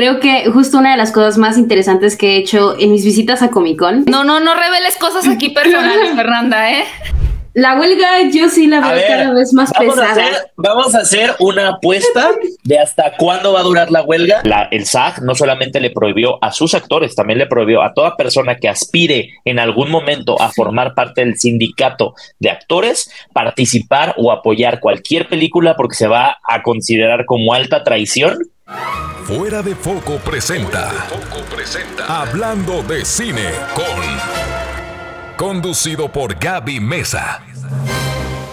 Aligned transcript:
creo 0.00 0.18
que 0.18 0.50
justo 0.50 0.78
una 0.78 0.92
de 0.92 0.96
las 0.96 1.12
cosas 1.12 1.36
más 1.36 1.58
interesantes 1.58 2.16
que 2.16 2.30
he 2.30 2.36
hecho 2.38 2.74
en 2.78 2.90
mis 2.90 3.04
visitas 3.04 3.42
a 3.42 3.50
Comic 3.50 3.78
Con. 3.78 4.06
No, 4.06 4.24
no, 4.24 4.40
no 4.40 4.54
reveles 4.54 4.96
cosas 4.96 5.28
aquí 5.28 5.50
personales, 5.50 6.12
Fernanda, 6.16 6.72
¿eh? 6.72 6.84
La 7.52 7.78
huelga 7.78 8.22
yo 8.32 8.48
sí 8.48 8.66
la 8.66 8.80
veo 8.80 9.02
cada 9.08 9.34
vez 9.34 9.52
más 9.52 9.72
pesada. 9.72 10.24
vamos 10.56 10.94
a 10.94 11.00
hacer 11.00 11.34
una 11.40 11.70
apuesta 11.70 12.30
de 12.62 12.78
hasta 12.78 13.16
cuándo 13.18 13.52
va 13.52 13.60
a 13.60 13.64
durar 13.64 13.90
la 13.90 14.02
huelga. 14.02 14.40
el 14.70 14.86
SAG 14.86 15.22
no 15.22 15.34
solamente 15.34 15.80
le 15.80 15.90
prohibió 15.90 16.42
a 16.42 16.52
sus 16.52 16.74
actores, 16.74 17.16
también 17.16 17.40
le 17.40 17.46
prohibió 17.46 17.82
a 17.82 17.92
toda 17.92 18.16
persona 18.16 18.56
que 18.56 18.68
aspire 18.68 19.30
en 19.44 19.58
algún 19.58 19.90
momento 19.90 20.40
a 20.40 20.50
formar 20.50 20.94
parte 20.94 21.24
del 21.24 21.38
sindicato 21.38 22.14
de 22.38 22.50
actores 22.50 23.10
participar 23.34 24.14
o 24.16 24.30
apoyar 24.30 24.78
cualquier 24.78 25.28
película 25.28 25.76
porque 25.76 25.96
se 25.96 26.06
va 26.06 26.38
a 26.48 26.62
considerar 26.62 27.26
como 27.26 27.52
alta 27.52 27.82
traición. 27.82 28.38
Fuera 29.24 29.62
de 29.62 29.74
foco 29.74 30.18
presenta. 30.18 30.90
Foco 31.08 31.44
presenta. 31.44 32.20
Hablando 32.22 32.82
de 32.82 33.04
cine 33.04 33.50
con 33.74 35.36
Conducido 35.36 36.10
por 36.10 36.34
Gaby 36.34 36.80
Mesa. 36.80 37.42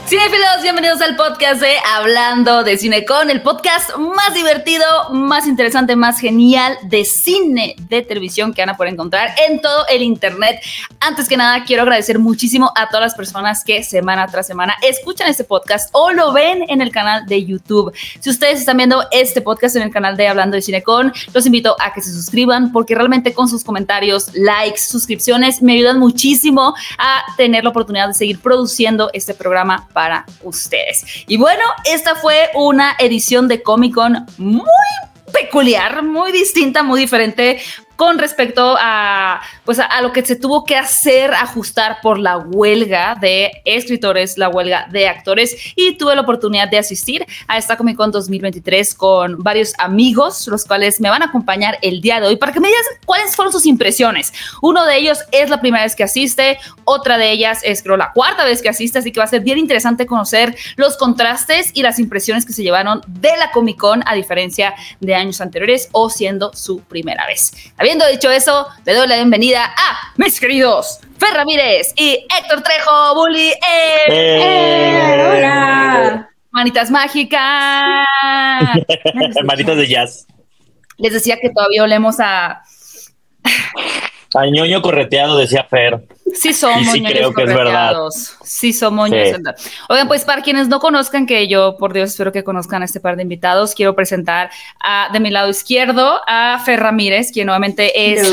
Cinefilos, 0.07 0.63
bienvenidos 0.63 1.01
al 1.01 1.17
podcast 1.17 1.59
de 1.59 1.73
Hablando 1.93 2.63
de 2.63 2.77
Cine 2.77 3.03
con 3.03 3.29
el 3.29 3.41
podcast 3.41 3.93
más 3.97 4.33
divertido, 4.33 4.85
más 5.11 5.45
interesante, 5.45 5.97
más 5.97 6.21
genial 6.21 6.77
de 6.83 7.03
cine 7.03 7.75
de 7.89 8.03
televisión 8.03 8.53
que 8.53 8.61
van 8.61 8.69
a 8.69 8.77
poder 8.77 8.93
encontrar 8.93 9.31
en 9.49 9.59
todo 9.59 9.85
el 9.89 10.01
internet. 10.01 10.61
Antes 11.01 11.27
que 11.27 11.35
nada, 11.35 11.65
quiero 11.65 11.83
agradecer 11.83 12.19
muchísimo 12.19 12.71
a 12.77 12.87
todas 12.87 13.07
las 13.07 13.15
personas 13.15 13.65
que 13.65 13.83
semana 13.83 14.27
tras 14.27 14.47
semana 14.47 14.75
escuchan 14.81 15.27
este 15.27 15.43
podcast 15.43 15.89
o 15.91 16.13
lo 16.13 16.31
ven 16.31 16.63
en 16.69 16.81
el 16.81 16.89
canal 16.89 17.25
de 17.25 17.43
YouTube. 17.43 17.93
Si 18.21 18.29
ustedes 18.29 18.59
están 18.59 18.77
viendo 18.77 19.03
este 19.11 19.41
podcast 19.41 19.75
en 19.75 19.81
el 19.81 19.91
canal 19.91 20.15
de 20.15 20.29
Hablando 20.29 20.55
de 20.55 20.61
Cine 20.61 20.83
con, 20.83 21.11
los 21.33 21.45
invito 21.45 21.75
a 21.81 21.91
que 21.91 22.01
se 22.01 22.13
suscriban 22.13 22.71
porque 22.71 22.95
realmente 22.95 23.33
con 23.33 23.49
sus 23.49 23.61
comentarios, 23.61 24.33
likes, 24.35 24.79
suscripciones 24.79 25.61
me 25.61 25.73
ayudan 25.73 25.99
muchísimo 25.99 26.75
a 26.97 27.23
tener 27.35 27.65
la 27.65 27.71
oportunidad 27.71 28.07
de 28.07 28.13
seguir 28.13 28.39
produciendo 28.39 29.09
este 29.11 29.33
programa 29.33 29.85
para 29.97 30.27
ustedes. 30.43 31.03
Y 31.25 31.37
bueno, 31.37 31.63
esta 31.83 32.13
fue 32.13 32.51
una 32.53 32.95
edición 32.99 33.47
de 33.47 33.63
Comic 33.63 33.95
Con 33.95 34.27
muy 34.37 34.61
peculiar, 35.33 36.03
muy 36.03 36.31
distinta, 36.31 36.83
muy 36.83 36.99
diferente, 36.99 37.59
con 37.97 38.19
respecto 38.19 38.77
a, 38.79 39.41
pues 39.65 39.79
a, 39.79 40.01
lo 40.01 40.13
que 40.13 40.23
se 40.23 40.35
tuvo 40.35 40.63
que 40.63 40.77
hacer, 40.77 41.33
ajustar 41.33 41.97
por 42.01 42.19
la 42.19 42.37
huelga 42.37 43.17
de 43.19 43.51
escritores, 43.65 44.37
la 44.37 44.49
huelga 44.49 44.87
de 44.89 45.07
actores 45.07 45.57
y 45.75 45.97
tuve 45.97 46.15
la 46.15 46.21
oportunidad 46.21 46.69
de 46.69 46.77
asistir 46.77 47.25
a 47.47 47.57
esta 47.57 47.75
Comic 47.75 47.97
Con 47.97 48.11
2023 48.11 48.93
con 48.93 49.43
varios 49.43 49.73
amigos, 49.79 50.47
los 50.47 50.63
cuales 50.63 51.01
me 51.01 51.09
van 51.09 51.23
a 51.23 51.25
acompañar 51.25 51.79
el 51.81 51.99
día 51.99 52.21
de 52.21 52.27
hoy 52.27 52.37
para 52.37 52.53
que 52.53 52.59
me 52.59 52.67
digan 52.67 52.83
cuáles 53.05 53.35
fueron 53.35 53.51
sus 53.51 53.65
impresiones. 53.65 54.31
Uno 54.61 54.85
de 54.85 54.95
ellos 54.95 55.17
es 55.31 55.49
la 55.49 55.59
primera 55.59 55.83
vez 55.83 55.95
que 55.95 56.03
asiste, 56.03 56.59
otra 56.85 57.17
de 57.17 57.31
ellas 57.31 57.61
es 57.63 57.81
creo 57.81 57.97
la 57.97 58.13
cuarta 58.13 58.45
vez 58.45 58.61
que 58.61 58.69
asiste, 58.69 58.99
así 58.99 59.11
que 59.11 59.19
va 59.19 59.23
a 59.23 59.27
ser 59.27 59.41
bien 59.41 59.57
interesante 59.57 60.05
conocer 60.05 60.55
los 60.75 60.97
contrastes 60.97 61.71
y 61.73 61.81
las 61.81 61.97
impresiones 61.97 62.45
que 62.45 62.53
se 62.53 62.61
llevaron 62.61 63.01
de 63.07 63.35
la 63.37 63.51
Comic 63.51 63.77
Con 63.77 64.03
a 64.05 64.13
diferencia 64.13 64.75
de 64.99 65.15
años 65.15 65.41
anteriores 65.41 65.89
o 65.93 66.11
siendo 66.11 66.53
su 66.53 66.81
primera 66.81 67.25
vez. 67.25 67.53
Habiendo 67.87 68.05
dicho 68.09 68.29
eso, 68.29 68.67
le 68.83 68.95
doy 68.95 69.07
la 69.07 69.15
bienvenida 69.15 69.63
a 69.63 70.11
mis 70.17 70.41
queridos 70.41 70.99
Fer 71.17 71.33
Ramírez 71.33 71.93
y 71.95 72.27
Héctor 72.37 72.61
Trejo, 72.61 73.15
Bully. 73.15 73.47
¡Eh! 73.47 74.03
¡Eh! 74.09 75.37
¡Hola! 75.37 76.29
Manitas 76.51 76.91
mágicas. 76.91 77.39
Manitas 79.45 79.77
de 79.77 79.87
jazz. 79.87 80.27
Les 80.97 81.13
decía 81.13 81.37
que 81.41 81.49
todavía 81.49 81.83
olemos 81.83 82.17
a. 82.19 82.61
A 84.35 84.45
ñoño 84.51 84.81
correteado, 84.81 85.37
decía 85.37 85.63
Fer. 85.63 86.05
Sí 86.39 86.53
somos 86.53 86.91
sí 86.91 87.03
creo 87.03 87.33
que 87.33 87.43
es 87.43 87.53
verdad. 87.53 87.95
Sí 88.43 88.73
somos 88.73 89.09
Oigan, 89.89 90.07
pues 90.07 90.25
para 90.25 90.41
quienes 90.41 90.67
no 90.67 90.79
conozcan, 90.79 91.25
que 91.25 91.47
yo, 91.47 91.77
por 91.77 91.93
Dios, 91.93 92.11
espero 92.11 92.31
que 92.31 92.43
conozcan 92.43 92.81
a 92.81 92.85
este 92.85 92.99
par 92.99 93.15
de 93.15 93.23
invitados, 93.23 93.73
quiero 93.73 93.95
presentar 93.95 94.49
a, 94.79 95.09
de 95.11 95.19
mi 95.19 95.29
lado 95.29 95.49
izquierdo 95.49 96.21
a 96.27 96.61
Fer 96.63 96.79
Ramírez, 96.79 97.31
quien 97.31 97.47
nuevamente 97.47 98.11
es 98.11 98.29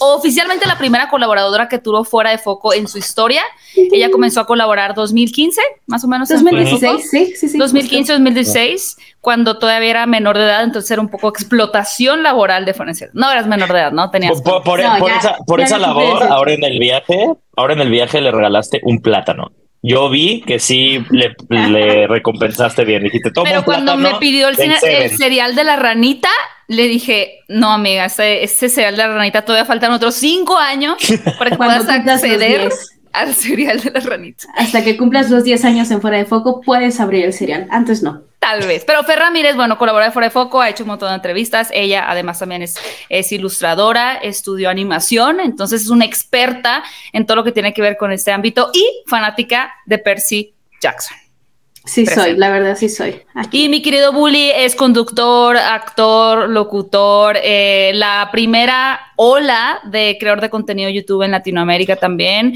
oficialmente 0.00 0.66
la 0.66 0.78
primera 0.78 1.08
colaboradora 1.08 1.68
que 1.68 1.78
tuvo 1.78 2.04
fuera 2.04 2.30
de 2.30 2.38
foco 2.38 2.72
en 2.72 2.88
su 2.88 2.98
historia. 2.98 3.42
Ella 3.74 4.10
comenzó 4.10 4.40
a 4.40 4.46
colaborar 4.46 4.94
2015, 4.94 5.60
más 5.86 6.04
o 6.04 6.08
menos. 6.08 6.28
2016, 6.28 7.10
sí, 7.10 7.32
sí, 7.36 7.48
sí. 7.48 7.58
2015, 7.58 8.12
2016, 8.12 8.96
cuando 9.20 9.58
todavía 9.58 9.90
era 9.90 10.06
menor 10.06 10.38
de 10.38 10.44
edad, 10.44 10.64
entonces 10.64 10.90
era 10.90 11.00
un 11.00 11.08
poco 11.08 11.28
explotación 11.28 12.22
laboral 12.22 12.64
de 12.64 12.74
Forense. 12.74 13.10
No 13.12 13.30
eras 13.30 13.46
menor 13.46 13.72
de 13.72 13.78
edad, 13.78 13.92
¿no? 13.92 14.10
Tenías. 14.10 14.40
Por, 14.42 14.80
esa, 14.80 15.38
por 15.46 15.60
esa 15.60 15.78
labor, 15.78 16.22
ahora 16.24 16.52
en 16.52 16.64
el 16.64 16.78
viaje, 16.78 17.34
ahora 17.58 17.74
en 17.74 17.80
el 17.80 17.90
viaje 17.90 18.20
le 18.20 18.30
regalaste 18.30 18.80
un 18.84 19.00
plátano. 19.00 19.52
Yo 19.82 20.10
vi 20.10 20.42
que 20.42 20.58
sí 20.58 21.04
le, 21.10 22.06
recompensaste 22.06 22.84
bien. 22.84 23.04
Dijiste, 23.04 23.30
toma 23.30 23.48
Pero 23.48 23.64
cuando 23.64 23.96
me 23.96 24.14
pidió 24.16 24.48
el, 24.48 24.56
cereal 24.56 25.54
de 25.54 25.64
la 25.64 25.76
ranita, 25.76 26.30
le 26.66 26.88
dije, 26.88 27.40
no, 27.48 27.72
amiga, 27.72 28.06
ese, 28.06 28.68
cereal 28.68 28.96
de 28.96 29.06
la 29.06 29.14
ranita 29.14 29.42
todavía 29.42 29.64
faltan 29.64 29.92
otros 29.92 30.14
cinco 30.14 30.56
años 30.56 30.96
para 31.38 31.50
que 31.50 31.56
puedas 31.58 31.88
acceder 31.88 32.70
al 33.12 33.34
cereal 33.34 33.80
de 33.80 33.90
la 33.90 34.00
ranita. 34.00 34.46
Hasta 34.56 34.82
que 34.82 34.96
cumplas 34.96 35.30
los 35.30 35.44
10 35.44 35.64
años 35.64 35.90
en 35.90 36.00
Fuera 36.00 36.18
de 36.18 36.24
Foco, 36.24 36.60
puedes 36.60 36.98
abrir 37.00 37.24
el 37.24 37.32
cereal. 37.32 37.66
Antes 37.70 38.02
no. 38.02 38.22
Tal 38.48 38.66
vez. 38.66 38.82
Pero 38.86 39.04
Fer 39.04 39.18
Ramírez, 39.18 39.56
bueno, 39.56 39.76
colabora 39.76 40.06
de 40.06 40.10
Fuera 40.10 40.28
de 40.28 40.30
Foco, 40.30 40.62
ha 40.62 40.70
hecho 40.70 40.82
un 40.82 40.88
montón 40.88 41.10
de 41.10 41.16
entrevistas. 41.16 41.68
Ella 41.70 42.10
además 42.10 42.38
también 42.38 42.62
es, 42.62 42.76
es 43.10 43.30
ilustradora, 43.30 44.14
estudió 44.14 44.70
animación, 44.70 45.38
entonces 45.40 45.82
es 45.82 45.90
una 45.90 46.06
experta 46.06 46.82
en 47.12 47.26
todo 47.26 47.36
lo 47.36 47.44
que 47.44 47.52
tiene 47.52 47.74
que 47.74 47.82
ver 47.82 47.98
con 47.98 48.10
este 48.10 48.32
ámbito 48.32 48.70
y 48.72 49.02
fanática 49.06 49.74
de 49.84 49.98
Percy 49.98 50.54
Jackson. 50.80 51.14
Sí 51.84 52.06
soy, 52.06 52.38
la 52.38 52.48
verdad 52.48 52.74
sí 52.74 52.88
soy. 52.88 53.20
Y 53.50 53.68
mi 53.68 53.82
querido 53.82 54.14
Bully 54.14 54.50
es 54.50 54.74
conductor, 54.74 55.58
actor, 55.58 56.48
locutor, 56.48 57.36
eh, 57.42 57.92
la 57.94 58.30
primera 58.32 59.12
ola 59.16 59.80
de 59.84 60.16
creador 60.18 60.40
de 60.40 60.48
contenido 60.48 60.88
YouTube 60.88 61.22
en 61.22 61.32
Latinoamérica 61.32 61.96
también. 61.96 62.54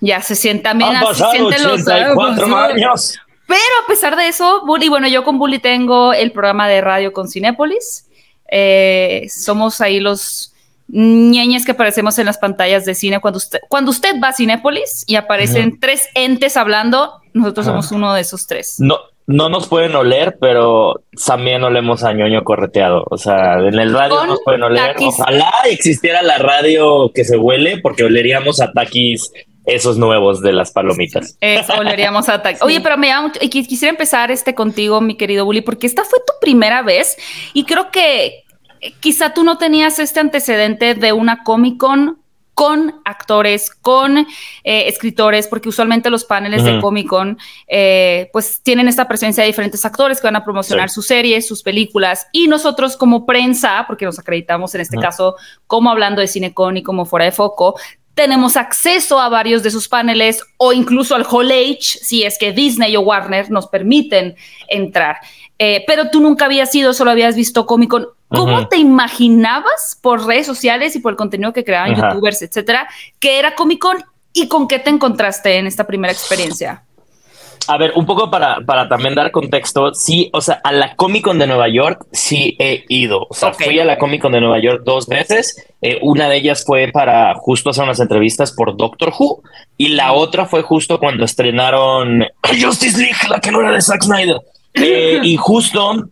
Ya 0.00 0.20
se 0.20 0.34
siente 0.34 0.64
también. 0.64 0.96
Han 0.96 1.04
pasado 1.04 1.46
84 1.46 2.56
años. 2.56 3.20
Pero 3.46 3.60
a 3.84 3.86
pesar 3.86 4.16
de 4.16 4.28
eso, 4.28 4.62
Bully, 4.66 4.88
bueno, 4.88 5.08
yo 5.08 5.24
con 5.24 5.38
Bully 5.38 5.58
tengo 5.58 6.12
el 6.12 6.32
programa 6.32 6.68
de 6.68 6.80
radio 6.80 7.12
con 7.12 7.28
Cinépolis. 7.28 8.08
Eh, 8.50 9.26
somos 9.30 9.80
ahí 9.80 10.00
los 10.00 10.52
ñeñes 10.88 11.64
que 11.64 11.72
aparecemos 11.72 12.18
en 12.18 12.26
las 12.26 12.38
pantallas 12.38 12.84
de 12.84 12.94
cine. 12.94 13.20
Cuando 13.20 13.38
usted, 13.38 13.60
cuando 13.68 13.90
usted 13.90 14.16
va 14.22 14.28
a 14.28 14.32
Cinépolis 14.32 15.04
y 15.06 15.16
aparecen 15.16 15.78
tres 15.80 16.08
entes 16.14 16.56
hablando, 16.56 17.20
nosotros 17.34 17.66
somos 17.66 17.92
uno 17.92 18.14
de 18.14 18.20
esos 18.20 18.46
tres. 18.46 18.76
No, 18.78 18.98
no 19.26 19.48
nos 19.48 19.66
pueden 19.68 19.96
oler, 19.96 20.38
pero 20.40 21.02
también 21.26 21.64
olemos 21.64 22.04
a 22.04 22.12
ñoño 22.12 22.44
correteado. 22.44 23.04
O 23.10 23.16
sea, 23.16 23.54
en 23.58 23.78
el 23.78 23.92
radio 23.92 24.26
nos 24.26 24.40
pueden 24.44 24.62
oler. 24.62 24.94
Ojalá 25.00 25.52
existiera 25.68 26.22
la 26.22 26.38
radio 26.38 27.10
que 27.12 27.24
se 27.24 27.36
huele, 27.36 27.78
porque 27.78 28.04
oleríamos 28.04 28.60
a 28.60 28.72
taquis 28.72 29.32
esos 29.66 29.98
nuevos 29.98 30.40
de 30.40 30.52
las 30.52 30.72
palomitas. 30.72 31.36
Eso, 31.40 31.74
oleríamos 31.74 32.28
a 32.28 32.42
taquis. 32.42 32.62
Oye, 32.62 32.80
pero 32.80 32.96
me 32.96 33.08
llama 33.08 33.28
mucho, 33.28 33.40
y 33.42 33.48
quisiera 33.48 33.90
empezar 33.90 34.30
este 34.30 34.54
contigo, 34.54 35.00
mi 35.00 35.16
querido 35.16 35.44
Bully, 35.44 35.60
porque 35.60 35.86
esta 35.86 36.04
fue 36.04 36.18
tu 36.20 36.32
primera 36.40 36.82
vez 36.82 37.16
y 37.52 37.64
creo 37.64 37.90
que 37.90 38.44
quizá 39.00 39.34
tú 39.34 39.44
no 39.44 39.58
tenías 39.58 39.98
este 39.98 40.20
antecedente 40.20 40.94
de 40.94 41.12
una 41.12 41.42
Comic 41.42 41.78
Con 41.78 42.18
con 42.56 43.02
actores, 43.04 43.68
con 43.70 44.16
eh, 44.16 44.24
escritores, 44.64 45.46
porque 45.46 45.68
usualmente 45.68 46.08
los 46.08 46.24
paneles 46.24 46.64
de 46.64 46.80
Comic 46.80 47.06
Con 47.06 47.36
eh, 47.68 48.30
pues 48.32 48.62
tienen 48.62 48.88
esta 48.88 49.06
presencia 49.06 49.42
de 49.42 49.48
diferentes 49.48 49.84
actores 49.84 50.22
que 50.22 50.26
van 50.26 50.36
a 50.36 50.42
promocionar 50.42 50.88
sus 50.88 51.06
series, 51.06 51.46
sus 51.46 51.62
películas, 51.62 52.28
y 52.32 52.48
nosotros 52.48 52.96
como 52.96 53.26
prensa, 53.26 53.84
porque 53.86 54.06
nos 54.06 54.18
acreditamos 54.18 54.74
en 54.74 54.80
este 54.80 54.96
caso 54.96 55.36
como 55.66 55.90
hablando 55.90 56.22
de 56.22 56.28
Cinecon 56.28 56.78
y 56.78 56.82
como 56.82 57.04
fuera 57.04 57.26
de 57.26 57.32
foco, 57.32 57.78
tenemos 58.16 58.56
acceso 58.56 59.20
a 59.20 59.28
varios 59.28 59.62
de 59.62 59.70
sus 59.70 59.88
paneles 59.88 60.42
o 60.56 60.72
incluso 60.72 61.14
al 61.14 61.26
Hall 61.30 61.52
H, 61.52 61.98
si 62.02 62.24
es 62.24 62.38
que 62.38 62.50
Disney 62.50 62.96
o 62.96 63.02
Warner 63.02 63.50
nos 63.50 63.66
permiten 63.66 64.36
entrar. 64.68 65.18
Eh, 65.58 65.84
pero 65.86 66.08
tú 66.08 66.22
nunca 66.22 66.46
habías 66.46 66.74
ido, 66.74 66.94
solo 66.94 67.10
habías 67.10 67.36
visto 67.36 67.66
Comic 67.66 67.90
Con. 67.90 68.08
¿Cómo 68.28 68.68
te 68.68 68.78
imaginabas 68.78 69.98
por 70.00 70.26
redes 70.26 70.46
sociales 70.46 70.96
y 70.96 71.00
por 71.00 71.12
el 71.12 71.16
contenido 71.16 71.52
que 71.52 71.62
creaban 71.62 71.94
youtubers, 71.94 72.40
etcétera, 72.40 72.88
que 73.20 73.38
era 73.38 73.54
Comic 73.54 73.80
Con 73.80 74.02
y 74.32 74.48
con 74.48 74.66
qué 74.66 74.78
te 74.78 74.88
encontraste 74.88 75.58
en 75.58 75.66
esta 75.66 75.86
primera 75.86 76.12
experiencia? 76.12 76.85
A 77.68 77.78
ver, 77.78 77.92
un 77.96 78.06
poco 78.06 78.30
para, 78.30 78.60
para 78.60 78.88
también 78.88 79.14
dar 79.14 79.30
contexto, 79.30 79.92
sí, 79.92 80.30
o 80.32 80.40
sea, 80.40 80.60
a 80.62 80.72
la 80.72 80.94
Comic 80.94 81.24
Con 81.24 81.38
de 81.38 81.46
Nueva 81.46 81.68
York 81.68 82.06
sí 82.12 82.56
he 82.58 82.84
ido. 82.88 83.26
O 83.28 83.34
sea, 83.34 83.52
fui 83.52 83.78
a 83.80 83.84
la 83.84 83.98
Comic 83.98 84.22
Con 84.22 84.32
de 84.32 84.40
Nueva 84.40 84.60
York 84.60 84.82
dos 84.84 85.06
veces. 85.08 85.66
Eh, 85.82 85.98
una 86.02 86.28
de 86.28 86.36
ellas 86.36 86.64
fue 86.64 86.88
para 86.92 87.34
justo 87.34 87.70
hacer 87.70 87.84
unas 87.84 88.00
entrevistas 88.00 88.52
por 88.52 88.76
Doctor 88.76 89.12
Who 89.18 89.42
y 89.76 89.88
la 89.88 90.12
otra 90.12 90.46
fue 90.46 90.62
justo 90.62 90.98
cuando 90.98 91.24
estrenaron 91.24 92.24
Justice 92.62 92.98
League, 92.98 93.16
la 93.28 93.40
que 93.40 93.50
no 93.50 93.60
era 93.60 93.72
de 93.72 93.82
Zack 93.82 94.02
Snyder. 94.02 94.38
Eh, 94.74 95.20
y 95.22 95.36
justo, 95.36 96.08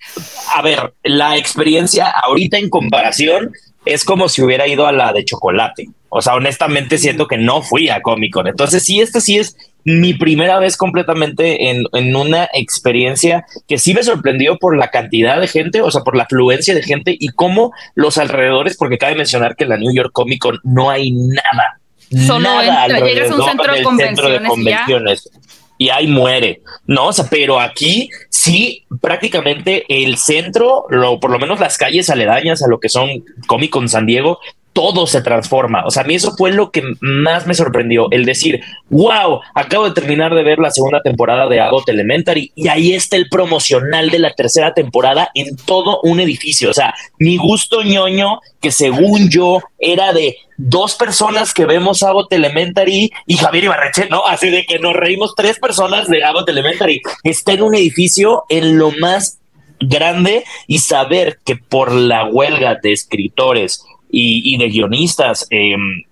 a 0.56 0.62
ver, 0.62 0.94
la 1.02 1.36
experiencia 1.36 2.10
ahorita 2.10 2.56
en 2.56 2.70
comparación 2.70 3.52
es 3.84 4.04
como 4.04 4.28
si 4.28 4.42
hubiera 4.42 4.66
ido 4.66 4.86
a 4.86 4.92
la 4.92 5.12
de 5.12 5.24
chocolate. 5.24 5.88
O 6.08 6.22
sea, 6.22 6.34
honestamente 6.34 6.96
siento 6.96 7.26
que 7.26 7.36
no 7.36 7.62
fui 7.62 7.88
a 7.88 8.00
Comic 8.00 8.32
Con. 8.32 8.46
Entonces, 8.46 8.84
sí, 8.84 9.00
esta 9.00 9.20
sí 9.20 9.38
es 9.38 9.56
mi 9.84 10.14
primera 10.14 10.58
vez 10.58 10.76
completamente 10.76 11.70
en, 11.70 11.84
en, 11.92 12.16
una 12.16 12.48
experiencia 12.52 13.44
que 13.68 13.78
sí 13.78 13.94
me 13.94 14.02
sorprendió 14.02 14.58
por 14.58 14.76
la 14.76 14.88
cantidad 14.88 15.40
de 15.40 15.48
gente, 15.48 15.82
o 15.82 15.90
sea, 15.90 16.02
por 16.02 16.16
la 16.16 16.24
afluencia 16.24 16.74
de 16.74 16.82
gente 16.82 17.16
y 17.18 17.28
cómo 17.28 17.72
los 17.94 18.18
alrededores, 18.18 18.76
porque 18.76 18.98
cabe 18.98 19.14
mencionar 19.14 19.56
que 19.56 19.64
en 19.64 19.70
la 19.70 19.76
New 19.76 19.94
York 19.94 20.10
Comic 20.12 20.40
Con 20.40 20.58
no 20.64 20.90
hay 20.90 21.12
nada. 21.12 21.80
Solo 22.26 22.40
nada 22.40 22.86
entra, 22.86 23.00
llegas 23.06 23.30
a 23.30 23.34
un 23.34 23.44
centro 23.44 23.74
de 23.74 23.82
convenciones, 23.82 24.16
centro 24.16 24.30
de 24.30 24.48
convenciones 24.48 25.30
y 25.78 25.88
ahí 25.88 26.06
muere, 26.06 26.62
¿no? 26.86 27.08
O 27.08 27.12
sea, 27.12 27.26
pero 27.28 27.60
aquí 27.60 28.08
sí, 28.30 28.84
prácticamente 29.00 29.84
el 29.88 30.16
centro, 30.18 30.86
lo, 30.88 31.18
por 31.18 31.30
lo 31.30 31.38
menos 31.38 31.60
las 31.60 31.76
calles 31.78 32.10
aledañas 32.10 32.62
a 32.62 32.68
lo 32.68 32.78
que 32.78 32.88
son 32.88 33.24
Comic 33.46 33.70
Con 33.70 33.88
San 33.88 34.06
Diego, 34.06 34.38
todo 34.74 35.06
se 35.06 35.22
transforma. 35.22 35.84
O 35.86 35.90
sea, 35.90 36.02
a 36.02 36.06
mí 36.06 36.16
eso 36.16 36.34
fue 36.36 36.52
lo 36.52 36.70
que 36.70 36.82
más 37.00 37.46
me 37.46 37.54
sorprendió, 37.54 38.08
el 38.10 38.26
decir, 38.26 38.60
wow, 38.90 39.40
acabo 39.54 39.84
de 39.86 39.92
terminar 39.92 40.34
de 40.34 40.42
ver 40.42 40.58
la 40.58 40.70
segunda 40.70 41.00
temporada 41.00 41.48
de 41.48 41.60
Abbott 41.60 41.88
Elementary 41.88 42.52
y 42.56 42.68
ahí 42.68 42.92
está 42.92 43.16
el 43.16 43.28
promocional 43.28 44.10
de 44.10 44.18
la 44.18 44.34
tercera 44.34 44.74
temporada 44.74 45.30
en 45.34 45.56
todo 45.56 46.00
un 46.02 46.20
edificio. 46.20 46.70
O 46.70 46.74
sea, 46.74 46.92
mi 47.18 47.36
gusto 47.36 47.82
ñoño, 47.82 48.40
que 48.60 48.72
según 48.72 49.30
yo 49.30 49.62
era 49.78 50.12
de 50.12 50.36
dos 50.56 50.96
personas 50.96 51.54
que 51.54 51.66
vemos 51.66 52.02
Abbott 52.02 52.32
Elementary 52.32 53.12
y 53.26 53.36
Javier 53.36 53.64
Ibarreche, 53.64 54.08
¿no? 54.10 54.26
Así 54.26 54.50
de 54.50 54.66
que 54.66 54.80
nos 54.80 54.94
reímos 54.94 55.34
tres 55.36 55.58
personas 55.58 56.08
de 56.08 56.24
Abbott 56.24 56.48
Elementary. 56.48 57.00
Está 57.22 57.52
en 57.52 57.62
un 57.62 57.74
edificio 57.76 58.42
en 58.48 58.76
lo 58.76 58.90
más 58.98 59.38
grande 59.78 60.44
y 60.66 60.78
saber 60.78 61.38
que 61.44 61.56
por 61.56 61.92
la 61.92 62.24
huelga 62.26 62.78
de 62.82 62.92
escritores 62.92 63.84
y, 64.14 64.56
de 64.56 64.68
guionistas. 64.68 65.46
Em, 65.50 66.02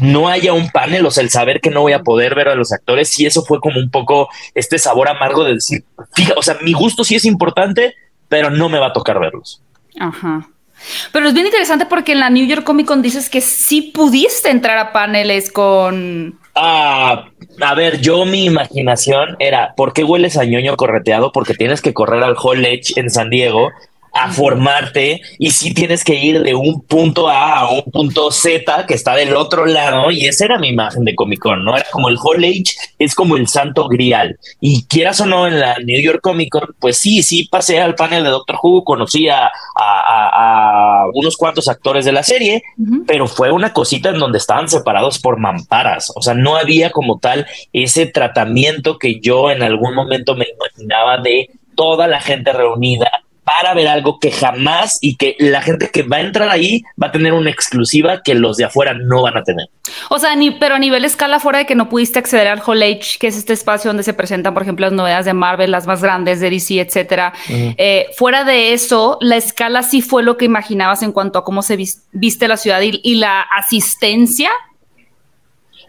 no 0.00 0.28
haya 0.28 0.52
un 0.52 0.70
panel, 0.70 1.04
o 1.04 1.10
sea, 1.10 1.22
el 1.22 1.30
saber 1.30 1.60
que 1.60 1.70
no 1.70 1.82
voy 1.82 1.92
a 1.92 2.02
poder 2.02 2.34
ver 2.34 2.48
a 2.48 2.54
los 2.54 2.72
actores, 2.72 3.18
y 3.18 3.26
eso 3.26 3.42
fue 3.42 3.60
como 3.60 3.80
un 3.80 3.90
poco 3.90 4.28
este 4.54 4.78
sabor 4.78 5.08
amargo 5.08 5.44
de 5.44 5.54
decir, 5.54 5.84
fíjate, 6.14 6.38
o 6.38 6.42
sea, 6.42 6.58
mi 6.62 6.72
gusto 6.72 7.02
sí 7.02 7.16
es 7.16 7.24
importante, 7.24 7.94
pero 8.28 8.50
no 8.50 8.68
me 8.68 8.78
va 8.78 8.88
a 8.88 8.92
tocar 8.92 9.18
verlos. 9.18 9.62
Ajá. 9.98 10.48
Pero 11.12 11.28
es 11.28 11.34
bien 11.34 11.46
interesante 11.46 11.86
porque 11.86 12.12
en 12.12 12.20
la 12.20 12.30
New 12.30 12.46
York 12.46 12.64
Comic 12.64 12.86
Con 12.86 13.02
dices 13.02 13.28
que 13.28 13.40
sí 13.40 13.82
pudiste 13.82 14.50
entrar 14.50 14.78
a 14.78 14.92
paneles 14.92 15.50
con. 15.52 16.38
Ah, 16.54 17.26
a 17.60 17.74
ver, 17.74 18.00
yo 18.00 18.24
mi 18.24 18.46
imaginación 18.46 19.36
era, 19.38 19.74
¿por 19.76 19.92
qué 19.92 20.04
hueles 20.04 20.36
a 20.36 20.44
ñoño 20.44 20.76
correteado? 20.76 21.32
Porque 21.32 21.54
tienes 21.54 21.80
que 21.80 21.92
correr 21.92 22.22
al 22.22 22.36
Hall 22.42 22.64
Edge 22.64 22.94
en 22.96 23.10
San 23.10 23.30
Diego 23.30 23.70
a 24.12 24.30
formarte 24.30 25.20
y 25.38 25.50
si 25.50 25.74
tienes 25.74 26.04
que 26.04 26.14
ir 26.14 26.42
de 26.42 26.54
un 26.54 26.82
punto 26.82 27.28
A 27.28 27.60
a 27.60 27.70
un 27.70 27.82
punto 27.82 28.30
Z 28.30 28.86
que 28.86 28.94
está 28.94 29.14
del 29.14 29.36
otro 29.36 29.66
lado 29.66 30.10
y 30.10 30.26
esa 30.26 30.44
era 30.44 30.58
mi 30.58 30.68
imagen 30.68 31.04
de 31.04 31.14
Comic 31.14 31.40
Con, 31.40 31.64
¿no? 31.64 31.76
Era 31.76 31.86
como 31.90 32.08
el 32.08 32.18
Hall 32.22 32.44
Age, 32.44 32.74
es 32.98 33.14
como 33.14 33.36
el 33.36 33.48
santo 33.48 33.88
grial. 33.88 34.38
Y 34.60 34.84
quieras 34.84 35.20
o 35.20 35.26
no 35.26 35.46
en 35.46 35.60
la 35.60 35.76
New 35.78 36.00
York 36.00 36.20
Comic 36.22 36.50
Con, 36.50 36.74
pues 36.78 36.98
sí, 36.98 37.22
sí 37.22 37.48
pasé 37.50 37.80
al 37.80 37.94
panel 37.94 38.24
de 38.24 38.30
Doctor 38.30 38.58
Who, 38.62 38.84
conocí 38.84 39.28
a, 39.28 39.50
unos 41.14 41.36
cuantos 41.36 41.68
actores 41.68 42.04
de 42.04 42.12
la 42.12 42.22
serie, 42.22 42.62
pero 43.06 43.26
fue 43.26 43.50
una 43.50 43.72
cosita 43.72 44.10
en 44.10 44.18
donde 44.18 44.38
estaban 44.38 44.68
separados 44.68 45.18
por 45.18 45.38
mamparas, 45.38 46.12
o 46.14 46.22
sea, 46.22 46.34
no 46.34 46.56
había 46.56 46.90
como 46.90 47.18
tal 47.18 47.46
ese 47.72 48.06
tratamiento 48.06 48.98
que 48.98 49.20
yo 49.20 49.50
en 49.50 49.62
algún 49.62 49.94
momento 49.94 50.34
me 50.34 50.46
imaginaba 50.48 51.18
de 51.18 51.50
toda 51.74 52.06
la 52.06 52.20
gente 52.20 52.52
reunida 52.52 53.10
para 53.56 53.74
ver 53.74 53.88
algo 53.88 54.18
que 54.18 54.30
jamás 54.30 54.98
y 55.00 55.16
que 55.16 55.36
la 55.38 55.60
gente 55.60 55.90
que 55.90 56.02
va 56.02 56.18
a 56.18 56.20
entrar 56.20 56.48
ahí 56.48 56.82
va 57.00 57.08
a 57.08 57.12
tener 57.12 57.32
una 57.32 57.50
exclusiva 57.50 58.22
que 58.22 58.34
los 58.34 58.56
de 58.56 58.64
afuera 58.64 58.94
no 58.94 59.22
van 59.22 59.36
a 59.36 59.42
tener. 59.42 59.68
O 60.08 60.18
sea, 60.18 60.36
ni, 60.36 60.52
pero 60.52 60.76
a 60.76 60.78
nivel 60.78 61.04
escala, 61.04 61.40
fuera 61.40 61.58
de 61.58 61.66
que 61.66 61.74
no 61.74 61.88
pudiste 61.88 62.18
acceder 62.18 62.46
al 62.46 62.62
Hall 62.64 62.82
H, 62.82 63.18
que 63.18 63.26
es 63.26 63.36
este 63.36 63.52
espacio 63.52 63.88
donde 63.88 64.02
se 64.02 64.14
presentan, 64.14 64.54
por 64.54 64.62
ejemplo, 64.62 64.86
las 64.86 64.92
novedades 64.92 65.26
de 65.26 65.34
Marvel, 65.34 65.70
las 65.70 65.86
más 65.86 66.02
grandes 66.02 66.40
de 66.40 66.50
DC, 66.50 66.80
etcétera. 66.80 67.32
Eh, 67.48 68.06
fuera 68.16 68.44
de 68.44 68.72
eso, 68.72 69.18
la 69.20 69.36
escala 69.36 69.82
sí 69.82 70.00
fue 70.00 70.22
lo 70.22 70.36
que 70.36 70.44
imaginabas 70.44 71.02
en 71.02 71.12
cuanto 71.12 71.38
a 71.38 71.44
cómo 71.44 71.62
se 71.62 71.76
viste 72.12 72.48
la 72.48 72.56
ciudad 72.56 72.80
y 72.82 73.14
la 73.16 73.40
asistencia 73.40 74.50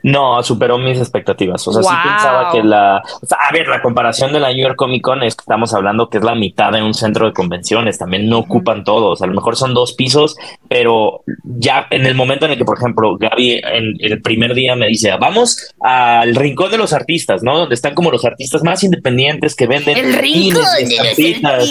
no, 0.03 0.41
superó 0.43 0.77
mis 0.77 0.97
expectativas. 0.97 1.67
O 1.67 1.73
sea, 1.73 1.83
sí 1.83 1.95
pensaba 2.03 2.51
que 2.51 2.63
la. 2.63 3.01
O 3.21 3.25
sea, 3.25 3.37
a 3.49 3.51
ver, 3.53 3.67
la 3.67 3.81
comparación 3.81 4.33
de 4.33 4.39
la 4.39 4.49
New 4.49 4.63
York 4.63 4.75
Comic 4.75 5.01
Con 5.01 5.23
es 5.23 5.35
que 5.35 5.41
estamos 5.41 5.73
hablando 5.73 6.09
que 6.09 6.17
es 6.17 6.23
la 6.23 6.35
mitad 6.35 6.71
de 6.71 6.81
un 6.81 6.93
centro 6.93 7.25
de 7.25 7.33
convenciones. 7.33 7.97
También 7.97 8.29
no 8.29 8.39
ocupan 8.39 8.83
todos. 8.83 9.21
A 9.21 9.27
lo 9.27 9.33
mejor 9.33 9.55
son 9.55 9.73
dos 9.73 9.93
pisos, 9.93 10.35
pero 10.67 11.23
ya 11.43 11.87
en 11.89 12.05
el 12.05 12.15
momento 12.15 12.45
en 12.45 12.53
el 12.53 12.57
que, 12.57 12.65
por 12.65 12.77
ejemplo, 12.77 13.17
Gaby 13.17 13.61
en 13.63 13.97
el 13.99 14.21
primer 14.21 14.53
día 14.53 14.75
me 14.75 14.87
dice, 14.87 15.11
vamos 15.19 15.73
al 15.81 16.35
rincón 16.35 16.71
de 16.71 16.77
los 16.77 16.93
artistas, 16.93 17.43
¿no? 17.43 17.57
Donde 17.57 17.75
están 17.75 17.93
como 17.93 18.11
los 18.11 18.25
artistas 18.25 18.63
más 18.63 18.83
independientes 18.83 19.55
que 19.55 19.67
venden. 19.67 19.97
El 19.97 20.13
rincón 20.13 20.63
de 20.63 20.95
los 20.97 20.99
artistas. 20.99 21.65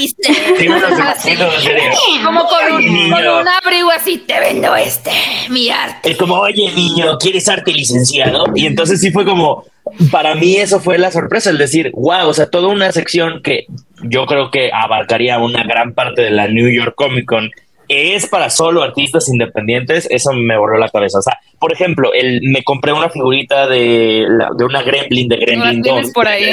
como 2.25 2.45
con 2.47 2.73
un, 2.75 3.11
con 3.11 3.27
un 3.27 3.49
abrigo 3.49 3.91
así, 3.91 4.19
te 4.19 4.39
vendo 4.39 4.75
este, 4.77 5.11
mi 5.49 5.71
arte. 5.71 6.11
Es 6.11 6.17
como, 6.17 6.35
oye, 6.35 6.71
niño, 6.73 7.19
¿quieres 7.19 7.49
arte 7.49 7.73
licenciado? 7.73 8.20
Y 8.55 8.67
entonces 8.67 9.01
sí 9.01 9.11
fue 9.11 9.25
como, 9.25 9.65
para 10.11 10.35
mí 10.35 10.57
eso 10.57 10.81
fue 10.81 10.99
la 10.99 11.11
sorpresa, 11.11 11.51
el 11.51 11.59
decir, 11.59 11.91
wow, 11.95 12.29
o 12.29 12.35
sea, 12.35 12.47
toda 12.47 12.69
una 12.69 12.93
sección 12.93 13.43
que 13.43 13.67
yo 14.03 14.27
creo 14.27 14.51
que 14.51 14.71
abarcaría 14.73 15.39
una 15.39 15.65
gran 15.65 15.95
parte 15.95 16.23
de 16.23 16.31
la 16.31 16.49
New 16.49 16.69
York 16.69 16.95
Comic 16.97 17.27
Con 17.27 17.51
es 17.89 18.27
para 18.27 18.51
solo 18.51 18.85
artistas 18.85 19.29
independientes, 19.29 20.07
eso 20.11 20.33
me 20.33 20.57
voló 20.57 20.79
la 20.79 20.89
cabeza. 20.89 21.19
O 21.19 21.23
sea, 21.23 21.39
por 21.59 21.73
ejemplo, 21.73 22.13
el, 22.13 22.41
me 22.43 22.63
compré 22.63 22.93
una 22.93 23.11
figurita 23.11 23.67
de, 23.67 24.29
de 24.57 24.65
una 24.65 24.83
Gremlin 24.83 25.29
de 25.29 25.37
Gremlin 25.37 25.83
2. 25.83 26.11
por 26.13 26.29
ahí? 26.29 26.53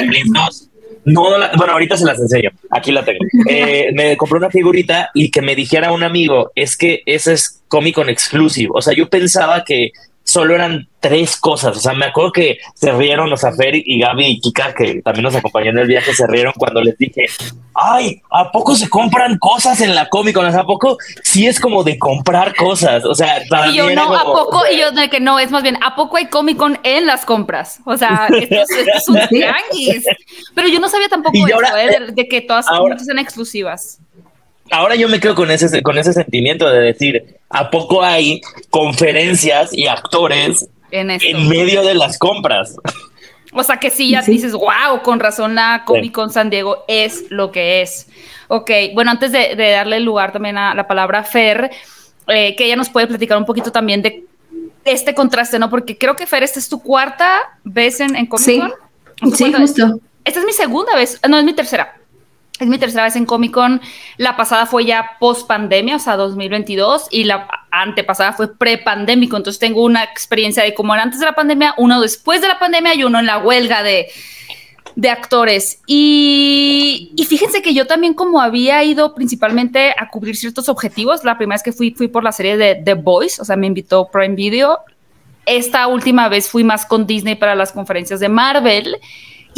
No, 1.04 1.30
bueno, 1.56 1.72
ahorita 1.72 1.96
se 1.96 2.04
las 2.04 2.18
enseño. 2.18 2.50
Aquí 2.70 2.90
la 2.90 3.04
tengo. 3.04 3.20
Eh, 3.48 3.90
me 3.94 4.16
compré 4.16 4.38
una 4.38 4.50
figurita 4.50 5.10
y 5.14 5.30
que 5.30 5.40
me 5.40 5.54
dijera 5.54 5.92
un 5.92 6.02
amigo, 6.02 6.50
es 6.54 6.76
que 6.76 7.02
ese 7.06 7.34
es 7.34 7.62
Comic 7.68 7.94
Con 7.94 8.10
Exclusive. 8.10 8.70
O 8.74 8.82
sea, 8.82 8.94
yo 8.94 9.08
pensaba 9.08 9.64
que 9.64 9.92
solo 10.28 10.54
eran 10.54 10.86
tres 11.00 11.36
cosas. 11.36 11.74
O 11.76 11.80
sea, 11.80 11.94
me 11.94 12.04
acuerdo 12.04 12.32
que 12.32 12.58
se 12.74 12.92
rieron, 12.92 13.30
los 13.30 13.40
sea, 13.40 13.52
y 13.72 13.98
Gaby 13.98 14.26
y 14.26 14.40
Kika, 14.40 14.74
que 14.74 15.00
también 15.00 15.22
nos 15.24 15.34
acompañó 15.34 15.70
en 15.70 15.78
el 15.78 15.86
viaje, 15.86 16.12
se 16.12 16.26
rieron 16.26 16.52
cuando 16.54 16.82
les 16.82 16.98
dije, 16.98 17.24
ay, 17.74 18.20
¿a 18.30 18.52
poco 18.52 18.76
se 18.76 18.90
compran 18.90 19.38
cosas 19.38 19.80
en 19.80 19.94
la 19.94 20.10
Comic 20.10 20.34
Con? 20.34 20.44
¿a 20.44 20.64
poco 20.64 20.98
sí 21.22 21.46
es 21.46 21.58
como 21.58 21.82
de 21.82 21.98
comprar 21.98 22.54
cosas? 22.54 23.06
O 23.06 23.14
sea, 23.14 23.42
y 23.70 23.74
yo 23.74 23.90
no, 23.94 24.14
¿a 24.14 24.24
poco? 24.24 24.62
Y 24.70 24.78
yo 24.78 24.92
de 24.92 25.08
que 25.08 25.18
no, 25.18 25.38
es 25.38 25.50
más 25.50 25.62
bien, 25.62 25.78
¿a 25.82 25.96
poco 25.96 26.18
hay 26.18 26.26
Comic 26.26 26.58
Con 26.58 26.78
en 26.82 27.06
las 27.06 27.24
compras? 27.24 27.80
O 27.86 27.96
sea, 27.96 28.28
esto, 28.38 28.56
es 28.94 29.08
un 29.08 29.18
tianguis. 29.30 30.04
Pero 30.54 30.68
yo 30.68 30.78
no 30.78 30.90
sabía 30.90 31.08
tampoco 31.08 31.38
eso, 31.38 31.76
¿eh? 31.78 32.12
de, 32.12 32.28
que 32.28 32.42
todas 32.42 32.66
son 32.66 33.18
exclusivas 33.18 33.98
ahora 34.70 34.94
yo 34.96 35.08
me 35.08 35.20
quedo 35.20 35.34
con 35.34 35.50
ese, 35.50 35.82
con 35.82 35.98
ese 35.98 36.12
sentimiento 36.12 36.68
de 36.68 36.80
decir, 36.80 37.37
¿a 37.50 37.70
poco 37.70 38.02
hay 38.02 38.40
conferencias 38.70 39.72
y 39.72 39.86
actores 39.86 40.68
en, 40.90 41.48
medio 41.48 41.82
de 41.82 41.94
las 41.94 42.18
compras? 42.18 42.76
O 43.52 43.62
sea 43.62 43.78
que 43.78 43.90
sí, 43.90 44.10
ya 44.10 44.22
dices, 44.22 44.52
wow, 44.52 45.02
con 45.02 45.20
razón 45.20 45.54
la 45.54 45.82
Comic 45.86 46.12
Con 46.12 46.30
San 46.30 46.50
Diego 46.50 46.84
es 46.86 47.24
lo 47.30 47.50
que 47.50 47.82
es. 47.82 48.08
Ok, 48.48 48.70
bueno, 48.94 49.10
antes 49.10 49.32
de, 49.32 49.54
darle 49.56 50.00
lugar 50.00 50.32
también 50.32 50.58
a 50.58 50.74
la 50.74 50.86
palabra 50.86 51.24
Fer, 51.24 51.70
eh, 52.26 52.54
que 52.56 52.66
ella 52.66 52.76
nos 52.76 52.90
puede 52.90 53.06
platicar 53.06 53.38
un 53.38 53.46
poquito 53.46 53.72
también 53.72 54.02
de 54.02 54.24
este 54.84 55.14
contraste, 55.14 55.58
¿no? 55.58 55.70
Porque 55.70 55.96
creo 55.96 56.16
que 56.16 56.26
Fer, 56.26 56.42
esta 56.42 56.58
es 56.58 56.68
tu 56.68 56.82
cuarta 56.82 57.58
vez 57.64 58.00
en, 58.00 58.26
Comic 58.26 58.60
Con. 58.60 59.34
Sí, 59.34 59.52
justo. 59.52 60.00
Esta 60.24 60.40
es 60.40 60.46
mi 60.46 60.52
segunda 60.52 60.94
vez, 60.94 61.18
no, 61.26 61.38
es 61.38 61.44
mi 61.44 61.54
tercera. 61.54 61.97
Es 62.60 62.66
mi 62.66 62.78
tercera 62.78 63.04
vez 63.04 63.14
en 63.14 63.24
Comic 63.24 63.52
Con. 63.52 63.80
La 64.16 64.36
pasada 64.36 64.66
fue 64.66 64.84
ya 64.84 65.16
post 65.20 65.46
pandemia, 65.46 65.96
o 65.96 65.98
sea, 65.98 66.16
2022, 66.16 67.08
y 67.10 67.24
la 67.24 67.48
antepasada 67.70 68.32
fue 68.32 68.56
pre-pandémico. 68.56 69.36
Entonces 69.36 69.60
tengo 69.60 69.84
una 69.84 70.02
experiencia 70.02 70.64
de 70.64 70.74
cómo 70.74 70.94
era 70.94 71.04
antes 71.04 71.20
de 71.20 71.26
la 71.26 71.34
pandemia, 71.34 71.74
uno 71.76 72.00
después 72.00 72.40
de 72.40 72.48
la 72.48 72.58
pandemia 72.58 72.94
y 72.94 73.04
uno 73.04 73.20
en 73.20 73.26
la 73.26 73.38
huelga 73.38 73.84
de, 73.84 74.08
de 74.96 75.10
actores. 75.10 75.80
Y, 75.86 77.12
y, 77.16 77.24
fíjense 77.26 77.62
que 77.62 77.74
yo 77.74 77.86
también 77.86 78.14
como 78.14 78.40
había 78.40 78.82
ido 78.82 79.14
principalmente 79.14 79.94
a 79.96 80.08
cubrir 80.08 80.36
ciertos 80.36 80.68
objetivos, 80.68 81.22
la 81.22 81.38
primera 81.38 81.54
vez 81.54 81.62
que 81.62 81.72
fui 81.72 81.92
fui 81.92 82.08
por 82.08 82.24
la 82.24 82.32
serie 82.32 82.56
de 82.56 82.74
The 82.74 82.94
Boys, 82.94 83.38
o 83.38 83.44
sea, 83.44 83.56
me 83.56 83.68
invitó 83.68 84.08
Prime 84.10 84.34
Video. 84.34 84.80
Esta 85.46 85.86
última 85.86 86.28
vez 86.28 86.48
fui 86.48 86.64
más 86.64 86.84
con 86.84 87.06
Disney 87.06 87.36
para 87.36 87.54
las 87.54 87.70
conferencias 87.70 88.18
de 88.18 88.28
Marvel. 88.28 88.98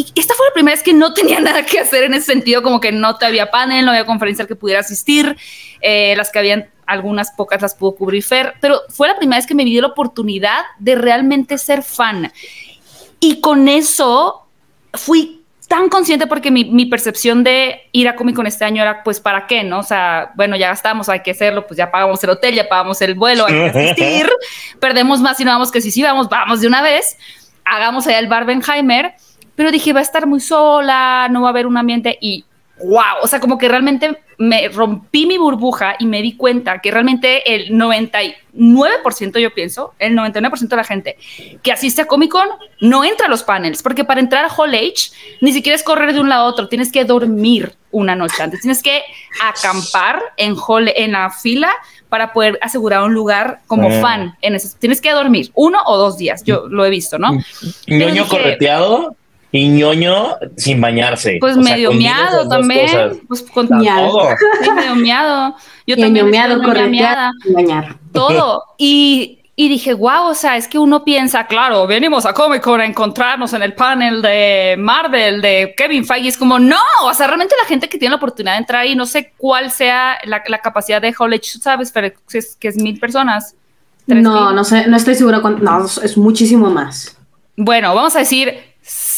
Y 0.00 0.19
esta 0.19 0.35
fue 0.35 0.47
la 0.47 0.54
primera 0.54 0.75
vez 0.75 0.83
que 0.83 0.95
no 0.95 1.12
tenía 1.12 1.40
nada 1.40 1.64
que 1.66 1.78
hacer 1.78 2.04
en 2.04 2.14
ese 2.14 2.26
sentido, 2.33 2.62
como 2.62 2.80
que 2.80 2.90
no 2.90 3.16
te 3.16 3.26
había 3.26 3.50
panel, 3.50 3.85
no 3.85 3.90
había 3.90 4.07
conferencia 4.07 4.45
al 4.45 4.49
que 4.49 4.57
pudiera 4.57 4.80
asistir, 4.80 5.37
eh, 5.83 6.14
las 6.16 6.30
que 6.30 6.38
habían, 6.38 6.71
algunas 6.87 7.33
pocas 7.33 7.61
las 7.61 7.75
pudo 7.75 7.97
cubrir 7.97 8.23
Fer, 8.23 8.54
pero 8.61 8.80
fue 8.88 9.09
la 9.09 9.16
primera 9.19 9.38
vez 9.38 9.47
que 9.47 9.54
me 9.54 9.64
vi 9.64 9.78
la 9.78 9.88
oportunidad 9.88 10.62
de 10.78 10.95
realmente 10.95 11.59
ser 11.59 11.83
fan. 11.83 12.33
Y 13.21 13.42
con 13.42 13.69
eso 13.69 14.47
fui 14.95 15.45
tan 15.69 15.90
consciente 15.90 16.26
porque 16.26 16.50
mi, 16.50 16.64
mi, 16.64 16.87
percepción 16.87 17.45
de 17.45 17.83
ir 17.92 18.09
a 18.09 18.16
Comic 18.16 18.35
Con 18.35 18.47
este 18.47 18.64
año 18.64 18.83
era, 18.83 19.04
pues, 19.04 19.21
¿para 19.21 19.47
qué? 19.47 19.62
¿No? 19.62 19.80
O 19.80 19.83
sea, 19.83 20.33
bueno, 20.35 20.57
ya 20.57 20.69
gastamos, 20.69 21.11
hay 21.11 21.21
que 21.21 21.33
hacerlo, 21.33 21.66
pues 21.66 21.76
ya 21.76 21.90
pagamos 21.90 22.25
el 22.25 22.30
hotel, 22.30 22.54
ya 22.54 22.69
pagamos 22.69 23.00
el 23.02 23.14
vuelo, 23.14 23.47
hay 23.47 23.52
que 23.52 23.66
asistir, 23.78 24.30
perdemos 24.80 25.21
más 25.21 25.37
si 25.37 25.45
no 25.45 25.50
vamos 25.52 25.71
que 25.71 25.83
si 25.83 25.90
sí 25.90 26.02
vamos, 26.02 26.28
vamos 26.30 26.62
de 26.62 26.66
una 26.66 26.80
vez, 26.80 27.19
hagamos 27.64 28.07
allá 28.07 28.19
el 28.19 28.26
Barbenheimer, 28.28 29.14
pero 29.60 29.72
dije, 29.72 29.92
va 29.92 30.00
a 30.00 30.02
estar 30.02 30.26
muy 30.26 30.40
sola, 30.40 31.28
no 31.30 31.42
va 31.42 31.48
a 31.48 31.50
haber 31.50 31.66
un 31.66 31.76
ambiente 31.76 32.16
y 32.18 32.46
wow, 32.82 33.20
o 33.22 33.26
sea, 33.26 33.40
como 33.40 33.58
que 33.58 33.68
realmente 33.68 34.22
me 34.38 34.68
rompí 34.68 35.26
mi 35.26 35.36
burbuja 35.36 35.96
y 35.98 36.06
me 36.06 36.22
di 36.22 36.34
cuenta 36.34 36.80
que 36.80 36.90
realmente 36.90 37.54
el 37.54 37.72
99%, 37.72 39.38
yo 39.38 39.52
pienso, 39.52 39.92
el 39.98 40.16
99% 40.16 40.66
de 40.66 40.76
la 40.76 40.84
gente 40.84 41.18
que 41.62 41.72
asiste 41.72 42.00
a 42.00 42.06
Comic 42.06 42.30
Con 42.30 42.48
no 42.80 43.04
entra 43.04 43.26
a 43.26 43.28
los 43.28 43.42
panels, 43.42 43.82
porque 43.82 44.02
para 44.02 44.20
entrar 44.20 44.46
a 44.46 44.48
Hall 44.48 44.74
H 44.74 45.12
ni 45.42 45.52
siquiera 45.52 45.76
es 45.76 45.82
correr 45.82 46.14
de 46.14 46.20
un 46.20 46.30
lado 46.30 46.46
a 46.46 46.48
otro, 46.48 46.68
tienes 46.70 46.90
que 46.90 47.04
dormir 47.04 47.74
una 47.90 48.16
noche 48.16 48.42
antes, 48.42 48.62
tienes 48.62 48.82
que 48.82 49.02
acampar 49.42 50.22
en, 50.38 50.56
hall, 50.56 50.90
en 50.96 51.12
la 51.12 51.28
fila 51.28 51.70
para 52.08 52.32
poder 52.32 52.58
asegurar 52.62 53.02
un 53.02 53.12
lugar 53.12 53.60
como 53.66 53.88
ah. 53.88 54.00
fan. 54.00 54.36
En 54.40 54.56
tienes 54.78 55.02
que 55.02 55.10
dormir 55.10 55.50
uno 55.52 55.80
o 55.84 55.98
dos 55.98 56.16
días, 56.16 56.44
yo 56.44 56.66
lo 56.66 56.86
he 56.86 56.90
visto, 56.90 57.18
¿no? 57.18 57.38
Ñoño 57.86 58.26
correteado 58.26 59.16
y 59.52 59.69
ñoño 59.69 60.37
sin 60.57 60.80
bañarse. 60.80 61.38
Pues 61.40 61.57
medio 61.57 61.92
miado 61.92 62.49
también. 62.49 63.23
Pues 63.26 63.42
con 63.42 63.69
todo. 63.69 64.28
Sí, 64.62 64.71
medio 64.71 64.95
miado. 64.95 65.57
Yo 65.87 65.97
también. 65.97 66.30
Miado, 66.30 66.62
correteado, 66.62 67.33
bañar. 67.54 67.97
Todo. 68.12 68.64
Y, 68.83 69.40
y 69.57 69.69
dije, 69.69 69.92
wow, 69.92 70.28
o 70.28 70.35
sea, 70.35 70.57
es 70.57 70.66
que 70.66 70.78
uno 70.78 71.04
piensa, 71.04 71.47
claro, 71.47 71.87
venimos 71.87 72.25
a 72.25 72.33
Comic 72.33 72.62
Con 72.62 72.80
a 72.80 72.87
encontrarnos 72.87 73.52
en 73.52 73.62
el 73.62 73.75
panel 73.75 74.23
de 74.23 74.75
Marvel, 74.78 75.42
de 75.42 75.75
Kevin 75.76 76.07
Feige. 76.07 76.28
Es 76.28 76.38
como, 76.38 76.59
no, 76.59 76.78
o 77.04 77.12
sea, 77.12 77.26
realmente 77.26 77.54
la 77.61 77.69
gente 77.69 77.87
que 77.87 77.99
tiene 77.99 78.12
la 78.12 78.16
oportunidad 78.16 78.54
de 78.54 78.59
entrar 78.61 78.83
ahí, 78.83 78.95
no 78.95 79.04
sé 79.04 79.35
cuál 79.37 79.71
sea 79.71 80.16
la, 80.25 80.42
la 80.47 80.59
capacidad 80.61 81.02
de 81.02 81.14
Hall 81.19 81.38
¿sabes? 81.42 81.92
Pero 81.92 82.11
es, 82.33 82.57
que 82.57 82.69
es 82.69 82.76
mil 82.76 82.99
personas. 82.99 83.54
No, 84.07 84.50
no 84.52 84.64
sé, 84.64 84.87
no 84.87 84.97
estoy 84.97 85.14
seguro. 85.14 85.40
no, 85.42 85.85
es 85.85 86.16
muchísimo 86.16 86.71
más. 86.71 87.19
Bueno, 87.57 87.95
vamos 87.95 88.16
a 88.16 88.21
decir 88.21 88.69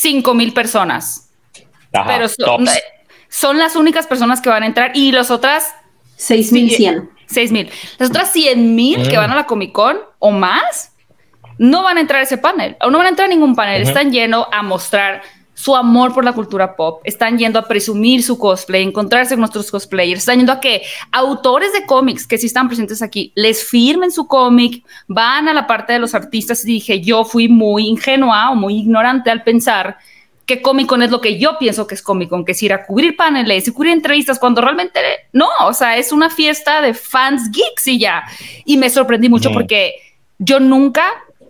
5 0.02 0.34
mil 0.34 0.52
personas. 0.52 1.30
pero 1.92 2.26
son, 3.28 3.58
las 3.58 3.76
únicas 3.76 4.06
personas 4.06 4.40
que 4.40 4.50
van 4.50 4.64
a 4.64 4.66
entrar 4.66 4.90
y 4.94 5.12
las 5.12 5.30
otras 5.30 5.74
6.100. 6.18 7.08
6.000. 7.30 7.70
Las 7.98 8.10
otras 8.10 8.32
100 8.32 8.74
mil 8.74 9.08
que 9.08 9.16
mm. 9.16 9.20
van 9.20 9.30
a 9.30 9.36
la 9.36 9.46
Comic 9.46 9.72
Con 9.72 9.98
o 10.18 10.32
más 10.32 10.92
no 11.58 11.82
van 11.82 11.98
a 11.98 12.00
entrar 12.00 12.20
a 12.20 12.24
ese 12.24 12.36
panel 12.36 12.76
o 12.80 12.90
no 12.90 12.98
van 12.98 13.06
a 13.06 13.10
entrar 13.10 13.26
a 13.26 13.30
ningún 13.30 13.54
panel. 13.54 13.82
Están 13.82 14.10
yendo 14.10 14.52
a 14.52 14.62
mostrar 14.62 15.22
su 15.62 15.76
amor 15.76 16.12
por 16.12 16.24
la 16.24 16.32
cultura 16.32 16.74
pop, 16.74 17.00
están 17.04 17.38
yendo 17.38 17.56
a 17.56 17.68
presumir 17.68 18.24
su 18.24 18.36
cosplay, 18.36 18.82
encontrarse 18.82 19.34
con 19.34 19.42
nuestros 19.42 19.70
cosplayers, 19.70 20.22
están 20.22 20.38
yendo 20.38 20.50
a 20.50 20.58
que 20.58 20.82
autores 21.12 21.72
de 21.72 21.86
cómics 21.86 22.26
que 22.26 22.36
sí 22.36 22.46
están 22.46 22.66
presentes 22.66 23.00
aquí 23.00 23.32
les 23.36 23.64
firmen 23.64 24.10
su 24.10 24.26
cómic, 24.26 24.84
van 25.06 25.46
a 25.46 25.54
la 25.54 25.68
parte 25.68 25.92
de 25.92 26.00
los 26.00 26.16
artistas 26.16 26.64
y 26.64 26.66
dije, 26.66 27.00
yo 27.00 27.24
fui 27.24 27.48
muy 27.48 27.86
ingenua 27.86 28.50
o 28.50 28.56
muy 28.56 28.76
ignorante 28.76 29.30
al 29.30 29.44
pensar 29.44 29.98
que 30.46 30.60
Comic 30.60 30.88
Con 30.88 31.04
es 31.04 31.12
lo 31.12 31.20
que 31.20 31.38
yo 31.38 31.56
pienso 31.60 31.86
que 31.86 31.94
es 31.94 32.02
Comic 32.02 32.28
Con, 32.28 32.44
que 32.44 32.52
es 32.52 32.62
ir 32.64 32.72
a 32.72 32.84
cubrir 32.84 33.16
paneles 33.16 33.68
y 33.68 33.70
cubrir 33.70 33.92
entrevistas, 33.92 34.40
cuando 34.40 34.62
realmente 34.62 34.98
no, 35.32 35.46
o 35.60 35.72
sea, 35.72 35.96
es 35.96 36.10
una 36.10 36.28
fiesta 36.28 36.80
de 36.80 36.92
fans 36.92 37.52
geeks 37.52 37.86
y 37.86 38.00
ya. 38.00 38.24
Y 38.64 38.78
me 38.78 38.90
sorprendí 38.90 39.28
mucho 39.28 39.52
porque 39.52 39.94
yo 40.38 40.58
nunca 40.58 41.04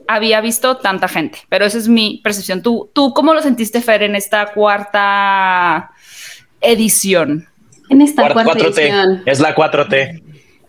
había 0.09 0.41
visto 0.41 0.77
tanta 0.77 1.09
gente, 1.09 1.39
pero 1.49 1.65
esa 1.65 1.79
es 1.79 1.89
mi 1.89 2.21
percepción. 2.23 2.63
¿Tú, 2.63 2.91
tú 2.93 3.13
cómo 3.13 3.35
lo 3.35 3.43
sentiste, 3.43 3.81
Fer, 3.81 4.03
en 4.03 4.15
esta 4.15 4.53
cuarta 4.53 5.91
edición? 6.61 7.49
En 7.89 8.03
esta 8.03 8.33
cuarta 8.33 8.59
edición. 8.59 9.23
Es 9.27 9.41
la 9.41 9.55
4T. 9.55 10.23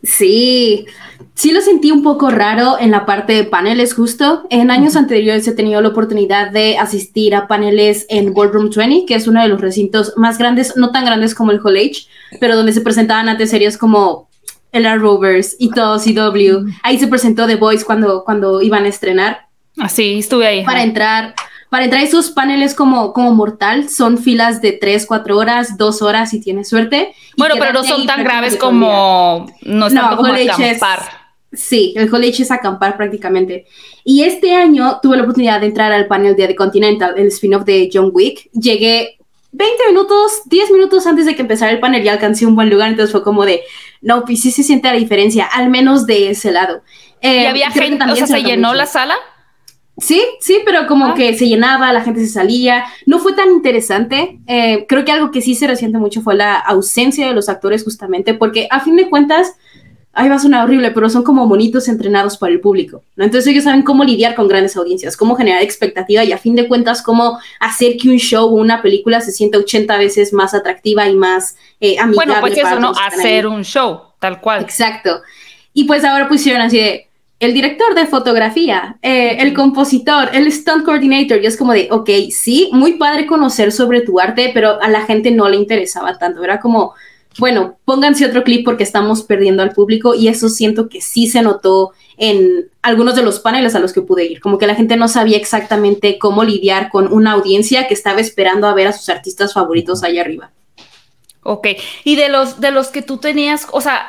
Sí, 0.04 0.86
sí 1.34 1.52
lo 1.52 1.62
sentí 1.62 1.90
un 1.90 2.04
poco 2.04 2.30
raro 2.30 2.78
en 2.78 2.92
la 2.92 3.06
parte 3.06 3.34
de 3.34 3.46
paneles 3.46 3.94
justo. 3.94 4.46
En 4.50 4.70
años 4.70 4.98
anteriores 4.98 5.48
he 5.48 5.54
tenido 5.54 5.82
la 5.82 5.88
oportunidad 5.90 6.52
de 6.52 6.78
asistir 6.78 7.34
a 7.34 7.48
paneles 7.48 8.06
en 8.10 8.36
Room 8.36 8.70
20, 8.76 9.06
que 9.06 9.16
es 9.16 9.28
uno 9.28 9.42
de 9.42 9.48
los 9.48 9.62
recintos 9.62 10.14
más 10.18 10.38
grandes, 10.38 10.76
no 10.76 10.92
tan 10.92 11.06
grandes 11.06 11.34
como 11.34 11.52
el 11.52 11.60
H, 11.60 12.08
pero 12.42 12.58
donde 12.58 12.74
se 12.74 12.82
presentaban 12.82 13.30
antes 13.30 13.50
series 13.50 13.78
como 13.78 14.28
el 14.74 15.00
Rovers 15.00 15.56
y 15.58 15.70
todo 15.70 15.98
CW. 15.98 16.70
Ahí 16.82 17.00
se 17.00 17.08
presentó 17.08 17.48
The 17.48 17.56
Voice 17.56 17.86
cuando, 17.86 18.26
cuando 18.26 18.62
iban 18.62 18.84
a 18.84 18.90
estrenar. 18.90 19.48
Así, 19.78 20.20
estuve 20.20 20.46
ahí. 20.46 20.66
Para 20.66 20.84
entrar, 20.84 21.36
para 21.70 21.86
entrar 21.86 22.02
a 22.02 22.06
esos 22.06 22.32
paneles 22.32 22.74
como, 22.74 23.14
como 23.14 23.34
mortal, 23.34 23.90
son 23.90 24.18
filas 24.18 24.62
de 24.62 24.74
3, 24.74 25.06
4 25.06 25.38
horas, 25.38 25.78
2 25.78 26.02
horas 26.02 26.32
si 26.32 26.42
tienes 26.42 26.70
suerte. 26.70 27.14
Bueno, 27.38 27.56
pero 27.58 27.72
no 27.72 27.84
son 27.84 28.06
tan 28.06 28.24
graves 28.24 28.58
como... 28.58 29.46
No, 29.62 29.90
no 29.90 30.18
como 30.18 30.34
acampar. 30.34 31.00
sí, 31.52 31.94
el 31.96 32.10
college 32.10 32.44
es 32.44 32.52
acampar 32.52 32.98
prácticamente. 32.98 33.68
Y 34.04 34.24
este 34.24 34.56
año 34.56 35.00
tuve 35.02 35.18
la 35.18 35.24
oportunidad 35.24 35.62
de 35.62 35.68
entrar 35.68 35.92
al 35.92 36.08
panel 36.08 36.36
de 36.36 36.48
The 36.48 36.56
Continental, 36.56 37.14
el 37.18 37.28
spin-off 37.28 37.64
de 37.64 37.90
John 37.94 38.10
Wick. 38.12 38.50
Llegué 38.52 39.18
20 39.54 39.88
minutos, 39.88 40.42
10 40.46 40.72
minutos 40.72 41.06
antes 41.06 41.28
de 41.28 41.36
que 41.36 41.44
empezara 41.44 41.72
el 41.72 41.80
panel 41.80 42.04
y 42.04 42.10
alcancé 42.10 42.48
un 42.48 42.56
buen 42.56 42.72
lugar, 42.72 42.90
entonces 42.90 43.12
fue 43.12 43.24
como 43.24 43.46
de, 43.46 43.62
no, 44.04 44.26
pues 44.26 44.42
sí 44.42 44.52
se 44.52 44.64
siente 44.64 44.90
la 44.90 44.98
diferencia, 44.98 45.46
al 45.46 45.70
menos 45.70 46.06
de 46.06 46.30
ese 46.30 46.52
lado. 46.52 46.84
Eh, 47.22 47.44
¿Y 47.44 47.46
había 47.46 47.72
gente, 47.72 48.04
o 48.04 48.16
sea, 48.16 48.28
se, 48.28 48.44
llenó 48.44 48.74
la 48.74 48.86
sala? 48.86 49.16
Sí, 49.98 50.22
sí, 50.42 50.60
pero 50.66 50.88
como 50.88 51.08
ah. 51.08 51.14
que 51.14 51.38
se 51.38 51.48
llenaba, 51.48 51.94
la 51.94 52.02
gente 52.02 52.20
se 52.20 52.28
salía, 52.28 52.86
no 53.06 53.20
fue 53.20 53.34
tan 53.34 53.50
interesante. 53.52 54.40
Eh, 54.48 54.86
creo 54.90 55.06
que 55.06 55.12
algo 55.12 55.32
que 55.32 55.42
sí 55.42 55.56
se 55.56 55.68
resiente 55.68 55.98
mucho 56.00 56.22
fue 56.22 56.36
la 56.36 56.56
ausencia 56.56 57.28
de 57.28 57.34
los 57.34 57.48
actores 57.48 57.84
justamente, 57.84 58.34
porque 58.34 58.68
a 58.72 58.82
fin 58.82 58.96
de 58.96 59.10
cuentas, 59.10 59.54
ay, 60.14 60.30
va 60.30 60.36
a 60.36 60.40
sonar 60.40 60.66
horrible, 60.66 60.92
pero 60.92 61.10
son 61.10 61.24
como 61.24 61.48
monitos 61.48 61.88
entrenados 61.88 62.38
para 62.38 62.54
el 62.54 62.60
público, 62.60 63.04
¿no? 63.16 63.26
Entonces 63.26 63.52
ellos 63.52 63.64
saben 63.64 63.82
cómo 63.82 64.04
lidiar 64.04 64.36
con 64.36 64.48
grandes 64.48 64.78
audiencias, 64.78 65.18
cómo 65.18 65.36
generar 65.36 65.64
expectativa 65.64 66.24
y 66.24 66.32
a 66.32 66.38
fin 66.38 66.56
de 66.56 66.68
cuentas 66.68 67.02
cómo 67.02 67.40
hacer 67.60 67.98
que 67.98 68.10
un 68.10 68.18
show 68.18 68.48
o 68.48 68.56
una 68.56 68.82
película 68.84 69.22
se 69.22 69.32
sienta 69.32 69.58
80 69.58 69.98
veces 69.98 70.32
más 70.32 70.54
atractiva 70.54 71.10
y 71.10 71.16
más 71.16 71.56
eh, 71.80 71.98
amigable. 71.98 72.34
Bueno, 72.34 72.36
pues 72.42 72.58
eso, 72.58 72.80
¿no? 72.80 72.92
Hacer 72.92 73.48
un 73.48 73.64
show, 73.64 74.02
tal 74.20 74.40
cual. 74.40 74.62
Exacto. 74.62 75.22
Y 75.74 75.86
pues 75.86 76.04
ahora 76.04 76.30
pusieron 76.30 76.62
así 76.62 76.78
de 76.78 77.08
el 77.40 77.54
director 77.54 77.94
de 77.94 78.06
fotografía, 78.06 78.98
eh, 79.02 79.38
el 79.40 79.54
compositor, 79.54 80.30
el 80.32 80.50
stunt 80.50 80.86
coordinator, 80.86 81.42
y 81.42 81.46
es 81.46 81.58
como 81.58 81.74
de, 81.74 81.90
ok, 81.92 82.10
sí, 82.32 82.70
muy 82.72 82.94
padre 82.94 83.26
conocer 83.26 83.74
sobre 83.74 84.00
tu 84.00 84.20
arte, 84.20 84.52
pero 84.54 84.82
a 84.82 84.88
la 84.88 85.02
gente 85.02 85.30
no 85.30 85.50
le 85.50 85.58
interesaba 85.58 86.18
tanto, 86.18 86.42
era 86.42 86.62
como 86.62 86.94
bueno, 87.40 87.78
pónganse 87.86 88.26
otro 88.26 88.44
clip 88.44 88.64
porque 88.66 88.84
estamos 88.84 89.24
perdiendo 89.24 89.64
al 89.64 89.72
público 89.72 90.14
y 90.14 90.28
eso 90.28 90.50
siento 90.50 90.90
que 90.90 91.02
sí 91.02 91.28
se 91.28 91.42
notó 91.42 91.92
en 92.18 92.70
algunos 92.82 93.16
de 93.16 93.24
los 93.24 93.40
paneles 93.40 93.76
a 93.76 93.80
los 93.80 93.94
que 93.94 94.02
pude 94.02 94.26
ir, 94.26 94.40
como 94.40 94.58
que 94.58 94.68
la 94.68 94.76
gente 94.76 94.98
no 94.98 95.08
sabía 95.08 95.38
exactamente 95.38 96.20
cómo 96.20 96.44
lidiar 96.44 96.90
con 96.90 97.12
una 97.12 97.32
audiencia 97.32 97.88
que 97.88 97.94
estaba 97.94 98.20
esperando 98.20 98.68
a 98.68 98.74
ver 98.74 98.88
a 98.88 98.94
sus 98.94 99.10
artistas 99.10 99.54
favoritos 99.54 100.04
allá 100.04 100.22
arriba. 100.22 100.52
Ok, 101.42 101.68
y 102.04 102.16
de 102.16 102.30
los, 102.30 102.62
de 102.62 102.72
los 102.72 102.88
que 102.88 103.02
tú 103.02 103.18
tenías, 103.18 103.68
o 103.72 103.82
sea, 103.82 104.08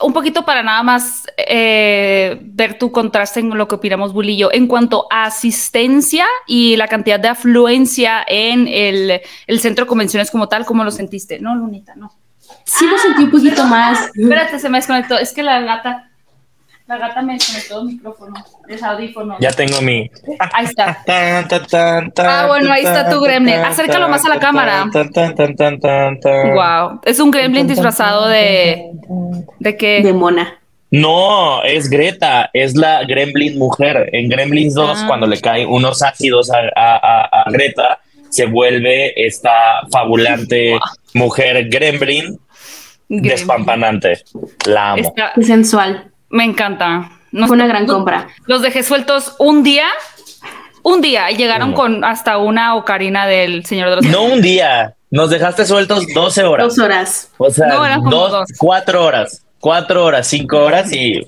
un 0.00 0.12
poquito 0.12 0.44
para 0.44 0.62
nada 0.62 0.82
más 0.82 1.26
eh, 1.36 2.38
ver 2.42 2.78
tu 2.78 2.90
contraste 2.90 3.40
en 3.40 3.56
lo 3.56 3.68
que 3.68 3.76
opinamos 3.76 4.12
Bulillo. 4.12 4.52
En 4.52 4.66
cuanto 4.66 5.06
a 5.10 5.24
asistencia 5.24 6.26
y 6.46 6.76
la 6.76 6.88
cantidad 6.88 7.20
de 7.20 7.28
afluencia 7.28 8.24
en 8.26 8.66
el, 8.66 9.20
el 9.46 9.60
centro 9.60 9.84
de 9.84 9.88
convenciones 9.88 10.30
como 10.30 10.48
tal, 10.48 10.64
¿cómo 10.64 10.84
lo 10.84 10.90
sentiste? 10.90 11.38
No, 11.38 11.54
Lunita, 11.54 11.94
no 11.94 12.12
sí 12.64 12.86
lo 12.86 12.98
sentí 12.98 13.24
un 13.24 13.30
poquito 13.30 13.64
más. 13.66 14.10
Espérate, 14.14 14.58
se 14.58 14.68
me 14.68 14.78
desconectó. 14.78 15.18
Es 15.18 15.32
que 15.32 15.42
la 15.42 15.60
gata, 15.60 16.10
la 16.86 16.98
gata 16.98 17.22
me 17.22 17.34
desconectó 17.34 17.80
el 17.80 17.86
micrófono, 17.86 18.34
es 18.68 18.82
audífono. 18.82 19.36
Ya 19.40 19.52
tengo 19.52 19.80
mi. 19.80 20.10
Ahí 20.52 20.64
está. 20.64 20.98
ah, 21.06 22.46
bueno, 22.48 22.72
ahí 22.72 22.84
está 22.84 23.08
tu 23.08 23.20
gremlin. 23.20 23.54
Acércalo 23.56 24.08
más 24.08 24.24
a 24.24 24.28
la 24.28 24.38
cámara. 24.38 24.86
Wow. 26.54 27.00
Es 27.04 27.20
un 27.20 27.30
gremlin 27.30 27.66
disfrazado 27.66 28.28
de. 28.28 28.90
¿De 29.58 29.76
qué? 29.76 30.02
De 30.02 30.12
mona. 30.12 30.58
No, 30.90 31.64
es 31.64 31.90
Greta, 31.90 32.50
es 32.52 32.76
la 32.76 33.02
Gremlin 33.02 33.58
mujer. 33.58 34.10
En 34.12 34.28
Gremlins 34.28 34.74
2, 34.74 34.96
ah. 34.96 35.04
cuando 35.08 35.26
le 35.26 35.40
caen 35.40 35.68
unos 35.68 36.02
ácidos 36.02 36.52
a, 36.52 36.58
a, 36.76 37.24
a 37.24 37.50
Greta, 37.50 37.98
se 38.28 38.46
vuelve 38.46 39.12
esta 39.26 39.80
fabulante 39.90 40.78
mujer 41.14 41.68
Gremlin 41.68 42.38
despampanante. 43.08 44.24
La 44.66 44.92
amo. 44.92 45.02
Está 45.02 45.32
sensual. 45.42 46.10
Me 46.30 46.44
encanta. 46.44 47.10
No 47.32 47.46
Fue 47.48 47.56
una 47.56 47.66
gran 47.66 47.86
compra. 47.86 48.28
Los 48.46 48.62
dejé 48.62 48.82
sueltos 48.82 49.34
un 49.38 49.62
día. 49.62 49.86
Un 50.82 51.00
día 51.00 51.30
y 51.30 51.36
llegaron 51.36 51.72
con 51.72 52.04
hasta 52.04 52.36
una 52.38 52.74
ocarina 52.74 53.26
del 53.26 53.64
Señor 53.64 53.90
de 53.90 53.96
los 53.96 54.06
No 54.06 54.24
un 54.24 54.42
día. 54.42 54.94
Nos 55.10 55.30
dejaste 55.30 55.64
sueltos 55.64 56.06
12 56.12 56.44
horas. 56.44 56.66
Dos 56.66 56.78
horas. 56.78 57.30
O 57.38 57.50
sea, 57.50 57.98
dos, 58.10 58.48
cuatro 58.58 59.04
horas. 59.04 59.44
Cuatro 59.60 60.04
horas, 60.04 60.26
cinco 60.26 60.58
horas 60.58 60.92
y 60.92 61.26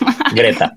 Greta. 0.34 0.74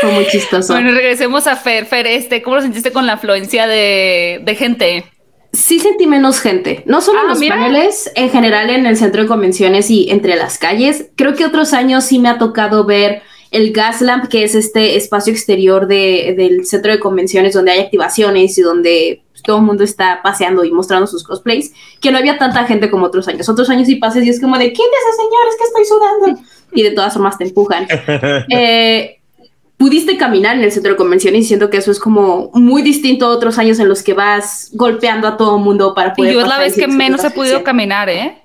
Fue 0.00 0.12
muy 0.12 0.26
chistoso. 0.28 0.74
Bueno, 0.74 0.92
regresemos 0.92 1.46
a 1.46 1.56
Fer. 1.56 1.86
Fer, 1.86 2.06
este, 2.06 2.42
¿cómo 2.42 2.56
lo 2.56 2.62
sentiste 2.62 2.92
con 2.92 3.06
la 3.06 3.14
afluencia 3.14 3.66
de, 3.66 4.40
de 4.42 4.54
gente? 4.54 5.04
Sí 5.52 5.78
sentí 5.80 6.06
menos 6.06 6.40
gente, 6.40 6.82
no 6.86 7.00
solo 7.00 7.20
en 7.20 7.26
Ah, 7.26 7.28
los 7.30 7.38
mira. 7.40 7.56
paneles, 7.56 8.10
en 8.14 8.30
general 8.30 8.70
en 8.70 8.86
el 8.86 8.96
centro 8.96 9.22
de 9.22 9.28
convenciones 9.28 9.90
y 9.90 10.10
entre 10.10 10.36
las 10.36 10.58
calles. 10.58 11.06
Creo 11.16 11.34
que 11.34 11.44
otros 11.44 11.72
años 11.72 12.04
sí 12.04 12.18
me 12.18 12.28
ha 12.28 12.38
tocado 12.38 12.84
ver 12.84 13.22
el 13.50 13.72
Gaslamp, 13.72 14.28
que 14.28 14.44
es 14.44 14.54
este 14.54 14.96
espacio 14.96 15.32
exterior 15.32 15.86
de- 15.88 16.34
del 16.36 16.64
centro 16.66 16.92
de 16.92 17.00
convenciones 17.00 17.54
donde 17.54 17.72
hay 17.72 17.80
activaciones 17.80 18.56
y 18.58 18.62
donde 18.62 19.22
todo 19.42 19.56
el 19.56 19.64
mundo 19.64 19.82
está 19.82 20.20
paseando 20.22 20.64
y 20.64 20.70
mostrando 20.70 21.06
sus 21.06 21.24
cosplays, 21.24 21.72
que 22.00 22.12
no 22.12 22.18
había 22.18 22.38
tanta 22.38 22.64
gente 22.66 22.90
como 22.90 23.06
otros 23.06 23.26
años. 23.26 23.48
Otros 23.48 23.68
años 23.70 23.86
sí 23.88 23.96
pases 23.96 24.24
y 24.24 24.28
es 24.28 24.40
como 24.40 24.56
de, 24.58 24.72
¿quién 24.72 24.88
de 24.88 24.96
esos 24.98 25.16
señores 25.16 25.54
que 25.58 25.64
estoy 25.64 25.84
sudando? 25.84 26.40
Y 26.72 26.84
de 26.84 26.92
todas 26.92 27.12
formas 27.14 27.36
te 27.36 27.42
empujan. 27.44 27.88
Eh, 28.48 29.19
pudiste 29.80 30.18
caminar 30.18 30.58
en 30.58 30.62
el 30.62 30.70
centro 30.70 30.92
de 30.92 30.98
convenciones 30.98 31.46
y 31.46 31.48
siento 31.48 31.70
que 31.70 31.78
eso 31.78 31.90
es 31.90 31.98
como 31.98 32.50
muy 32.52 32.82
distinto 32.82 33.24
a 33.24 33.30
otros 33.30 33.56
años 33.56 33.78
en 33.78 33.88
los 33.88 34.02
que 34.02 34.12
vas 34.12 34.68
golpeando 34.74 35.26
a 35.26 35.38
todo 35.38 35.56
el 35.56 35.64
mundo 35.64 35.94
para 35.94 36.10
Y 36.10 36.16
poder 36.16 36.34
yo 36.34 36.40
es 36.42 36.48
la 36.48 36.58
vez 36.58 36.76
que 36.76 36.86
menos 36.86 37.24
he 37.24 37.30
podido 37.30 37.64
caminar, 37.64 38.10
¿eh? 38.10 38.42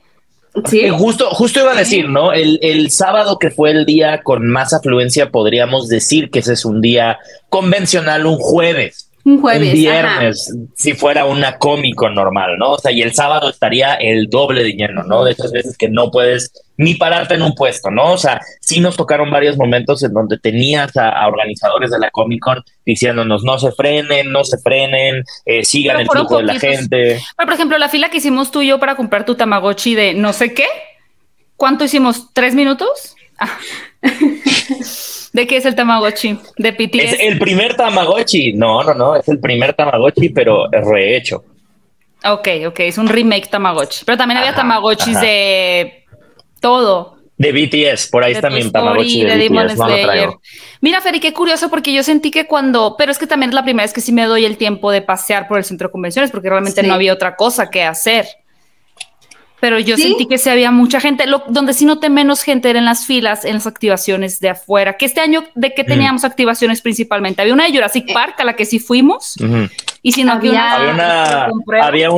Sí. 0.64 0.80
Eh, 0.80 0.92
Justo, 0.92 1.30
justo 1.32 1.60
iba 1.60 1.74
a 1.74 1.76
decir, 1.76 2.08
¿no? 2.08 2.32
El, 2.32 2.58
el 2.62 2.90
sábado 2.90 3.38
que 3.38 3.52
fue 3.52 3.72
el 3.72 3.86
día 3.86 4.24
con 4.24 4.48
más 4.48 4.72
afluencia, 4.72 5.30
podríamos 5.30 5.90
decir 5.90 6.32
que 6.32 6.40
ese 6.40 6.54
es 6.54 6.64
un 6.64 6.80
día 6.80 7.20
convencional, 7.50 8.26
un 8.26 8.38
jueves. 8.38 9.05
Un 9.26 9.42
jueves. 9.42 9.70
un 9.70 9.74
viernes, 9.74 10.56
si 10.76 10.94
fuera 10.94 11.26
una 11.26 11.58
cómico 11.58 12.08
normal, 12.12 12.58
¿no? 12.60 12.74
O 12.74 12.78
sea, 12.78 12.92
y 12.92 13.02
el 13.02 13.14
sábado 13.16 13.50
estaría 13.50 13.96
el 13.96 14.30
doble 14.30 14.64
de 14.64 14.74
lleno, 14.74 15.02
¿no? 15.04 15.24
De 15.24 15.32
esas 15.32 15.52
veces 15.52 15.76
que 15.78 15.90
no 15.90 16.12
puedes 16.12 16.54
ni 16.78 16.94
pararte 16.94 17.34
en 17.34 17.42
un 17.42 17.56
puesto, 17.56 17.90
¿no? 17.90 18.14
O 18.14 18.18
sea, 18.20 18.40
sí 18.62 18.80
nos 18.80 18.96
tocaron 18.96 19.32
varios 19.32 19.58
momentos 19.58 20.04
en 20.04 20.14
donde 20.14 20.38
tenías 20.38 20.96
a, 20.96 21.10
a 21.10 21.28
organizadores 21.28 21.90
de 21.90 21.98
la 21.98 22.12
Comic 22.12 22.40
Con 22.40 22.64
diciéndonos 22.86 23.44
no 23.44 23.58
se 23.58 23.72
frenen, 23.72 24.32
no 24.32 24.44
se 24.44 24.60
frenen, 24.60 25.24
eh, 25.46 25.66
sigan 25.66 26.00
el 26.02 26.08
flujo 26.08 26.38
de 26.38 26.44
la 26.44 26.60
gente. 26.60 27.20
Bueno, 27.36 27.50
por 27.50 27.54
ejemplo, 27.54 27.78
la 27.80 27.90
fila 27.90 28.10
que 28.10 28.18
hicimos 28.18 28.52
tú 28.52 28.62
y 28.62 28.68
yo 28.68 28.80
para 28.80 28.96
comprar 28.96 29.26
tu 29.26 29.34
Tamagotchi 29.34 29.96
de 29.96 30.14
no 30.14 30.34
sé 30.34 30.54
qué. 30.54 30.68
¿Cuánto 31.58 31.86
hicimos? 31.86 32.32
¿Tres 32.34 32.54
minutos? 32.54 33.16
Ah. 33.40 33.58
¿De 35.36 35.46
qué 35.48 35.58
es 35.58 35.66
el 35.66 35.76
Tamagotchi? 35.76 36.40
¿De 36.56 36.72
BTS? 36.72 36.96
Es 36.96 37.20
el 37.20 37.38
primer 37.40 37.76
Tamagotchi. 37.76 38.54
No, 38.54 38.82
no, 38.86 38.94
no, 38.94 39.18
es 39.18 39.28
el 39.28 39.38
primer 39.42 39.74
Tamagotchi, 39.74 40.30
pero 40.30 40.70
rehecho. 40.72 41.44
Ok, 42.24 42.48
ok, 42.68 42.80
es 42.80 42.98
un 42.98 43.10
remake 43.10 43.50
Tamagotchi. 43.50 44.06
Pero 44.06 44.18
también 44.18 44.38
había 44.38 44.52
Ajá, 44.52 44.62
Tamagotchis 44.62 45.18
ajá. 45.18 45.26
de 45.26 46.06
todo. 46.62 47.18
De 47.38 47.52
BTS, 47.52 48.08
por 48.08 48.24
ahí 48.24 48.32
de 48.32 48.40
Story, 48.40 48.72
Tamagotchi 48.72 49.24
de, 49.26 49.36
de 49.36 49.50
BTS, 49.50 49.78
no 49.78 49.88
lo. 50.26 50.42
Mira, 50.80 51.02
Feri, 51.02 51.20
qué 51.20 51.34
curioso, 51.34 51.70
porque 51.70 51.92
yo 51.92 52.02
sentí 52.02 52.32
que 52.32 52.48
cuando, 52.48 52.96
pero 52.98 53.12
es 53.12 53.18
que 53.18 53.28
también 53.28 53.50
es 53.50 53.56
la 53.56 53.64
primera 53.64 53.84
vez 53.84 53.92
que 53.92 54.00
sí 54.00 54.14
me 54.14 54.24
doy 54.24 54.46
el 54.46 54.56
tiempo 54.56 54.90
de 54.90 55.02
pasear 55.02 55.50
por 55.50 55.58
el 55.58 55.66
centro 55.66 55.90
de 55.90 55.92
convenciones, 55.92 56.32
porque 56.32 56.48
realmente 56.50 56.80
Sí. 56.80 56.88
no 56.88 56.94
había 56.94 57.12
otra 57.12 57.36
cosa 57.36 57.70
que 57.70 57.84
hacer. 57.84 58.26
Pero 59.62 59.80
yo 59.80 59.96
Sí. 59.96 60.04
sentí 60.04 60.28
que 60.28 60.38
sí 60.38 60.50
había 60.50 60.70
mucha 60.70 61.00
gente. 61.00 61.26
Lo, 61.28 61.44
donde 61.48 61.74
sí 61.74 61.86
noté 61.86 62.10
menos 62.10 62.44
gente 62.44 62.70
era 62.70 62.78
en 62.80 62.86
las 62.86 63.06
filas, 63.06 63.46
en 63.46 63.54
las 63.56 63.66
activaciones 63.68 64.40
de 64.40 64.50
afuera. 64.50 64.98
Que 64.98 65.06
este 65.06 65.22
año, 65.22 65.44
¿de 65.56 65.74
qué 65.74 65.84
teníamos 65.84 66.24
activaciones 66.24 66.82
principalmente? 66.82 67.42
Había 67.42 67.54
una 67.54 67.66
de 67.66 67.72
Jurassic 67.74 68.10
Eh. 68.10 68.14
Park 68.14 68.36
a 68.40 68.44
la 68.44 68.56
que 68.56 68.66
sí 68.66 68.80
fuimos. 68.80 69.36
Y 70.04 70.12
si 70.12 70.24
no 70.24 70.34
había, 70.34 70.74
Había- 70.76 70.94
una, 70.94 71.84
había 71.88 72.10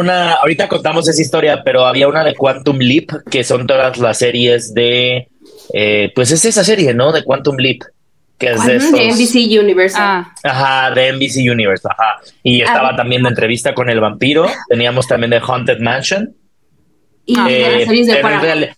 ahorita 0.42 0.68
contamos 0.68 1.08
esa 1.08 1.22
historia, 1.22 1.62
pero 1.64 1.86
había 1.86 2.08
una 2.08 2.24
de 2.24 2.34
Quantum 2.36 2.78
Leap, 2.80 3.10
que 3.30 3.44
son 3.44 3.66
todas 3.68 3.98
las 3.98 4.18
series 4.18 4.74
de, 4.74 5.30
eh, 5.74 6.12
pues 6.16 6.32
es 6.32 6.44
esa 6.44 6.64
serie, 6.66 6.94
¿no? 6.94 7.12
De 7.14 7.24
Quantum 7.24 7.56
Leap, 7.58 7.82
que 8.38 8.52
es 8.52 8.66
de 8.66 8.76
NBC 8.78 9.58
Universal. 9.60 10.02
Ah, 10.04 10.34
ajá, 10.44 10.92
de 10.96 11.08
NBC 11.14 11.50
Universe, 11.50 11.88
ajá. 11.90 12.18
Y 12.44 12.62
estaba 12.62 12.90
Ah. 12.90 12.96
también 12.98 13.24
de 13.24 13.30
entrevista 13.30 13.74
con 13.74 13.90
el 13.90 14.00
vampiro, 14.02 14.48
teníamos 14.70 15.08
también 15.08 15.30
de 15.30 15.40
Haunted 15.40 15.80
Mansion, 15.80 16.36
y 17.28 17.38
Ah, 17.38 17.46
Eh, 17.50 17.86
pero, 18.22 18.28
en 18.36 18.42
real- 18.42 18.76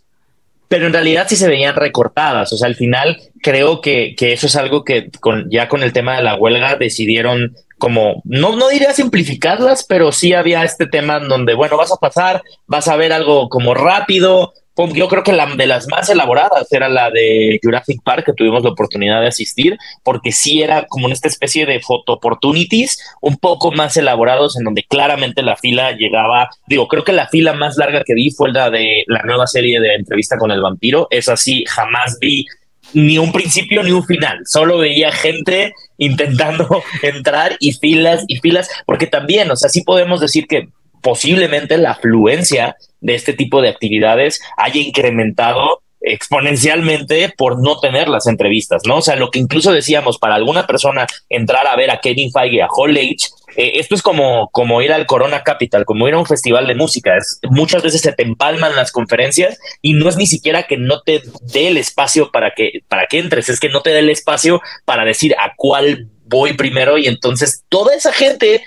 pero 0.67 0.87
en 0.87 0.93
realidad 0.93 1.25
sí 1.29 1.35
se 1.37 1.47
veían 1.47 1.75
recortadas. 1.75 2.51
O 2.53 2.57
sea, 2.57 2.67
al 2.67 2.75
final 2.75 3.17
creo 3.41 3.79
que, 3.79 4.13
que 4.17 4.33
eso 4.33 4.47
es 4.47 4.55
algo 4.57 4.83
que 4.83 5.09
con, 5.21 5.49
ya 5.49 5.67
con 5.69 5.81
el 5.83 5.93
tema 5.93 6.17
de 6.17 6.23
la 6.23 6.35
huelga 6.35 6.75
decidieron 6.75 7.55
como, 7.77 8.21
no, 8.25 8.55
no 8.57 8.67
diría 8.67 8.93
simplificarlas, 8.93 9.85
pero 9.87 10.11
sí 10.11 10.33
había 10.33 10.63
este 10.65 10.85
tema 10.85 11.17
en 11.17 11.29
donde, 11.29 11.53
bueno, 11.53 11.77
vas 11.77 11.93
a 11.93 11.95
pasar, 11.95 12.43
vas 12.67 12.89
a 12.89 12.97
ver 12.97 13.13
algo 13.13 13.47
como 13.47 13.73
rápido. 13.73 14.53
Yo 14.87 15.07
creo 15.07 15.23
que 15.23 15.33
la 15.33 15.45
de 15.45 15.67
las 15.67 15.87
más 15.87 16.09
elaboradas 16.09 16.71
era 16.71 16.87
la 16.87 17.09
de 17.09 17.59
Jurassic 17.61 18.01
Park, 18.03 18.25
que 18.25 18.33
tuvimos 18.33 18.63
la 18.63 18.69
oportunidad 18.69 19.19
de 19.21 19.27
asistir, 19.27 19.77
porque 20.03 20.31
sí 20.31 20.61
era 20.61 20.85
como 20.87 21.05
una 21.05 21.13
esta 21.13 21.27
especie 21.27 21.65
de 21.65 21.81
photo 21.81 22.13
opportunities 22.13 22.99
un 23.21 23.37
poco 23.37 23.71
más 23.71 23.97
elaborados 23.97 24.57
en 24.57 24.63
donde 24.63 24.83
claramente 24.83 25.41
la 25.41 25.57
fila 25.57 25.91
llegaba, 25.91 26.49
digo, 26.67 26.87
creo 26.87 27.03
que 27.03 27.11
la 27.11 27.27
fila 27.27 27.53
más 27.53 27.77
larga 27.77 28.03
que 28.05 28.13
vi 28.13 28.31
fue 28.31 28.51
la 28.51 28.69
de 28.69 29.03
la 29.07 29.21
nueva 29.23 29.47
serie 29.47 29.79
de 29.81 29.95
entrevista 29.95 30.37
con 30.37 30.51
el 30.51 30.61
vampiro, 30.61 31.07
es 31.09 31.27
así, 31.27 31.65
jamás 31.67 32.17
vi 32.19 32.45
ni 32.93 33.17
un 33.17 33.31
principio 33.31 33.83
ni 33.83 33.91
un 33.91 34.05
final, 34.05 34.39
solo 34.45 34.77
veía 34.77 35.11
gente 35.11 35.73
intentando 35.97 36.81
entrar 37.03 37.55
y 37.59 37.73
filas 37.73 38.23
y 38.27 38.37
filas, 38.37 38.69
porque 38.85 39.07
también, 39.07 39.51
o 39.51 39.55
sea, 39.55 39.69
sí 39.69 39.83
podemos 39.83 40.21
decir 40.21 40.47
que 40.47 40.69
posiblemente 41.01 41.77
la 41.77 41.91
afluencia 41.91 42.75
de 43.01 43.15
este 43.15 43.33
tipo 43.33 43.61
de 43.61 43.69
actividades 43.69 44.41
haya 44.57 44.81
incrementado 44.81 45.81
exponencialmente 46.01 47.33
por 47.37 47.61
no 47.61 47.79
tener 47.79 48.07
las 48.07 48.27
entrevistas, 48.27 48.83
¿no? 48.85 48.97
O 48.97 49.01
sea, 49.01 49.15
lo 49.15 49.31
que 49.31 49.39
incluso 49.39 49.71
decíamos, 49.71 50.17
para 50.17 50.35
alguna 50.35 50.65
persona 50.65 51.07
entrar 51.27 51.67
a 51.67 51.75
ver 51.75 51.91
a 51.91 51.99
Kevin 51.99 52.31
Feige, 52.31 52.61
a 52.61 52.67
Hall 52.69 52.95
H, 52.95 53.27
eh, 53.57 53.73
esto 53.75 53.95
es 53.95 54.01
como, 54.01 54.49
como 54.51 54.81
ir 54.81 54.93
al 54.93 55.05
Corona 55.05 55.43
Capital, 55.43 55.85
como 55.85 56.07
ir 56.07 56.13
a 56.13 56.19
un 56.19 56.25
festival 56.25 56.67
de 56.67 56.75
música. 56.75 57.17
Muchas 57.49 57.83
veces 57.83 58.01
se 58.01 58.13
te 58.13 58.23
empalman 58.23 58.75
las 58.75 58.91
conferencias 58.91 59.59
y 59.81 59.93
no 59.93 60.07
es 60.07 60.15
ni 60.15 60.27
siquiera 60.27 60.63
que 60.63 60.77
no 60.77 61.01
te 61.01 61.21
dé 61.41 61.67
el 61.67 61.77
espacio 61.77 62.31
para 62.31 62.51
que, 62.51 62.83
para 62.87 63.07
que 63.07 63.19
entres, 63.19 63.49
es 63.49 63.59
que 63.59 63.69
no 63.69 63.81
te 63.81 63.89
dé 63.89 63.99
el 63.99 64.09
espacio 64.09 64.61
para 64.85 65.03
decir 65.03 65.35
a 65.37 65.53
cuál 65.57 66.07
voy 66.25 66.53
primero 66.53 66.97
y 66.97 67.07
entonces 67.07 67.63
toda 67.69 67.95
esa 67.95 68.13
gente 68.13 68.63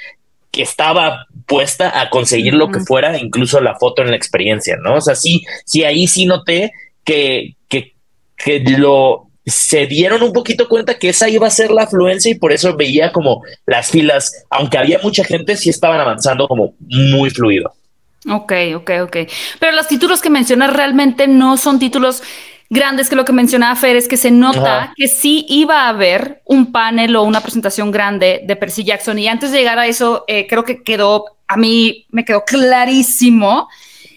que 0.53 0.63
estaba 0.63 1.27
puesta 1.47 2.01
a 2.01 2.11
conseguir 2.11 2.55
lo 2.55 2.71
que 2.71 2.81
fuera, 2.81 3.19
incluso 3.19 3.61
la 3.61 3.75
foto 3.77 4.03
en 4.03 4.11
la 4.11 4.17
experiencia, 4.17 4.77
¿no? 4.77 4.97
O 4.97 5.01
sea, 5.01 5.15
sí, 5.15 5.43
sí 5.65 5.83
ahí 5.83 6.07
sí 6.07 6.27
noté 6.27 6.73
que, 7.05 7.57
que, 7.69 7.95
que 8.37 8.61
lo 8.61 9.29
se 9.45 9.87
dieron 9.87 10.23
un 10.23 10.33
poquito 10.33 10.69
cuenta 10.69 10.99
que 10.99 11.09
esa 11.09 11.29
iba 11.29 11.47
a 11.47 11.51
ser 11.51 11.73
la 11.73 11.83
afluencia 11.83 12.31
y 12.31 12.37
por 12.37 12.53
eso 12.53 12.77
veía 12.77 13.11
como 13.11 13.43
las 13.67 13.91
filas, 13.91 14.45
aunque 14.51 14.79
había 14.79 15.01
mucha 15.03 15.25
gente, 15.25 15.57
sí 15.57 15.71
estaban 15.71 16.01
avanzando 16.01 16.47
como 16.47 16.75
muy 16.79 17.31
fluido. 17.31 17.73
Ok, 18.31 18.53
ok, 18.77 18.91
ok. 19.03 19.17
Pero 19.59 19.73
los 19.73 19.89
títulos 19.89 20.21
que 20.21 20.31
mencionas 20.31 20.73
realmente 20.73 21.27
no 21.27 21.57
son 21.57 21.81
títulos 21.81 22.23
grandes, 22.73 23.09
que 23.11 23.17
lo 23.17 23.25
que 23.25 23.33
mencionaba 23.33 23.77
Fer 23.77 23.97
es 23.97 24.09
que 24.09 24.17
se 24.17 24.31
nota 24.31 24.83
Ajá. 24.85 24.93
que 24.97 25.07
sí 25.07 25.45
iba 25.49 25.83
a 25.83 25.89
haber 25.91 26.41
un 26.47 26.73
panel 26.73 27.15
o 27.17 27.23
una 27.23 27.41
presentación 27.43 27.91
grande 27.91 28.41
de 28.45 28.57
Percy 28.57 28.83
Jackson. 28.83 29.19
Y 29.19 29.29
antes 29.29 29.53
de 29.53 29.59
llegar 29.59 29.79
a 29.79 29.87
eso, 29.87 30.25
eh, 30.27 30.47
creo 30.49 30.65
que 30.65 30.83
quedó, 30.83 31.37
a 31.47 31.57
mí 31.59 32.07
me 32.11 32.25
quedó 32.25 32.45
clarísimo 32.45 33.69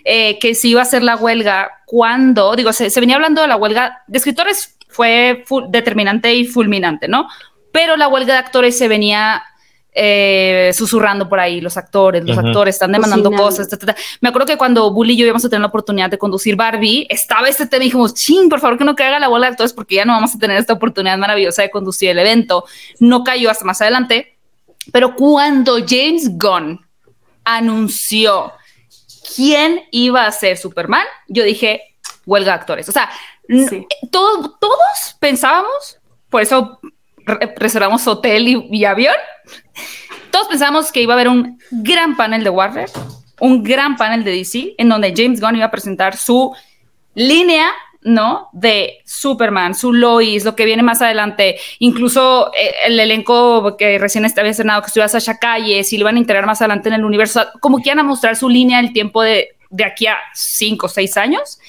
eh, 0.05 0.39
que 0.39 0.55
sí 0.55 0.69
iba 0.69 0.81
a 0.81 0.85
ser 0.85 1.03
la 1.03 1.15
huelga 1.17 1.69
cuando, 1.85 2.55
digo, 2.55 2.71
se, 2.71 2.89
se 2.89 2.99
venía 2.99 3.15
hablando 3.15 3.41
de 3.41 3.47
la 3.47 3.57
huelga 3.57 4.03
de 4.07 4.17
escritores, 4.17 4.77
fue 4.87 5.43
fu- 5.45 5.69
determinante 5.69 6.33
y 6.33 6.45
fulminante, 6.45 7.07
¿no? 7.07 7.27
Pero 7.73 7.97
la 7.97 8.07
huelga 8.07 8.33
de 8.33 8.39
actores 8.39 8.77
se 8.77 8.87
venía 8.87 9.43
eh, 9.97 10.71
susurrando 10.73 11.29
por 11.29 11.39
ahí, 11.39 11.61
los 11.61 11.77
actores, 11.77 12.23
los 12.25 12.37
Ujú. 12.37 12.47
actores 12.47 12.75
están 12.75 12.91
demandando 12.91 13.29
Cocinando. 13.31 13.49
cosas, 13.49 13.69
ta, 13.69 13.77
ta, 13.77 13.85
ta. 13.87 13.95
Me 14.19 14.27
acuerdo 14.29 14.45
que 14.45 14.57
cuando 14.57 14.91
Bully 14.91 15.13
y 15.13 15.17
yo 15.17 15.25
íbamos 15.25 15.45
a 15.45 15.49
tener 15.49 15.61
la 15.61 15.67
oportunidad 15.67 16.09
de 16.09 16.17
conducir 16.17 16.57
Barbie, 16.57 17.07
estaba 17.09 17.47
este 17.47 17.65
tema 17.65 17.85
y 17.85 17.87
dijimos, 17.87 18.13
ching, 18.13 18.49
por 18.49 18.59
favor 18.59 18.77
que 18.77 18.83
no 18.83 18.93
caiga 18.95 19.17
la 19.19 19.29
bola 19.29 19.47
de 19.47 19.51
actores 19.51 19.71
porque 19.71 19.95
ya 19.95 20.03
no 20.05 20.11
vamos 20.13 20.35
a 20.35 20.37
tener 20.37 20.57
esta 20.57 20.73
oportunidad 20.73 21.17
maravillosa 21.17 21.61
de 21.61 21.71
conducir 21.71 22.09
el 22.09 22.19
evento. 22.19 22.65
No 22.99 23.23
cayó 23.23 23.49
hasta 23.49 23.63
más 23.63 23.81
adelante, 23.81 24.37
pero 24.91 25.15
cuando 25.15 25.77
James 25.87 26.29
Gunn 26.37 26.85
anunció 27.45 28.51
quién 29.35 29.81
iba 29.91 30.25
a 30.25 30.31
ser 30.31 30.57
Superman, 30.57 31.05
yo 31.27 31.43
dije, 31.43 31.81
huelga 32.25 32.51
de 32.53 32.59
actores. 32.59 32.89
O 32.89 32.91
sea, 32.91 33.09
Sí. 33.47 33.85
todos, 34.11 34.59
todos 34.59 35.15
pensábamos, 35.19 35.99
por 36.29 36.41
eso 36.41 36.79
reservamos 37.57 38.07
hotel 38.07 38.47
y, 38.47 38.67
y 38.71 38.85
avión, 38.85 39.15
todos 40.31 40.47
pensábamos 40.47 40.91
que 40.91 41.01
iba 41.01 41.13
a 41.13 41.15
haber 41.15 41.29
un 41.29 41.57
gran 41.71 42.17
panel 42.17 42.43
de 42.43 42.49
Warner, 42.49 42.89
un 43.39 43.63
gran 43.63 43.95
panel 43.95 44.23
de 44.23 44.31
DC, 44.31 44.75
en 44.77 44.89
donde 44.89 45.13
James 45.15 45.39
Gunn 45.39 45.55
iba 45.55 45.65
a 45.65 45.71
presentar 45.71 46.17
su 46.17 46.53
línea, 47.13 47.69
¿no? 48.01 48.49
De 48.53 48.99
Superman, 49.05 49.73
su 49.73 49.93
Lois, 49.93 50.45
lo 50.45 50.55
que 50.55 50.65
viene 50.65 50.83
más 50.83 51.01
adelante, 51.01 51.57
incluso 51.79 52.51
eh, 52.53 52.73
el 52.85 52.99
elenco 52.99 53.75
que 53.77 53.97
recién 53.97 54.25
estaba 54.25 54.47
estrenado, 54.47 54.81
que 54.81 54.87
estuviera 54.87 55.07
Sasha 55.07 55.37
Calle, 55.39 55.83
si 55.83 55.97
lo 55.97 56.05
van 56.05 56.17
a 56.17 56.19
integrar 56.19 56.45
más 56.45 56.61
adelante 56.61 56.89
en 56.89 56.95
el 56.95 57.05
universo, 57.05 57.45
como 57.61 57.77
que 57.77 57.89
iban 57.89 57.99
a 57.99 58.03
mostrar 58.03 58.35
su 58.35 58.47
línea 58.47 58.79
el 58.79 58.93
tiempo 58.93 59.21
de, 59.23 59.55
de 59.69 59.85
aquí 59.85 60.05
a 60.07 60.17
cinco 60.33 60.85
o 60.85 60.89
seis 60.89 61.17
años, 61.17 61.59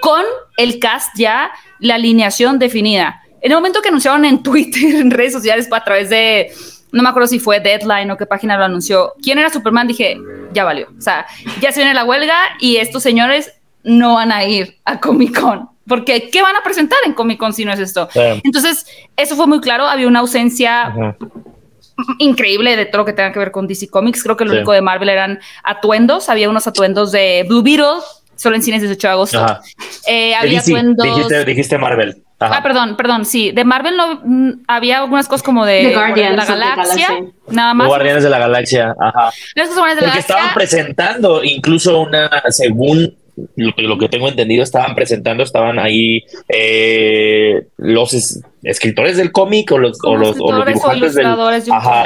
con 0.00 0.24
el 0.56 0.78
cast 0.78 1.10
ya, 1.16 1.50
la 1.78 1.96
alineación 1.96 2.58
definida. 2.58 3.22
En 3.40 3.52
el 3.52 3.56
momento 3.56 3.80
que 3.82 3.88
anunciaron 3.88 4.24
en 4.24 4.42
Twitter, 4.42 4.96
en 4.96 5.10
redes 5.10 5.32
sociales, 5.32 5.68
a 5.70 5.84
través 5.84 6.10
de 6.10 6.52
no 6.92 7.02
me 7.02 7.08
acuerdo 7.08 7.28
si 7.28 7.38
fue 7.38 7.60
Deadline 7.60 8.10
o 8.10 8.16
qué 8.16 8.26
página 8.26 8.56
lo 8.56 8.64
anunció, 8.64 9.14
quién 9.22 9.38
era 9.38 9.50
Superman, 9.50 9.86
dije, 9.86 10.18
ya 10.52 10.64
valió. 10.64 10.88
O 10.98 11.00
sea, 11.00 11.26
ya 11.60 11.70
se 11.72 11.80
viene 11.80 11.94
la 11.94 12.04
huelga 12.04 12.36
y 12.58 12.76
estos 12.76 13.02
señores 13.02 13.52
no 13.84 14.14
van 14.14 14.32
a 14.32 14.44
ir 14.44 14.76
a 14.84 14.98
Comic 14.98 15.40
Con. 15.40 15.68
Porque, 15.86 16.30
¿qué 16.30 16.42
van 16.42 16.54
a 16.56 16.62
presentar 16.62 16.98
en 17.04 17.14
Comic 17.14 17.38
Con 17.38 17.52
si 17.52 17.64
no 17.64 17.72
es 17.72 17.80
esto? 17.80 18.08
Entonces, 18.44 18.86
eso 19.16 19.36
fue 19.36 19.46
muy 19.46 19.60
claro. 19.60 19.86
Había 19.86 20.06
una 20.06 20.20
ausencia 20.20 21.16
increíble 22.18 22.76
de 22.76 22.86
todo 22.86 22.98
lo 22.98 23.04
que 23.04 23.12
tenga 23.12 23.32
que 23.32 23.38
ver 23.38 23.50
con 23.50 23.66
DC 23.66 23.88
Comics. 23.88 24.22
Creo 24.22 24.36
que 24.36 24.44
lo 24.44 24.52
único 24.52 24.72
de 24.72 24.82
Marvel 24.82 25.08
eran 25.08 25.40
atuendos. 25.62 26.28
Había 26.28 26.48
unos 26.48 26.66
atuendos 26.66 27.12
de 27.12 27.44
Blue 27.48 27.62
Beetle, 27.62 28.02
solo 28.40 28.56
en 28.56 28.62
cines 28.62 28.80
18 28.80 29.06
de 29.06 29.12
agosto. 29.12 29.60
Eh, 30.06 30.34
había 30.34 30.60
atuendos. 30.60 31.06
Dijiste, 31.44 31.76
Marvel. 31.76 32.22
Ah, 32.38 32.62
perdón, 32.62 32.96
perdón, 32.96 33.26
sí. 33.26 33.52
De 33.52 33.64
Marvel 33.64 33.98
no 33.98 34.20
mm, 34.24 34.62
había 34.66 35.00
algunas 35.00 35.28
cosas 35.28 35.42
como 35.42 35.66
de, 35.66 35.92
Guardians 35.92 36.48
de 36.48 36.56
la 36.56 36.74
Galaxia, 36.74 37.08
nada 37.50 37.74
más. 37.74 37.86
Guardianes 37.86 38.22
de 38.22 38.30
la 38.30 38.38
Galaxia, 38.38 38.94
ajá. 38.98 39.30
Porque 39.54 40.18
estaban 40.18 40.54
presentando 40.54 41.44
incluso 41.44 42.00
una, 42.00 42.30
según 42.48 43.14
lo, 43.56 43.98
que 43.98 44.08
tengo 44.08 44.28
entendido, 44.28 44.62
estaban 44.62 44.94
presentando, 44.94 45.42
estaban 45.42 45.78
ahí 45.78 46.24
eh, 46.48 47.66
los 47.76 48.42
escritores 48.62 49.16
del 49.16 49.32
cómic 49.32 49.72
o 49.72 49.78
los, 49.78 49.98
o 50.02 50.16
los, 50.16 50.36
dibujantes 50.66 51.14
del, 51.14 51.26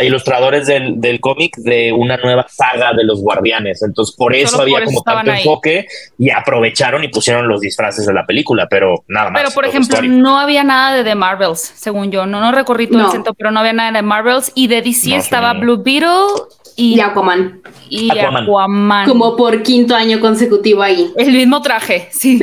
ilustradores 0.03 0.67
del, 0.67 1.01
del 1.01 1.21
cómic 1.21 1.57
de 1.57 1.93
una 1.93 2.17
nueva 2.17 2.47
saga 2.49 2.93
de 2.93 3.05
los 3.05 3.21
guardianes. 3.21 3.83
Entonces, 3.83 4.15
por 4.17 4.35
eso 4.35 4.61
había 4.61 4.85
como 4.85 5.03
tanto 5.03 5.33
enfoque 5.33 5.87
y 6.19 6.31
aprovecharon 6.31 7.03
y 7.05 7.09
pusieron 7.09 7.49
los 7.49 7.61
disfraces 7.61 8.07
de 8.07 8.13
la 8.13 8.25
película, 8.25 8.69
pero 8.69 9.05
nada 9.09 9.31
más. 9.31 9.43
Pero, 9.43 9.55
por 9.55 9.65
ejemplo, 9.67 10.01
no 10.03 10.39
había 10.39 10.65
nada 10.65 10.97
de 10.97 11.05
The 11.05 11.15
Marvels, 11.15 11.61
según 11.61 12.11
yo. 12.11 12.27
No, 12.27 12.41
no 12.41 12.53
recorrí 12.53 12.87
todo 12.87 13.07
el 13.07 13.11
centro, 13.11 13.35
pero 13.35 13.51
no 13.51 13.61
había 13.61 13.73
nada 13.73 13.93
de 13.93 14.03
Marvels. 14.03 14.53
Y 14.55 14.69
de 14.69 14.83
DC 14.83 15.17
estaba 15.17 15.55
Blue 15.55 15.83
Beetle 15.83 16.09
y, 16.77 17.01
Aquaman. 17.01 17.61
Y 17.89 18.11
Aquaman. 18.11 19.07
Como 19.07 19.37
por 19.37 19.63
quinto 19.63 19.95
año 19.95 20.21
consecutivo 20.21 20.83
ahí. 20.83 21.13
El 21.17 21.33
mismo 21.33 21.63
traje, 21.63 22.09
sí. 22.11 22.41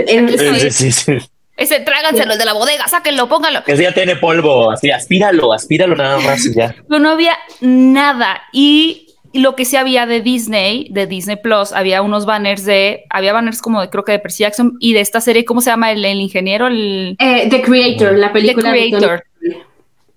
sí, 0.69 0.91
sí, 0.91 1.17
Ese 1.57 1.79
tráganselo, 1.79 2.33
el 2.33 2.39
de 2.39 2.45
la 2.45 2.53
bodega, 2.53 2.87
sáquenlo, 2.87 3.27
pónganlo. 3.27 3.61
Ese 3.67 3.83
ya 3.83 3.93
tiene 3.93 4.15
polvo, 4.15 4.71
así, 4.71 4.89
aspíralo, 4.89 5.53
aspíralo 5.53 5.95
nada 5.95 6.19
más 6.19 6.45
y 6.45 6.53
ya. 6.53 6.75
Pero 6.87 6.99
no 6.99 7.09
había 7.09 7.37
nada. 7.59 8.41
Y 8.51 9.07
lo 9.33 9.55
que 9.55 9.65
sí 9.65 9.75
había 9.75 10.05
de 10.05 10.21
Disney, 10.21 10.87
de 10.89 11.07
Disney 11.07 11.37
Plus, 11.37 11.71
había 11.71 12.01
unos 12.01 12.25
banners 12.25 12.65
de, 12.65 13.03
había 13.09 13.33
banners 13.33 13.61
como 13.61 13.81
de, 13.81 13.89
creo 13.89 14.03
que 14.03 14.13
de 14.13 14.19
Percy 14.19 14.43
Jackson 14.43 14.77
y 14.79 14.93
de 14.93 15.01
esta 15.01 15.21
serie, 15.21 15.45
¿cómo 15.45 15.61
se 15.61 15.69
llama? 15.69 15.91
El, 15.91 16.05
ingeniero, 16.05 16.67
el... 16.67 17.15
Eh, 17.19 17.47
The 17.49 17.61
Creator, 17.61 18.17
la 18.17 18.33
película. 18.33 18.73
The 18.73 18.89
Creator. 18.89 19.23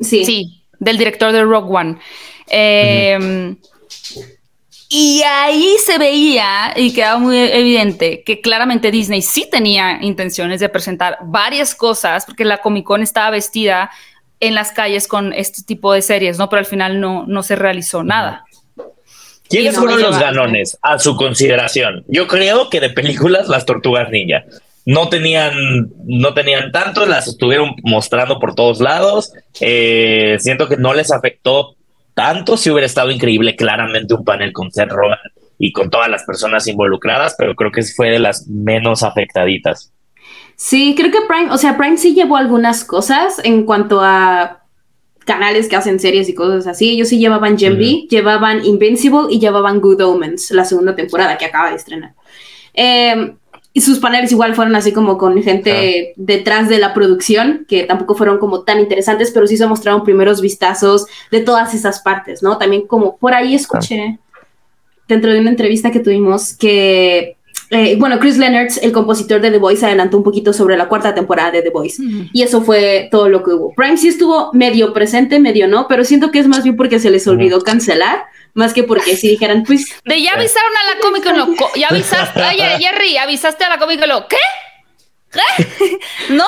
sí. 0.01 0.25
Sí, 0.25 0.63
del 0.79 0.99
director 0.99 1.33
de 1.33 1.43
Rogue 1.43 1.77
One. 1.77 1.97
Eh, 2.49 3.57
y 4.89 5.23
ahí 5.23 5.77
se 5.85 5.99
veía 5.99 6.73
y 6.77 6.93
quedaba 6.93 7.19
muy 7.19 7.39
evidente 7.39 8.23
que 8.23 8.41
claramente 8.41 8.91
Disney 8.91 9.23
sí 9.23 9.49
tenía 9.51 9.99
intenciones 10.03 10.61
de 10.61 10.69
presentar 10.69 11.19
varias 11.23 11.75
cosas, 11.75 12.27
porque 12.27 12.45
la 12.45 12.59
Comic 12.59 12.85
Con 12.85 13.03
estaba 13.03 13.31
vestida 13.31 13.91
en 14.41 14.55
las 14.55 14.73
calles 14.73 15.09
con 15.09 15.33
este 15.33 15.63
tipo 15.63 15.93
de 15.93 16.03
series, 16.03 16.39
¿no? 16.39 16.49
Pero 16.49 16.61
al 16.61 16.67
final 16.67 17.01
no, 17.01 17.25
no 17.27 17.43
se 17.43 17.57
realizó 17.57 18.05
nada. 18.05 18.45
¿Quiénes 19.49 19.77
fueron 19.77 20.01
los 20.01 20.19
ganones 20.19 20.79
a 20.83 20.99
su 20.99 21.17
consideración? 21.17 22.05
Yo 22.09 22.27
creo 22.27 22.71
que 22.71 22.81
de 22.81 22.91
películas 22.91 23.49
las 23.49 23.67
Tortugas 23.67 24.11
Ninja. 24.11 24.45
No 24.87 25.09
tenían, 25.09 25.91
no 26.05 26.35
tenían 26.35 26.71
tanto, 26.71 27.07
las 27.07 27.27
estuvieron 27.27 27.75
mostrando 27.83 28.39
por 28.39 28.55
todos 28.55 28.81
lados. 28.81 29.33
Eh, 29.61 30.37
siento 30.41 30.69
que 30.69 30.77
no 30.77 30.93
les 30.93 31.11
afectó 31.11 31.77
tanto 32.15 32.57
si 32.57 32.71
hubiera 32.71 32.87
estado 32.87 33.11
increíble 33.11 33.57
claramente 33.57 34.15
un 34.15 34.25
panel 34.25 34.53
con 34.53 34.71
Seth 34.71 34.91
Rogen 34.91 35.19
y 35.59 35.73
con 35.73 35.91
todas 35.91 36.09
las 36.09 36.25
personas 36.25 36.67
involucradas, 36.67 37.35
pero 37.37 37.55
creo 37.55 37.71
que 37.71 37.83
fue 37.83 38.11
de 38.11 38.19
las 38.19 38.47
menos 38.49 39.03
afectaditas. 39.03 39.93
Sí, 40.57 40.95
creo 40.97 41.11
que 41.11 41.21
Prime, 41.29 41.51
o 41.51 41.59
sea, 41.59 41.77
Prime 41.77 41.97
sí 41.97 42.15
llevó 42.15 42.37
algunas 42.37 42.85
cosas 42.85 43.41
en 43.45 43.65
cuanto 43.65 44.01
a 44.01 44.65
canales 45.25 45.69
que 45.69 45.77
hacen 45.77 45.99
series 45.99 46.29
y 46.29 46.35
cosas 46.35 46.67
así. 46.67 46.91
Ellos 46.91 47.09
sí 47.09 47.19
llevaban 47.19 47.59
Gen 47.59 47.79
llevaban 48.09 48.65
Invincible 48.65 49.27
y 49.31 49.41
llevaban 49.41 49.81
Good 49.81 50.03
Omens, 50.03 50.51
la 50.53 50.65
segunda 50.65 50.95
temporada 50.95 51.37
que 51.39 51.47
acaba 51.47 51.71
de 51.71 51.77
estrenar. 51.77 52.15
Eh, 52.75 53.35
y 53.77 53.81
sus 53.81 53.99
paneles 53.99 54.31
igual 54.31 54.55
fueron 54.55 54.77
así 54.77 54.93
como 54.93 55.19
con 55.19 55.43
gente 55.43 56.15
detrás 56.15 56.69
de 56.69 56.79
la 56.79 56.95
producción, 56.95 57.67
que 57.69 57.83
tampoco 57.83 58.15
fueron 58.15 58.39
como 58.39 58.63
tan 58.63 58.79
interesantes, 58.79 59.33
pero 59.33 59.49
sí 59.49 59.57
se 59.57 59.67
mostraron 59.67 60.05
primeros 60.05 60.41
vistazos 60.41 61.07
de 61.33 61.41
todas 61.41 61.75
esas 61.75 62.01
partes, 62.01 62.41
¿no? 62.41 62.57
También 62.57 62.87
como 62.87 63.17
por 63.17 63.35
ahí 63.35 63.53
escuché 63.53 64.21
dentro 65.09 65.33
de 65.33 65.41
una 65.41 65.51
entrevista 65.51 65.91
que 65.91 65.99
tuvimos 65.99 66.57
que, 66.57 67.37
eh, 67.71 67.97
bueno, 67.99 68.21
Chris 68.21 68.39
Leonard, 68.39 68.69
el 68.81 68.93
compositor 68.93 69.41
de 69.41 69.51
The 69.51 69.59
Voice, 69.59 69.85
adelantó 69.85 70.19
un 70.19 70.23
poquito 70.23 70.53
sobre 70.53 70.77
la 70.77 70.89
cuarta 70.89 71.13
temporada 71.13 71.51
de 71.51 71.63
The 71.63 71.71
Voice. 71.71 72.01
Y 72.33 72.43
eso 72.43 72.63
fue 72.63 73.09
todo 73.11 73.29
lo 73.29 73.43
que 73.43 73.51
hubo. 73.51 73.75
Prime 73.75 73.97
sí 73.97 74.07
estuvo 74.07 74.53
medio 74.53 74.93
presente, 74.93 75.41
medio 75.41 75.67
no, 75.67 75.89
pero 75.89 76.05
siento 76.05 76.31
que 76.31 76.39
es 76.39 76.47
más 76.47 76.63
bien 76.63 76.77
porque 76.77 77.01
se 77.01 77.11
les 77.11 77.27
olvidó 77.27 77.61
cancelar 77.61 78.27
más 78.55 78.73
que 78.73 78.85
porque 78.85 79.17
si 79.17 79.29
dijeran, 79.29 79.65
pues. 79.65 79.87
De 80.05 80.23
ya 80.23 80.33
avisaron 80.33 80.73
a 80.77 80.95
la 80.95 81.01
Comic 81.01 81.25
Con, 81.25 81.71
ya 81.75 81.89
avisaste, 81.89 82.43
oye, 82.43 82.65
Jerry, 82.79 83.19
avisaste 83.19 83.65
a 83.65 83.69
la 83.69 83.79
Comic 83.79 84.01
Con, 84.01 84.25
¿qué? 84.29 84.37
¿Qué? 85.33 85.99
¿No? 86.31 86.47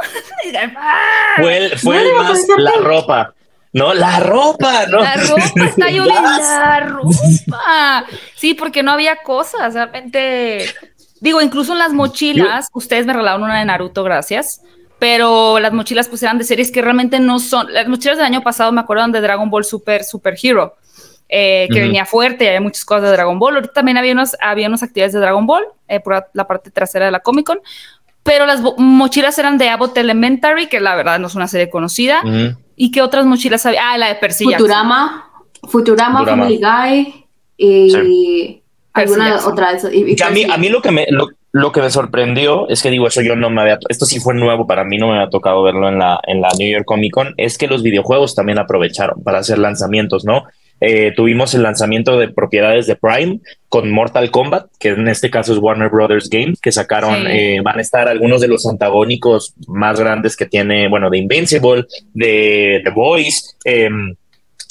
fue 1.38 1.56
el, 1.56 1.78
fue 1.78 2.02
el 2.02 2.14
más 2.14 2.38
la 2.58 2.72
ropa. 2.80 3.34
No, 3.72 3.92
la 3.94 4.20
ropa, 4.20 4.86
¿no? 4.86 4.98
La 5.00 5.14
ropa, 5.16 5.64
está 5.66 5.90
yo 5.90 6.04
la 6.04 6.80
ropa. 6.80 8.06
Sí, 8.34 8.54
porque 8.54 8.82
no 8.82 8.92
había 8.92 9.16
cosas, 9.16 9.74
realmente. 9.74 10.66
Digo, 11.20 11.40
incluso 11.42 11.72
en 11.72 11.78
las 11.80 11.92
mochilas, 11.92 12.68
ustedes 12.72 13.06
me 13.06 13.12
regalaron 13.12 13.42
una 13.42 13.58
de 13.58 13.64
Naruto, 13.64 14.04
gracias. 14.04 14.62
Pero 14.98 15.60
las 15.60 15.72
mochilas 15.72 16.08
pues 16.08 16.22
eran 16.22 16.38
de 16.38 16.44
series 16.44 16.72
que 16.72 16.82
realmente 16.82 17.20
no 17.20 17.38
son. 17.38 17.72
Las 17.72 17.88
mochilas 17.88 18.16
del 18.16 18.26
año 18.26 18.42
pasado 18.42 18.72
me 18.72 18.80
acuerdo 18.80 19.06
de 19.08 19.20
Dragon 19.20 19.48
Ball 19.48 19.64
Super 19.64 20.02
Super 20.02 20.36
Hero 20.42 20.76
eh, 21.28 21.68
que 21.70 21.80
venía 21.80 22.06
fuerte, 22.06 22.48
había 22.48 22.60
muchas 22.60 22.84
cosas 22.84 23.02
de 23.04 23.10
Dragon 23.10 23.38
Ball. 23.38 23.56
Ahorita 23.56 23.74
también 23.74 23.98
había, 23.98 24.12
unos, 24.12 24.36
había 24.40 24.68
unas 24.68 24.82
actividades 24.82 25.12
de 25.12 25.20
Dragon 25.20 25.46
Ball 25.46 25.64
eh, 25.88 26.00
por 26.00 26.26
la 26.32 26.46
parte 26.46 26.70
trasera 26.70 27.04
de 27.04 27.10
la 27.10 27.20
Comic 27.20 27.46
Con, 27.46 27.60
pero 28.22 28.46
las 28.46 28.62
mochilas 28.76 29.38
eran 29.38 29.58
de 29.58 29.68
Abbott 29.68 29.96
Elementary, 29.96 30.68
que 30.68 30.80
la 30.80 30.96
verdad 30.96 31.18
no 31.18 31.26
es 31.26 31.34
una 31.34 31.48
serie 31.48 31.70
conocida. 31.70 32.20
¿Y 32.76 32.90
qué 32.90 33.02
otras 33.02 33.26
mochilas 33.26 33.66
había? 33.66 33.90
Ah, 33.90 33.98
la 33.98 34.08
de 34.08 34.14
Percy 34.16 34.44
Futurama, 34.44 35.30
Futurama, 35.64 36.24
Family 36.24 36.58
Guy 36.58 37.26
y 37.56 38.62
alguna 38.92 39.36
otra. 39.46 39.78
Y, 39.92 40.22
a, 40.22 40.30
mí, 40.30 40.44
a 40.44 40.56
mí 40.56 40.68
lo 40.68 40.82
que 40.82 40.90
me... 40.90 41.06
Lo, 41.50 41.72
que 41.72 41.80
me 41.80 41.90
sorprendió 41.90 42.68
es 42.68 42.82
que 42.82 42.90
digo 42.90 43.08
eso 43.08 43.22
yo 43.22 43.34
no 43.34 43.48
me 43.48 43.62
había 43.62 43.78
esto 43.88 44.04
sí 44.04 44.20
fue 44.20 44.34
nuevo 44.34 44.66
para 44.66 44.84
mí 44.84 44.98
no 44.98 45.08
me 45.08 45.14
había 45.14 45.30
tocado 45.30 45.62
verlo 45.62 45.88
en 45.88 45.98
la 45.98 46.20
en 46.24 46.42
la 46.42 46.50
New 46.58 46.70
York 46.70 46.84
Comic 46.84 47.12
Con 47.12 47.34
es 47.38 47.56
que 47.56 47.66
los 47.66 47.82
videojuegos 47.82 48.34
también 48.34 48.58
aprovecharon 48.58 49.24
para 49.24 49.38
hacer 49.38 49.58
lanzamientos 49.58 50.26
no 50.26 50.44
eh, 50.80 51.12
tuvimos 51.14 51.54
el 51.54 51.62
lanzamiento 51.62 52.18
de 52.18 52.28
propiedades 52.28 52.86
de 52.86 52.96
Prime 52.96 53.40
con 53.68 53.90
Mortal 53.90 54.30
Kombat, 54.30 54.66
que 54.78 54.90
en 54.90 55.08
este 55.08 55.30
caso 55.30 55.52
es 55.52 55.58
Warner 55.58 55.90
Brothers 55.90 56.30
Games, 56.30 56.60
que 56.60 56.72
sacaron, 56.72 57.26
eh, 57.26 57.60
van 57.62 57.78
a 57.78 57.82
estar 57.82 58.08
algunos 58.08 58.40
de 58.40 58.48
los 58.48 58.66
antagónicos 58.66 59.54
más 59.66 59.98
grandes 59.98 60.36
que 60.36 60.46
tiene, 60.46 60.88
bueno, 60.88 61.10
de 61.10 61.18
Invincible, 61.18 61.84
de 62.14 62.80
The 62.84 62.90
Voice, 62.90 63.54
em, 63.64 64.14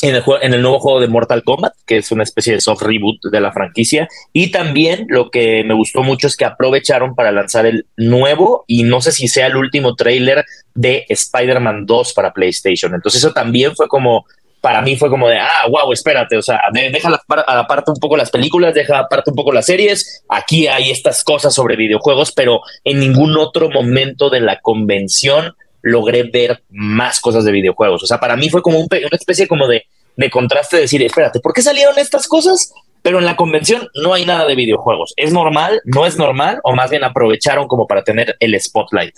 en 0.02 0.16
el, 0.16 0.24
en 0.42 0.54
el, 0.54 0.62
nuevo 0.62 0.80
juego 0.80 1.00
de 1.00 1.08
Mortal 1.08 1.44
Kombat, 1.44 1.74
que 1.86 1.98
es 1.98 2.12
una 2.12 2.22
especie 2.22 2.54
de 2.54 2.62
soft 2.62 2.84
reboot 2.84 3.18
de 3.32 3.42
la 3.42 3.52
franquicia. 3.52 4.08
Y 4.32 4.52
también 4.52 5.08
lo 5.10 5.32
que 5.32 5.64
me 5.64 5.74
gustó 5.74 6.04
mucho 6.04 6.28
es 6.28 6.38
que 6.38 6.46
aprovecharon 6.46 7.16
para 7.16 7.32
lanzar 7.32 7.66
el 7.66 7.88
nuevo, 7.98 8.64
y 8.68 8.84
no 8.84 9.02
sé 9.02 9.12
si 9.12 9.28
sea 9.28 9.48
el 9.48 9.56
último 9.56 9.96
trailer 9.96 10.46
de 10.76 11.06
Spider-Man 11.10 11.88
2 11.88 12.14
para 12.14 12.32
PlayStation. 12.32 12.94
Entonces 12.94 13.24
eso 13.24 13.34
también 13.34 13.76
fue 13.76 13.88
como 13.88 14.26
para 14.68 14.82
mí 14.82 14.98
fue 14.98 15.10
como 15.10 15.30
de, 15.30 15.40
ah, 15.40 15.66
wow, 15.70 15.94
espérate, 15.94 16.36
o 16.36 16.42
sea, 16.42 16.60
deja 16.74 17.10
aparte 17.48 17.90
un 17.90 18.00
poco 18.02 18.18
las 18.18 18.30
películas, 18.30 18.74
deja 18.74 19.00
aparte 19.00 19.30
un 19.30 19.36
poco 19.38 19.54
las 19.54 19.66
series, 19.66 20.26
aquí 20.28 20.68
hay 20.68 20.92
estas 20.92 21.24
cosas 21.24 21.54
sobre 21.54 21.78
videojuegos, 21.78 22.34
pero 22.34 22.60
en 22.84 23.00
ningún 23.00 23.38
otro 23.38 23.70
momento 23.70 24.30
de 24.30 24.42
la 24.42 24.60
convención 24.60 25.56
logré 25.82 26.24
ver 26.24 26.64
más 26.70 27.22
cosas 27.22 27.46
de 27.46 27.54
videojuegos. 27.54 28.04
O 28.04 28.08
sea, 28.08 28.20
para 28.20 28.36
mí 28.36 28.50
fue 28.50 28.62
como 28.62 28.80
una 28.80 28.90
especie 29.14 29.48
como 29.48 29.70
de, 29.70 29.86
de 30.18 30.30
contraste 30.30 30.76
de 30.76 30.82
decir, 30.82 31.02
espérate, 31.02 31.40
¿por 31.40 31.54
qué 31.54 31.62
salieron 31.62 31.98
estas 31.98 32.28
cosas? 32.28 32.74
Pero 33.02 33.20
en 33.20 33.26
la 33.26 33.38
convención 33.38 33.88
no 33.96 34.14
hay 34.14 34.26
nada 34.26 34.46
de 34.46 34.56
videojuegos. 34.56 35.14
¿Es 35.16 35.32
normal? 35.32 35.80
¿No 35.86 36.06
es 36.06 36.18
normal? 36.18 36.60
¿O 36.66 36.76
más 36.76 36.90
bien 36.90 37.06
aprovecharon 37.06 37.70
como 37.70 37.88
para 37.88 38.04
tener 38.04 38.36
el 38.42 38.60
spotlight? 38.60 39.16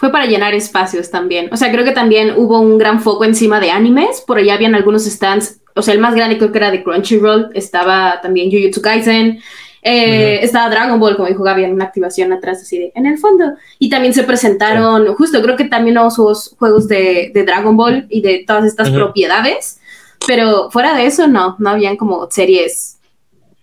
Fue 0.00 0.10
para 0.10 0.24
llenar 0.24 0.54
espacios 0.54 1.10
también. 1.10 1.50
O 1.52 1.58
sea, 1.58 1.70
creo 1.70 1.84
que 1.84 1.92
también 1.92 2.32
hubo 2.34 2.58
un 2.58 2.78
gran 2.78 3.02
foco 3.02 3.22
encima 3.26 3.60
de 3.60 3.70
animes. 3.70 4.22
Por 4.22 4.38
allá 4.38 4.54
habían 4.54 4.74
algunos 4.74 5.04
stands. 5.04 5.60
O 5.76 5.82
sea, 5.82 5.92
el 5.92 6.00
más 6.00 6.14
grande 6.14 6.38
creo 6.38 6.50
que 6.50 6.56
era 6.56 6.70
de 6.70 6.82
Crunchyroll. 6.82 7.50
Estaba 7.52 8.18
también 8.22 8.50
Jujutsu 8.50 8.80
Kaisen. 8.80 9.42
Eh, 9.82 10.38
estaba 10.42 10.70
Dragon 10.70 10.98
Ball, 10.98 11.16
como 11.16 11.28
dijo 11.28 11.42
Gaby, 11.42 11.64
en 11.64 11.74
una 11.74 11.84
activación 11.84 12.32
atrás, 12.32 12.62
así 12.62 12.78
de 12.78 12.92
en 12.94 13.04
el 13.04 13.18
fondo. 13.18 13.44
Y 13.78 13.90
también 13.90 14.14
se 14.14 14.22
presentaron, 14.22 15.14
justo 15.16 15.42
creo 15.42 15.56
que 15.56 15.64
también 15.64 15.98
hubo 15.98 16.34
juegos 16.58 16.88
de, 16.88 17.32
Dragon 17.34 17.76
Ball 17.76 18.06
y 18.08 18.22
de 18.22 18.44
todas 18.46 18.64
estas 18.64 18.88
propiedades. 18.88 19.82
Pero 20.26 20.70
fuera 20.70 20.94
de 20.94 21.04
eso, 21.04 21.26
no, 21.26 21.56
no 21.58 21.68
habían 21.68 21.98
como 21.98 22.26
series 22.30 22.98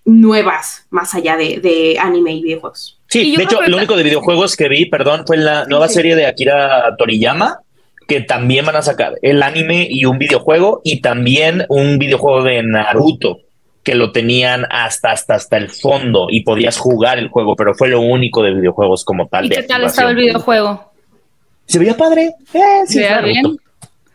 nuevas 0.06 0.86
más 0.91 1.15
allá 1.15 1.36
de, 1.36 1.60
de 1.62 1.97
anime 2.00 2.36
y 2.36 2.43
videojuegos. 2.43 2.97
Sí, 3.10 3.36
de 3.36 3.43
hecho, 3.43 3.62
lo 3.62 3.78
único 3.78 3.96
de 3.96 4.04
videojuegos 4.04 4.56
que 4.56 4.67
vi, 4.67 4.86
perdón, 4.86 5.24
fue 5.26 5.38
la 5.38 5.65
nueva 5.65 5.88
serie 5.88 6.15
de 6.15 6.26
Akira 6.26 6.96
Toriyama, 6.98 7.60
que 8.08 8.22
también 8.22 8.65
van 8.65 8.76
a 8.76 8.82
sacar 8.82 9.15
el 9.22 9.43
anime 9.43 9.88
y 9.89 10.06
un 10.06 10.17
videojuego, 10.17 10.82
y 10.84 11.02
también 11.02 11.65
un 11.70 11.98
videojuego 12.00 12.43
de 12.43 12.63
Naruto, 12.63 13.39
que 13.84 13.96
lo 13.96 14.12
tenían 14.12 14.65
hasta, 14.70 15.12
hasta, 15.12 15.36
hasta 15.36 15.56
el 15.56 15.70
fondo 15.70 16.28
y 16.30 16.41
podías 16.41 16.78
jugar 16.78 17.20
el 17.20 17.30
juego, 17.30 17.56
pero 17.56 17.74
fue 17.74 17.88
lo 17.88 18.02
único 18.02 18.43
de 18.43 18.54
videojuegos 18.54 19.06
como 19.06 19.28
tal. 19.28 19.46
¿Y 19.46 19.50
qué 19.50 19.63
tal 19.63 19.84
estaba 19.86 20.10
el 20.10 20.17
videojuego? 20.17 20.91
Se 21.65 21.80
veía 21.80 21.96
padre. 21.96 22.34
Eh, 22.54 22.82
sí, 22.86 23.00
¿Se 23.00 23.10
Naruto. 23.10 23.56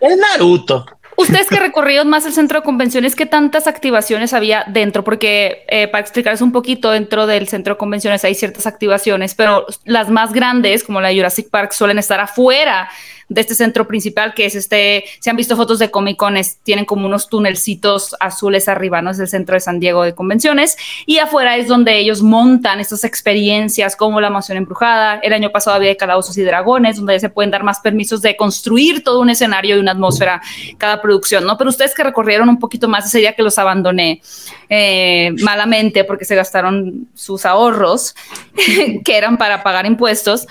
Es 0.01 0.17
Naruto. 0.19 0.87
Ustedes 1.17 1.49
que 1.49 1.59
recorrieron 1.61 2.09
más 2.09 2.25
el 2.27 2.33
centro 2.33 2.61
de 2.61 2.65
convenciones, 2.65 3.15
¿qué 3.15 3.27
tantas 3.27 3.67
activaciones 3.67 4.33
había 4.33 4.65
dentro? 4.69 5.05
Porque 5.05 5.65
eh, 5.69 5.89
para 5.89 6.01
explicarles 6.01 6.41
un 6.41 6.53
poquito, 6.53 6.91
dentro 6.91 7.27
del 7.27 7.49
centro 7.49 7.75
de 7.75 7.79
convenciones 7.79 8.25
hay 8.25 8.35
ciertas 8.35 8.67
activaciones, 8.67 9.35
pero 9.35 9.67
las 9.85 10.09
más 10.09 10.33
grandes, 10.33 10.85
como 10.85 11.01
la 11.01 11.13
Jurassic 11.13 11.51
Park, 11.51 11.73
suelen 11.73 11.99
estar 11.99 12.19
afuera 12.21 12.89
de 13.29 13.41
este 13.41 13.55
centro 13.55 13.87
principal, 13.87 14.35
que 14.35 14.47
es 14.47 14.55
este, 14.55 15.05
se 15.21 15.31
han 15.31 15.37
visto 15.37 15.57
fotos 15.57 15.79
de 15.79 15.91
Comic 15.91 16.23
tienen 16.63 16.85
como 16.85 17.07
unos 17.07 17.29
tunelcitos 17.29 18.15
azules 18.21 18.69
arriba, 18.69 19.03
¿no? 19.03 19.11
Es 19.11 19.19
el 19.19 19.29
centro 19.29 19.55
de 19.55 19.61
San 19.61 19.81
Diego 19.81 20.03
de 20.05 20.15
convenciones, 20.15 20.77
y 21.07 21.19
afuera 21.19 21.57
es 21.57 21.67
donde 21.67 21.99
ellos 21.99 22.23
montan 22.23 22.81
estas 22.81 23.05
experiencias 23.05 23.97
como 23.97 24.21
la 24.21 24.31
mansión 24.31 24.59
embrujada, 24.59 25.21
el 25.23 25.33
año 25.33 25.51
pasado 25.51 25.77
había 25.77 25.91
de 25.91 25.97
calabozos 25.97 26.37
y 26.39 26.43
dragones, 26.43 26.97
donde 26.97 27.19
se 27.19 27.29
pueden 27.29 27.51
dar 27.51 27.65
más 27.65 27.81
permisos 27.81 28.23
de 28.23 28.37
construir 28.37 29.03
todo 29.03 29.21
un 29.21 29.31
escenario 29.31 29.77
y 29.77 29.81
una 29.81 29.93
atmósfera 29.93 30.41
cada 30.79 31.01
producción, 31.01 31.45
¿no? 31.45 31.57
Pero 31.59 31.71
ustedes 31.71 31.95
que 31.95 32.03
recorrieron 32.03 32.49
un 32.49 32.59
poquito 32.59 32.89
más 32.89 33.07
ese 33.07 33.19
día 33.19 33.35
que 33.35 33.43
los 33.43 33.59
abandoné 33.59 34.21
eh, 34.69 35.33
malamente 35.43 36.05
porque 36.05 36.25
se 36.25 36.37
gastaron 36.37 37.09
sus 37.15 37.45
ahorros, 37.45 38.15
que 39.05 39.17
eran 39.17 39.37
para 39.39 39.63
pagar 39.63 39.87
impuestos, 39.87 40.47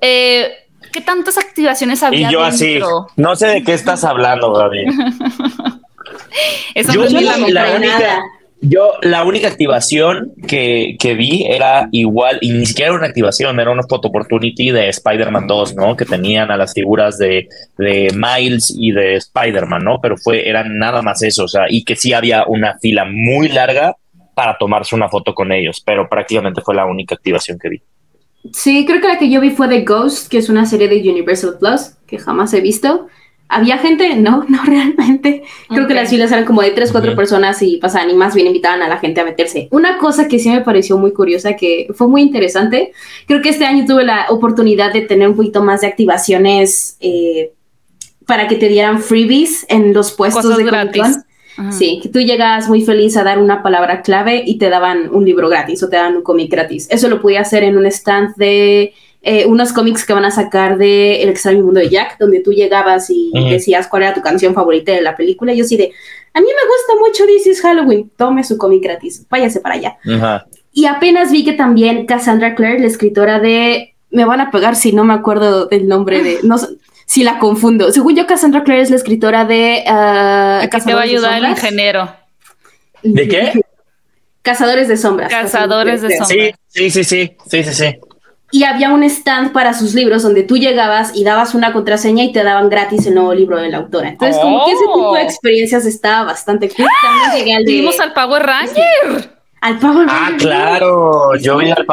eh, 0.00 0.63
¿Qué 0.94 1.00
tantas 1.00 1.36
activaciones 1.38 2.04
había? 2.04 2.28
Y 2.28 2.32
yo 2.32 2.44
así, 2.44 2.78
no 3.16 3.34
sé 3.34 3.48
de 3.48 3.64
qué 3.64 3.74
estás 3.74 4.04
hablando, 4.04 4.52
Gaby. 4.52 4.84
yo 6.94 7.04
la, 7.50 7.74
única, 7.74 8.22
yo 8.60 8.92
la 9.02 9.24
única 9.24 9.48
activación 9.48 10.34
que, 10.46 10.94
que, 11.00 11.14
vi 11.14 11.46
era 11.48 11.88
igual, 11.90 12.38
y 12.42 12.52
ni 12.52 12.64
siquiera 12.64 12.90
era 12.90 12.98
una 12.98 13.08
activación, 13.08 13.58
era 13.58 13.72
una 13.72 13.82
photo 13.82 14.06
opportunity 14.06 14.70
de 14.70 14.88
Spider-Man 14.90 15.48
2, 15.48 15.74
¿no? 15.74 15.96
Que 15.96 16.04
tenían 16.04 16.52
a 16.52 16.56
las 16.56 16.72
figuras 16.72 17.18
de, 17.18 17.48
de 17.76 18.14
Miles 18.14 18.72
y 18.78 18.92
de 18.92 19.16
Spider-Man, 19.16 19.82
¿no? 19.82 19.98
Pero 20.00 20.16
fue, 20.16 20.48
era 20.48 20.62
nada 20.62 21.02
más 21.02 21.24
eso, 21.24 21.42
o 21.42 21.48
sea, 21.48 21.64
y 21.68 21.82
que 21.82 21.96
sí 21.96 22.12
había 22.12 22.44
una 22.46 22.78
fila 22.78 23.04
muy 23.04 23.48
larga 23.48 23.96
para 24.36 24.56
tomarse 24.58 24.94
una 24.94 25.08
foto 25.08 25.34
con 25.34 25.50
ellos, 25.50 25.82
pero 25.84 26.08
prácticamente 26.08 26.60
fue 26.60 26.76
la 26.76 26.86
única 26.86 27.16
activación 27.16 27.58
que 27.58 27.68
vi. 27.68 27.82
Sí, 28.52 28.84
creo 28.86 29.00
que 29.00 29.08
la 29.08 29.18
que 29.18 29.30
yo 29.30 29.40
vi 29.40 29.50
fue 29.50 29.68
The 29.68 29.82
Ghost, 29.82 30.28
que 30.28 30.38
es 30.38 30.48
una 30.48 30.66
serie 30.66 30.88
de 30.88 31.08
Universal 31.08 31.56
Plus, 31.58 31.92
que 32.06 32.18
jamás 32.18 32.52
he 32.52 32.60
visto. 32.60 33.08
¿Había 33.48 33.78
gente? 33.78 34.14
No, 34.24 34.44
no 34.48 34.64
realmente. 34.64 35.44
Creo 35.68 35.86
que 35.86 35.94
las 35.94 36.10
filas 36.10 36.30
eran 36.32 36.44
como 36.44 36.62
de 36.62 36.70
tres, 36.70 36.92
cuatro 36.92 37.14
personas 37.14 37.60
y 37.62 37.76
pasaban 37.78 38.10
y 38.10 38.14
más 38.14 38.34
bien 38.34 38.46
invitaban 38.46 38.82
a 38.82 38.88
la 38.88 38.98
gente 38.98 39.20
a 39.20 39.24
meterse. 39.24 39.68
Una 39.70 39.98
cosa 39.98 40.28
que 40.28 40.38
sí 40.38 40.50
me 40.50 40.60
pareció 40.60 40.98
muy 40.98 41.12
curiosa, 41.12 41.54
que 41.56 41.88
fue 41.94 42.08
muy 42.08 42.22
interesante, 42.22 42.92
creo 43.26 43.42
que 43.42 43.50
este 43.50 43.64
año 43.64 43.84
tuve 43.86 44.04
la 44.04 44.26
oportunidad 44.30 44.92
de 44.92 45.02
tener 45.02 45.28
un 45.28 45.36
poquito 45.36 45.62
más 45.62 45.80
de 45.82 45.88
activaciones 45.88 46.96
eh, 47.00 47.52
para 48.26 48.48
que 48.48 48.56
te 48.56 48.68
dieran 48.68 49.00
freebies 49.00 49.66
en 49.68 49.92
los 49.92 50.12
puestos 50.12 50.56
de 50.56 50.64
gratis. 50.64 51.23
Sí, 51.70 52.00
que 52.02 52.08
tú 52.08 52.20
llegas 52.20 52.68
muy 52.68 52.84
feliz 52.84 53.16
a 53.16 53.24
dar 53.24 53.38
una 53.38 53.62
palabra 53.62 54.02
clave 54.02 54.42
y 54.44 54.58
te 54.58 54.68
daban 54.68 55.14
un 55.14 55.24
libro 55.24 55.48
gratis 55.48 55.82
o 55.82 55.88
te 55.88 55.96
daban 55.96 56.16
un 56.16 56.22
cómic 56.22 56.50
gratis. 56.50 56.88
Eso 56.90 57.08
lo 57.08 57.20
podía 57.20 57.40
hacer 57.40 57.62
en 57.62 57.76
un 57.76 57.86
stand 57.86 58.34
de 58.36 58.92
eh, 59.22 59.46
unos 59.46 59.72
cómics 59.72 60.04
que 60.04 60.12
van 60.12 60.26
a 60.26 60.30
sacar 60.30 60.76
de 60.76 61.22
El 61.22 61.30
extraño 61.30 61.64
mundo 61.64 61.80
de 61.80 61.88
Jack, 61.88 62.18
donde 62.18 62.40
tú 62.40 62.52
llegabas 62.52 63.08
y 63.08 63.32
decías 63.48 63.88
cuál 63.88 64.02
era 64.02 64.14
tu 64.14 64.20
canción 64.20 64.52
favorita 64.52 64.92
de 64.92 65.00
la 65.00 65.16
película. 65.16 65.52
Y 65.52 65.58
yo 65.58 65.64
sí 65.64 65.76
de, 65.76 65.92
a 66.34 66.40
mí 66.40 66.46
me 66.46 66.52
gusta 66.52 66.94
mucho 66.98 67.24
This 67.24 67.46
is 67.46 67.62
Halloween, 67.62 68.10
tome 68.16 68.44
su 68.44 68.58
cómic 68.58 68.82
gratis, 68.82 69.24
váyase 69.30 69.60
para 69.60 69.76
allá. 69.76 69.96
Y 70.72 70.86
apenas 70.86 71.32
vi 71.32 71.44
que 71.44 71.52
también 71.52 72.04
Cassandra 72.04 72.54
Clare, 72.54 72.80
la 72.80 72.88
escritora 72.88 73.38
de, 73.38 73.94
me 74.10 74.24
van 74.24 74.40
a 74.40 74.50
pegar 74.50 74.76
si 74.76 74.92
no 74.92 75.04
me 75.04 75.14
acuerdo 75.14 75.66
del 75.66 75.88
nombre 75.88 76.22
de, 76.22 76.38
no, 76.42 76.56
si 77.06 77.22
la 77.22 77.38
confundo. 77.38 77.92
Según 77.92 78.16
yo, 78.16 78.26
Cassandra 78.26 78.64
Clare 78.64 78.82
es 78.82 78.90
la 78.90 78.96
escritora 78.96 79.44
de... 79.44 79.84
Uh, 79.86 80.64
Aquí 80.64 80.80
te 80.84 80.94
va 80.94 81.00
a 81.00 81.04
ayudar 81.04 81.38
el 81.38 81.50
ingeniero. 81.50 82.14
¿De 83.02 83.28
qué? 83.28 83.60
Cazadores 84.42 84.88
de 84.88 84.96
sombras. 84.96 85.30
Cazadores 85.30 86.02
de, 86.02 86.16
sombras. 86.16 86.28
Sí, 86.28 86.54
sí, 86.68 86.90
sí, 86.90 87.04
sí, 87.04 87.36
sí, 87.46 87.62
sí, 87.62 87.74
sí. 87.74 87.98
Y 88.50 88.64
había 88.64 88.92
un 88.92 89.02
stand 89.02 89.52
para 89.52 89.74
sus 89.74 89.94
libros 89.94 90.22
donde 90.22 90.44
tú 90.44 90.56
llegabas 90.56 91.10
y 91.14 91.24
dabas 91.24 91.54
una 91.54 91.72
contraseña 91.72 92.22
y 92.22 92.32
te 92.32 92.44
daban 92.44 92.68
gratis 92.68 93.04
el 93.06 93.14
nuevo 93.14 93.34
libro 93.34 93.58
de 93.58 93.68
la 93.68 93.78
autora. 93.78 94.10
Entonces, 94.10 94.40
como 94.40 94.64
que 94.64 94.72
ese 94.72 94.84
tipo 94.84 95.14
de 95.14 95.22
oh. 95.22 95.24
experiencias 95.24 95.86
estaba 95.86 96.24
bastante 96.24 96.68
cool. 96.68 96.86
También 97.02 97.38
llegué 97.38 97.56
al 97.56 97.64
Vimos 97.64 97.98
al 97.98 98.12
Power 98.12 98.42
Ranger. 98.44 99.33
Al 99.64 99.78
Power 99.78 100.06
Ah, 100.10 100.30
claro. 100.38 101.34
Yo 101.36 101.56
vi, 101.56 101.70
al 101.70 101.86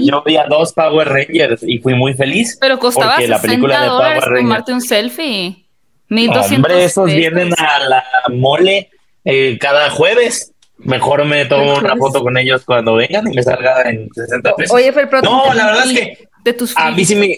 yo, 0.00 0.22
vi 0.24 0.36
a 0.36 0.46
dos 0.46 0.72
Power 0.72 1.08
Rangers 1.08 1.64
y 1.66 1.78
fui 1.80 1.94
muy 1.94 2.14
feliz. 2.14 2.56
Pero 2.60 2.78
costaba 2.78 3.16
60 3.16 3.36
la 3.36 3.42
película 3.42 3.80
de 3.80 3.88
dólares 3.88 4.24
tomarte 4.24 4.72
un 4.72 4.80
selfie. 4.80 5.66
1200 6.10 6.56
Hombre, 6.56 6.84
esos 6.84 7.06
vienen 7.06 7.52
a 7.58 7.80
la 7.80 8.04
mole 8.30 8.90
eh, 9.24 9.58
cada 9.60 9.90
jueves. 9.90 10.52
Mejor 10.76 11.24
me 11.24 11.44
tomo 11.46 11.78
una 11.78 11.96
foto 11.96 12.22
con 12.22 12.38
ellos 12.38 12.62
cuando 12.64 12.94
vengan 12.94 13.26
y 13.26 13.34
me 13.34 13.42
salga 13.42 13.82
en 13.90 14.08
60 14.14 14.54
pesos. 14.54 14.76
Oye, 14.76 14.92
fue 14.92 15.02
el 15.02 15.08
No, 15.24 15.52
la 15.52 15.66
verdad 15.66 15.90
es 15.90 15.98
que 15.98 16.28
de 16.44 16.52
tus 16.52 16.76
a 16.76 16.92
mí 16.92 17.04
sí 17.04 17.16
me, 17.16 17.36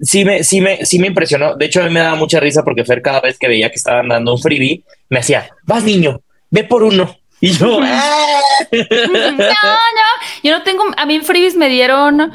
sí 0.00 0.24
me, 0.24 0.44
sí 0.44 0.60
me, 0.60 0.86
sí 0.86 1.00
me 1.00 1.08
impresionó. 1.08 1.56
De 1.56 1.64
hecho, 1.64 1.82
a 1.82 1.86
mí 1.86 1.90
me 1.90 1.98
daba 1.98 2.14
mucha 2.14 2.38
risa 2.38 2.62
porque 2.62 2.84
Fer 2.84 3.02
cada 3.02 3.20
vez 3.20 3.36
que 3.36 3.48
veía 3.48 3.68
que 3.68 3.76
estaban 3.78 4.06
dando 4.06 4.32
un 4.32 4.40
freebie, 4.40 4.82
me 5.08 5.18
hacía, 5.18 5.50
vas 5.64 5.82
niño, 5.82 6.20
ve 6.50 6.62
por 6.62 6.84
uno. 6.84 7.16
Y 7.40 7.52
yo, 7.52 7.78
ah". 7.82 8.40
no, 8.72 9.32
no, 9.32 10.08
yo 10.42 10.58
no 10.58 10.62
tengo, 10.62 10.84
a 10.96 11.06
mí 11.06 11.14
en 11.14 11.24
Freebies 11.24 11.56
me 11.56 11.68
dieron 11.68 12.32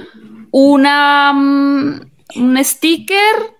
una, 0.52 1.34
mm, 1.34 2.02
un 2.36 2.64
sticker 2.64 3.54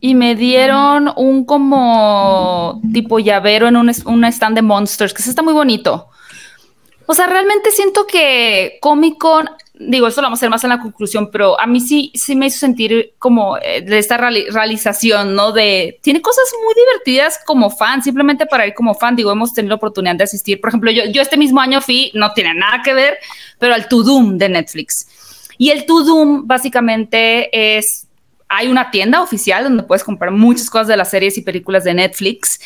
y 0.00 0.14
me 0.14 0.34
dieron 0.36 1.12
un 1.16 1.44
como 1.44 2.80
tipo 2.92 3.18
llavero 3.18 3.66
en 3.66 3.76
un, 3.76 3.90
un 4.06 4.24
stand 4.24 4.54
de 4.54 4.62
Monsters, 4.62 5.12
que 5.12 5.22
está 5.22 5.42
muy 5.42 5.54
bonito. 5.54 6.08
O 7.06 7.14
sea, 7.14 7.26
realmente 7.26 7.70
siento 7.70 8.06
que 8.06 8.78
Comic 8.80 9.18
Con 9.18 9.50
digo, 9.78 10.08
esto 10.08 10.20
lo 10.20 10.26
vamos 10.26 10.38
a 10.38 10.40
hacer 10.40 10.50
más 10.50 10.64
en 10.64 10.70
la 10.70 10.80
conclusión, 10.80 11.30
pero 11.30 11.60
a 11.60 11.66
mí 11.66 11.80
sí, 11.80 12.10
sí 12.14 12.34
me 12.34 12.46
hizo 12.46 12.58
sentir 12.58 13.14
como 13.18 13.56
eh, 13.58 13.82
de 13.82 13.98
esta 13.98 14.16
realización, 14.16 15.34
¿no? 15.34 15.52
De, 15.52 15.98
tiene 16.02 16.20
cosas 16.20 16.44
muy 16.64 16.74
divertidas 16.74 17.38
como 17.46 17.70
fan, 17.70 18.02
simplemente 18.02 18.46
para 18.46 18.66
ir 18.66 18.74
como 18.74 18.94
fan, 18.94 19.14
digo, 19.14 19.30
hemos 19.30 19.52
tenido 19.52 19.70
la 19.70 19.76
oportunidad 19.76 20.16
de 20.16 20.24
asistir, 20.24 20.60
por 20.60 20.68
ejemplo, 20.68 20.90
yo, 20.90 21.04
yo 21.06 21.22
este 21.22 21.36
mismo 21.36 21.60
año 21.60 21.80
fui, 21.80 22.10
no 22.14 22.32
tiene 22.32 22.54
nada 22.54 22.82
que 22.82 22.92
ver, 22.92 23.18
pero 23.58 23.74
al 23.74 23.88
To 23.88 24.02
Doom 24.02 24.36
de 24.38 24.48
Netflix. 24.48 25.08
Y 25.58 25.70
el 25.70 25.86
To 25.86 26.02
Doom 26.04 26.46
básicamente 26.46 27.76
es, 27.76 28.06
hay 28.48 28.68
una 28.68 28.90
tienda 28.90 29.22
oficial 29.22 29.64
donde 29.64 29.82
puedes 29.82 30.04
comprar 30.04 30.32
muchas 30.32 30.70
cosas 30.70 30.88
de 30.88 30.96
las 30.96 31.10
series 31.10 31.38
y 31.38 31.42
películas 31.42 31.84
de 31.84 31.94
Netflix, 31.94 32.60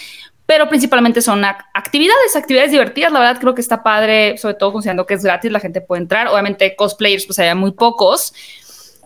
pero 0.52 0.68
principalmente 0.68 1.22
son 1.22 1.42
actividades, 1.46 2.36
actividades 2.36 2.72
divertidas. 2.72 3.10
La 3.10 3.20
verdad 3.20 3.40
creo 3.40 3.54
que 3.54 3.62
está 3.62 3.82
padre, 3.82 4.36
sobre 4.36 4.52
todo 4.52 4.70
considerando 4.70 5.06
que 5.06 5.14
es 5.14 5.24
gratis, 5.24 5.50
la 5.50 5.60
gente 5.60 5.80
puede 5.80 6.02
entrar. 6.02 6.28
Obviamente 6.28 6.76
cosplayers 6.76 7.24
pues 7.24 7.38
hay 7.38 7.54
muy 7.54 7.70
pocos, 7.70 8.34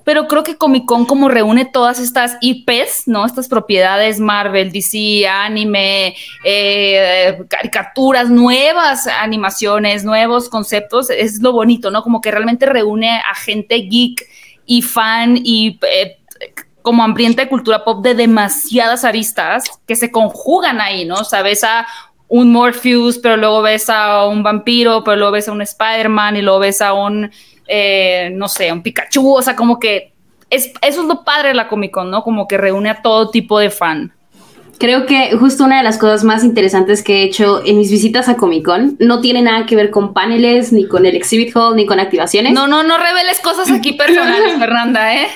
pero 0.02 0.26
creo 0.26 0.42
que 0.42 0.56
Comic 0.56 0.86
Con 0.86 1.06
como 1.06 1.28
reúne 1.28 1.64
todas 1.64 2.00
estas 2.00 2.36
IPs, 2.40 3.04
¿no? 3.06 3.24
Estas 3.24 3.46
propiedades 3.46 4.18
Marvel, 4.18 4.72
DC, 4.72 5.28
anime, 5.28 6.16
eh, 6.42 7.38
caricaturas, 7.48 8.28
nuevas 8.28 9.06
animaciones, 9.06 10.02
nuevos 10.02 10.48
conceptos, 10.48 11.10
es 11.10 11.40
lo 11.40 11.52
bonito, 11.52 11.92
¿no? 11.92 12.02
Como 12.02 12.20
que 12.20 12.32
realmente 12.32 12.66
reúne 12.66 13.20
a 13.20 13.36
gente 13.36 13.76
geek 13.76 14.26
y 14.66 14.82
fan 14.82 15.38
y... 15.44 15.78
Eh, 15.88 16.18
como 16.86 17.02
hambrienta 17.02 17.42
de 17.42 17.48
cultura 17.48 17.82
pop 17.82 18.00
de 18.00 18.14
demasiadas 18.14 19.04
aristas 19.04 19.64
que 19.88 19.96
se 19.96 20.12
conjugan 20.12 20.80
ahí, 20.80 21.04
¿no? 21.04 21.16
O 21.16 21.24
sea, 21.24 21.42
ves 21.42 21.64
a 21.64 21.84
un 22.28 22.52
Morpheus, 22.52 23.18
pero 23.18 23.36
luego 23.36 23.60
ves 23.60 23.90
a 23.90 24.24
un 24.26 24.44
vampiro, 24.44 25.02
pero 25.02 25.16
luego 25.16 25.32
ves 25.32 25.48
a 25.48 25.52
un 25.52 25.62
Spider-Man 25.62 26.36
y 26.36 26.42
luego 26.42 26.60
ves 26.60 26.80
a 26.80 26.92
un, 26.92 27.28
eh, 27.66 28.30
no 28.34 28.46
sé, 28.46 28.70
un 28.72 28.84
Pikachu, 28.84 29.34
o 29.34 29.42
sea, 29.42 29.56
como 29.56 29.80
que 29.80 30.12
es, 30.48 30.70
eso 30.80 31.00
es 31.00 31.08
lo 31.08 31.24
padre 31.24 31.48
de 31.48 31.54
la 31.54 31.66
Comic 31.66 31.90
Con, 31.90 32.08
¿no? 32.08 32.22
Como 32.22 32.46
que 32.46 32.56
reúne 32.56 32.88
a 32.88 33.02
todo 33.02 33.30
tipo 33.30 33.58
de 33.58 33.70
fan. 33.70 34.12
Creo 34.78 35.06
que 35.06 35.36
justo 35.36 35.64
una 35.64 35.78
de 35.78 35.82
las 35.82 35.98
cosas 35.98 36.22
más 36.22 36.44
interesantes 36.44 37.02
que 37.02 37.22
he 37.22 37.22
hecho 37.24 37.62
en 37.64 37.78
mis 37.78 37.90
visitas 37.90 38.28
a 38.28 38.36
Comic 38.36 38.64
Con 38.64 38.96
no 39.00 39.20
tiene 39.20 39.42
nada 39.42 39.66
que 39.66 39.74
ver 39.74 39.90
con 39.90 40.14
paneles, 40.14 40.72
ni 40.72 40.86
con 40.86 41.04
el 41.04 41.16
exhibit 41.16 41.50
hall, 41.56 41.74
ni 41.74 41.84
con 41.84 41.98
activaciones. 41.98 42.52
No, 42.52 42.68
no, 42.68 42.84
no 42.84 42.96
reveles 42.96 43.40
cosas 43.40 43.72
aquí 43.72 43.94
personales, 43.94 44.54
Fernanda, 44.60 45.16
¿eh? 45.16 45.26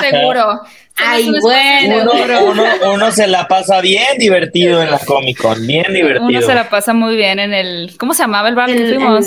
Seguro. 0.00 0.60
Ay, 0.98 1.30
bueno. 1.42 2.10
Uno, 2.12 2.44
uno- 2.44 2.92
uno 2.94 3.12
se 3.12 3.26
la 3.26 3.46
pasa 3.48 3.80
bien 3.82 4.16
divertido 4.18 4.82
en 4.82 4.90
la 4.90 4.98
Comic 4.98 5.40
Con, 5.40 5.66
bien 5.66 5.92
divertido. 5.92 6.26
Uno 6.26 6.40
se 6.42 6.54
la 6.54 6.68
pasa 6.70 6.94
muy 6.94 7.16
bien 7.16 7.38
en 7.38 7.52
el. 7.52 7.94
¿Cómo 7.98 8.14
se 8.14 8.22
llamaba 8.22 8.48
el 8.48 8.54
bar 8.54 8.68
que 8.70 8.86
fuimos? 8.86 9.26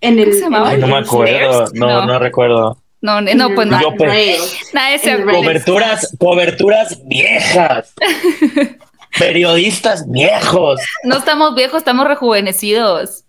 En 0.00 0.18
el. 0.18 0.24
¿Cómo 0.26 0.34
se 0.36 0.40
llamaba? 0.42 0.68
Ay, 0.70 0.78
no 0.78 0.86
me 0.88 0.96
acuerdo, 0.98 1.68
no, 1.72 1.86
No. 1.86 2.06
no 2.06 2.18
recuerdo. 2.18 2.78
No, 3.00 3.20
no, 3.20 3.54
pues 3.54 3.66
no. 3.68 3.80
Yo 3.80 3.94
pe- 3.94 4.36
Nadie 4.72 4.98
se 4.98 5.10
en 5.12 5.20
acuerda. 5.20 5.38
Coberturas, 5.40 6.14
coberturas 6.18 6.98
viejas. 7.06 7.94
Periodistas 9.16 10.10
viejos. 10.10 10.80
No 11.04 11.16
estamos 11.16 11.54
viejos, 11.54 11.78
estamos 11.78 12.06
rejuvenecidos. 12.06 13.24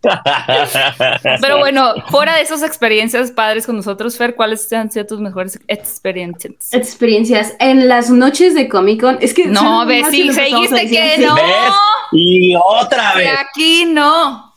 Pero 1.41 1.57
bueno, 1.57 1.93
fuera 2.09 2.35
de 2.35 2.41
esas 2.41 2.63
experiencias 2.63 3.31
padres 3.31 3.65
con 3.65 3.75
nosotros, 3.75 4.17
Fer, 4.17 4.35
¿cuáles 4.35 4.71
han 4.73 4.91
sido 4.91 5.05
tus 5.05 5.19
mejores 5.19 5.59
experiencias? 5.67 6.73
Experiencias 6.73 7.53
en 7.59 7.87
las 7.87 8.09
noches 8.09 8.55
de 8.55 8.67
Comic 8.67 9.01
Con. 9.01 9.17
Es 9.21 9.33
que. 9.33 9.45
No, 9.45 9.61
son 9.61 9.87
ve, 9.87 10.01
más 10.01 10.11
sí, 10.11 10.23
dijiste 10.23 10.75
decir, 10.75 10.89
que 10.89 11.17
no. 11.25 11.35
¿Ves? 11.35 11.73
Y 12.11 12.55
otra 12.55 13.13
Que 13.13 13.19
vez. 13.19 13.31
aquí 13.39 13.85
no. 13.85 14.53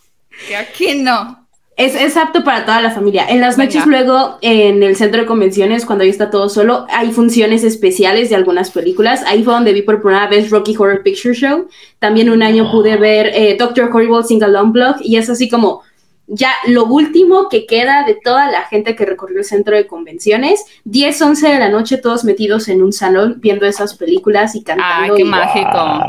Que 0.49 0.57
aquí 0.57 0.95
no. 0.97 1.42
Es, 1.83 1.97
es 1.97 2.17
apto 2.17 2.45
para 2.45 2.65
toda 2.65 2.81
la 2.81 2.93
familia. 2.93 3.27
En 3.29 3.41
las 3.41 3.59
noches 3.59 3.85
Venga. 3.85 3.99
luego, 3.99 4.39
en 4.41 4.83
el 4.85 4.95
centro 4.95 5.23
de 5.23 5.27
convenciones, 5.27 5.85
cuando 5.85 6.05
ahí 6.05 6.11
está 6.11 6.31
todo 6.31 6.49
solo, 6.49 6.87
hay 6.91 7.11
funciones 7.11 7.65
especiales 7.65 8.31
de 8.31 8.37
algunas 8.37 8.71
películas. 8.71 9.25
Ahí 9.27 9.43
fue 9.43 9.53
donde 9.53 9.73
vi 9.73 9.83
por 9.83 10.01
primera 10.01 10.29
vez 10.29 10.51
Rocky 10.51 10.77
Horror 10.79 11.03
Picture 11.03 11.35
Show. 11.35 11.67
También 11.99 12.31
un 12.31 12.43
año 12.43 12.71
pude 12.71 12.97
ver 12.97 13.33
eh, 13.35 13.57
Doctor 13.59 13.91
Horrible 13.93 14.23
Single 14.23 14.57
Blog 14.67 14.97
y 15.01 15.17
es 15.17 15.29
así 15.29 15.49
como 15.49 15.83
ya 16.29 16.53
lo 16.67 16.85
último 16.87 17.49
que 17.51 17.67
queda 17.67 18.05
de 18.05 18.15
toda 18.15 18.51
la 18.51 18.63
gente 18.65 18.95
que 18.97 19.05
recorrió 19.05 19.39
el 19.39 19.45
centro 19.45 19.77
de 19.77 19.87
convenciones. 19.87 20.65
10, 20.85 21.21
11 21.21 21.49
de 21.49 21.59
la 21.59 21.69
noche, 21.69 21.99
todos 21.99 22.25
metidos 22.25 22.69
en 22.69 22.81
un 22.83 22.93
salón 22.93 23.37
viendo 23.41 23.67
esas 23.67 23.95
películas 23.95 24.55
y 24.55 24.59
Ay, 24.59 24.65
cantando. 24.65 25.15
qué 25.17 25.23
y- 25.23 25.25
mágico. 25.25 25.71
Wow, 25.73 26.01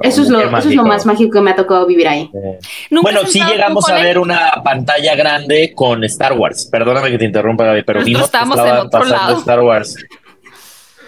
Eso 0.00 0.22
es, 0.22 0.30
lo, 0.30 0.38
qué 0.38 0.44
eso 0.46 0.56
es 0.58 0.64
mágico. 0.64 0.82
lo 0.82 0.88
más 0.88 1.06
mágico 1.06 1.30
que 1.30 1.40
me 1.42 1.50
ha 1.52 1.56
tocado 1.56 1.86
vivir 1.86 2.08
ahí. 2.08 2.30
Eh, 2.34 2.58
¿Nunca 2.90 3.02
Bueno, 3.12 3.20
sí 3.28 3.40
llegamos 3.44 3.88
a 3.88 3.94
ver 3.94 4.18
una 4.18 4.52
pantalla 4.64 5.14
grande 5.14 5.72
con 5.74 6.02
Star 6.04 6.32
Wars. 6.32 6.66
Perdóname 6.66 7.10
que 7.10 7.18
te 7.18 7.24
interrumpa, 7.26 7.64
Gaby, 7.64 7.82
pero 7.84 8.02
vimos 8.02 8.22
que 8.22 8.26
estábamos 8.26 8.58
en 8.58 8.64
estaban 8.64 8.86
otro 8.86 9.00
pasando 9.00 9.22
lado. 9.26 9.38
Star 9.38 9.60
Wars. 9.60 9.96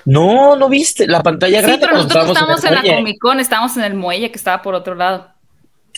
No, 0.04 0.56
no 0.56 0.68
viste 0.68 1.06
la 1.06 1.22
pantalla 1.22 1.58
Sí, 1.60 1.66
grande. 1.66 1.78
pero 1.86 1.92
cuando 1.92 2.14
nosotros 2.14 2.28
estábamos 2.36 2.58
estamos 2.64 2.82
en 2.84 2.88
la. 2.90 2.96
Comic 2.96 3.18
Con, 3.20 3.40
estábamos 3.40 3.76
en 3.76 3.84
el 3.84 3.94
muelle 3.94 4.30
que 4.30 4.36
estaba 4.38 4.62
por 4.62 4.74
otro 4.74 4.94
lado. 4.94 5.28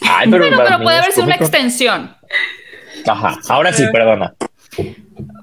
Ay, 0.00 0.28
pero, 0.30 0.44
Bueno, 0.48 0.62
pero 0.64 0.82
puede 0.82 0.98
haber 0.98 1.12
sido 1.12 1.26
una 1.26 1.36
extensión. 1.36 2.16
Ajá, 3.06 3.38
ahora 3.48 3.72
sí, 3.72 3.84
perdona. 3.92 4.34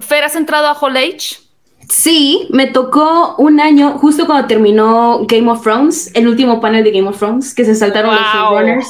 Fer, 0.01 0.23
¿has 0.23 0.35
entrado 0.35 0.67
a 0.67 0.73
Hall 0.73 0.97
H? 0.97 1.37
Sí, 1.89 2.47
me 2.51 2.67
tocó 2.67 3.35
un 3.37 3.59
año, 3.59 3.97
justo 3.97 4.25
cuando 4.27 4.47
terminó 4.47 5.25
Game 5.27 5.49
of 5.49 5.63
Thrones, 5.63 6.11
el 6.13 6.27
último 6.27 6.61
panel 6.61 6.83
de 6.83 6.91
Game 6.91 7.07
of 7.07 7.17
Thrones, 7.17 7.53
que 7.55 7.65
se 7.65 7.73
saltaron 7.75 8.13
los 8.13 8.21
Wow. 8.33 8.41
showrunners. 8.51 8.87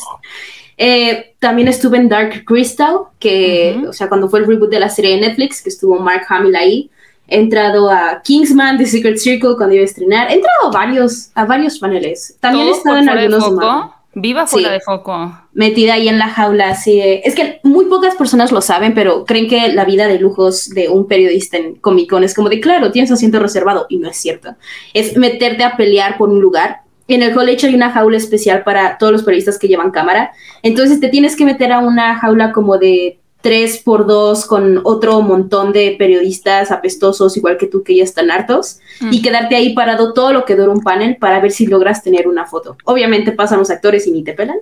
Eh, 0.78 1.36
también 1.40 1.68
estuve 1.68 1.98
en 1.98 2.10
Dark 2.10 2.44
Crystal, 2.46 2.98
que, 3.20 3.76
Ujú. 3.80 3.90
o 3.90 3.94
sea, 3.94 4.08
cuando 4.10 4.30
fue 4.30 4.40
el 4.40 4.48
reboot 4.48 4.70
de 4.70 4.80
la 4.80 4.90
serie 4.90 5.16
de 5.16 5.22
Netflix, 5.22 5.62
que 5.62 5.70
estuvo 5.70 6.00
Mark 6.00 6.26
Hamill 6.30 6.56
ahí. 6.56 6.90
He 7.28 7.38
entrado 7.40 7.90
a 7.92 8.22
Kingsman, 8.24 8.78
The 8.78 8.86
Secret 8.86 9.18
Circle, 9.18 9.56
cuando 9.56 9.76
iba 9.76 9.84
a 9.84 9.86
estrenar. 9.86 10.32
He 10.32 10.36
entrado 10.36 10.68
a 10.68 10.72
varios, 10.72 11.30
a 11.36 11.46
varios 11.46 11.78
paneles. 11.80 12.36
También 12.40 12.68
he 12.68 12.70
¿Todo 12.72 12.78
estado 12.80 12.96
por 12.96 13.04
en 13.04 13.10
algunos 13.10 13.60
de? 13.60 13.92
Viva 14.16 14.48
fuera 14.48 14.70
Sí. 14.70 14.74
de 14.74 14.80
foco. 14.82 15.38
metida 15.54 15.94
ahí 15.94 16.08
en 16.08 16.18
la 16.18 16.30
jaula 16.30 16.70
así 16.70 16.98
de- 16.98 17.22
Es 17.26 17.36
que 17.36 17.60
muy 17.64 17.86
pocas 17.86 18.16
personas 18.16 18.52
lo 18.52 18.62
saben, 18.62 18.94
pero 18.94 19.24
creen 19.26 19.48
que 19.48 19.70
la 19.74 19.86
vida 19.86 20.08
de 20.08 20.20
lujos 20.20 20.70
de 20.70 20.90
un 20.90 21.08
periodista 21.08 21.58
en 21.58 21.76
Comic 21.76 22.10
Con 22.10 22.24
es 22.24 22.34
como 22.34 22.50
de, 22.50 22.60
claro, 22.60 22.92
tienes 22.92 23.12
asiento 23.12 23.40
reservado, 23.40 23.86
y 23.90 23.98
no 23.98 24.10
es 24.10 24.18
cierto. 24.18 24.56
Es 24.94 25.16
meterte 25.18 25.64
a 25.64 25.78
pelear 25.78 26.18
por 26.18 26.30
un 26.30 26.42
lugar. 26.42 26.82
En 27.08 27.24
el 27.24 27.34
college 27.34 27.68
hay 27.68 27.76
una 27.76 27.92
jaula 27.92 28.18
especial 28.18 28.64
para 28.64 28.98
todos 28.98 29.12
los 29.12 29.24
periodistas 29.24 29.58
que 29.60 29.68
llevan 29.68 29.92
cámara, 29.92 30.32
entonces 30.64 31.00
te 31.00 31.10
tienes 31.10 31.36
que 31.36 31.46
meter 31.46 31.72
a 31.72 31.80
una 31.80 32.16
jaula 32.20 32.52
como 32.52 32.78
de 32.78 33.20
3 33.42 33.78
por 33.80 34.06
2 34.06 34.46
con 34.46 34.82
otro 34.84 35.22
montón 35.22 35.72
de 35.72 35.96
periodistas 35.98 36.72
apestosos, 36.72 37.38
igual 37.38 37.58
que 37.58 37.68
tú, 37.68 37.84
que 37.84 37.96
ya 37.96 38.04
están 38.04 38.32
hartos, 38.32 38.80
y 39.12 39.22
quedarte 39.22 39.56
ahí 39.56 39.74
parado 39.74 40.14
todo 40.14 40.34
lo 40.34 40.46
que 40.46 40.56
dura 40.56 40.72
un 40.72 40.82
panel 40.82 41.16
para 41.18 41.40
ver 41.40 41.52
si 41.52 41.66
logras 41.66 42.04
tener 42.04 42.28
una 42.28 42.46
foto. 42.46 42.76
Obviamente 42.84 43.32
pasan 43.32 43.60
los 43.60 43.70
actores 43.70 44.06
y 44.08 44.12
ni 44.12 44.24
te 44.24 44.34
pelan, 44.34 44.58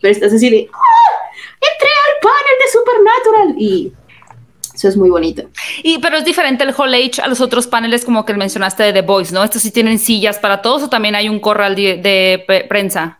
pero 0.00 0.12
estás 0.12 0.32
así 0.32 0.48
de, 0.48 0.68
¡Ah! 0.72 1.12
entré 1.60 1.88
al 1.88 2.20
panel 2.22 2.56
de 2.58 2.72
Supernatural 2.72 3.54
y 3.58 3.92
eso 4.74 4.88
es 4.88 4.96
muy 4.96 5.10
bonito. 5.10 5.44
Y, 5.82 5.98
pero 5.98 6.16
es 6.16 6.24
diferente 6.24 6.64
el 6.64 6.74
Hall 6.76 6.94
H 6.94 7.20
a 7.20 7.28
los 7.28 7.40
otros 7.40 7.66
paneles 7.66 8.04
como 8.04 8.24
que 8.24 8.34
mencionaste 8.34 8.82
de 8.82 8.92
The 8.92 9.02
Voice, 9.02 9.32
¿no? 9.34 9.44
Estos 9.44 9.62
sí 9.62 9.70
tienen 9.70 9.98
sillas 9.98 10.38
para 10.38 10.62
todos 10.62 10.82
o 10.84 10.88
también 10.88 11.14
hay 11.14 11.28
un 11.28 11.38
corral 11.38 11.76
de, 11.76 12.64
prensa. 12.68 13.18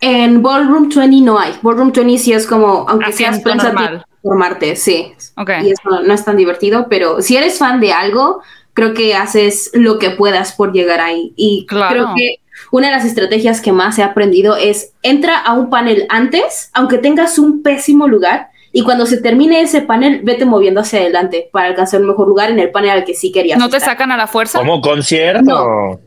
En 0.00 0.42
Ballroom 0.42 0.88
20 0.88 1.20
no 1.22 1.38
hay. 1.38 1.54
Ballroom 1.62 1.92
20 1.92 2.18
sí 2.18 2.32
es 2.32 2.46
como, 2.46 2.84
aunque 2.88 3.12
seas 3.12 3.30
Asiento 3.30 3.50
prensa, 3.50 3.72
normal. 3.72 4.06
Tienes 4.28 4.50
que 4.52 4.76
formarte, 4.76 4.76
sí. 4.76 5.12
Ok. 5.36 5.50
Y 5.64 5.70
eso 5.72 6.02
no 6.04 6.14
es 6.14 6.24
tan 6.24 6.36
divertido, 6.36 6.86
pero 6.88 7.20
si 7.22 7.36
eres 7.36 7.58
fan 7.58 7.80
de 7.80 7.92
algo, 7.92 8.42
creo 8.74 8.94
que 8.94 9.14
haces 9.14 9.70
lo 9.74 9.98
que 9.98 10.10
puedas 10.10 10.52
por 10.52 10.72
llegar 10.72 11.00
ahí. 11.00 11.32
Y 11.36 11.66
Claro. 11.66 11.88
creo 11.90 12.14
que 12.16 12.36
una 12.72 12.88
de 12.88 12.92
las 12.94 13.04
estrategias 13.04 13.60
que 13.60 13.72
más 13.72 13.98
he 13.98 14.02
aprendido 14.02 14.56
es 14.56 14.92
entra 15.02 15.38
a 15.38 15.52
un 15.54 15.70
panel 15.70 16.06
antes, 16.08 16.70
aunque 16.74 16.98
tengas 16.98 17.38
un 17.38 17.62
pésimo 17.62 18.08
lugar, 18.08 18.48
y 18.70 18.82
cuando 18.82 19.06
se 19.06 19.16
termine 19.22 19.62
ese 19.62 19.80
panel, 19.80 20.20
vete 20.22 20.44
moviendo 20.44 20.80
hacia 20.82 21.00
adelante 21.00 21.48
para 21.52 21.68
alcanzar 21.68 22.00
un 22.02 22.08
mejor 22.08 22.28
lugar 22.28 22.50
en 22.50 22.58
el 22.58 22.70
panel 22.70 22.90
al 22.90 23.04
que 23.04 23.14
sí 23.14 23.32
querías. 23.32 23.58
¿No 23.58 23.70
te 23.70 23.78
estar. 23.78 23.92
sacan 23.94 24.12
a 24.12 24.16
la 24.16 24.26
fuerza? 24.26 24.58
¿Cómo 24.58 24.80
concierto? 24.80 25.42
No. 25.42 26.00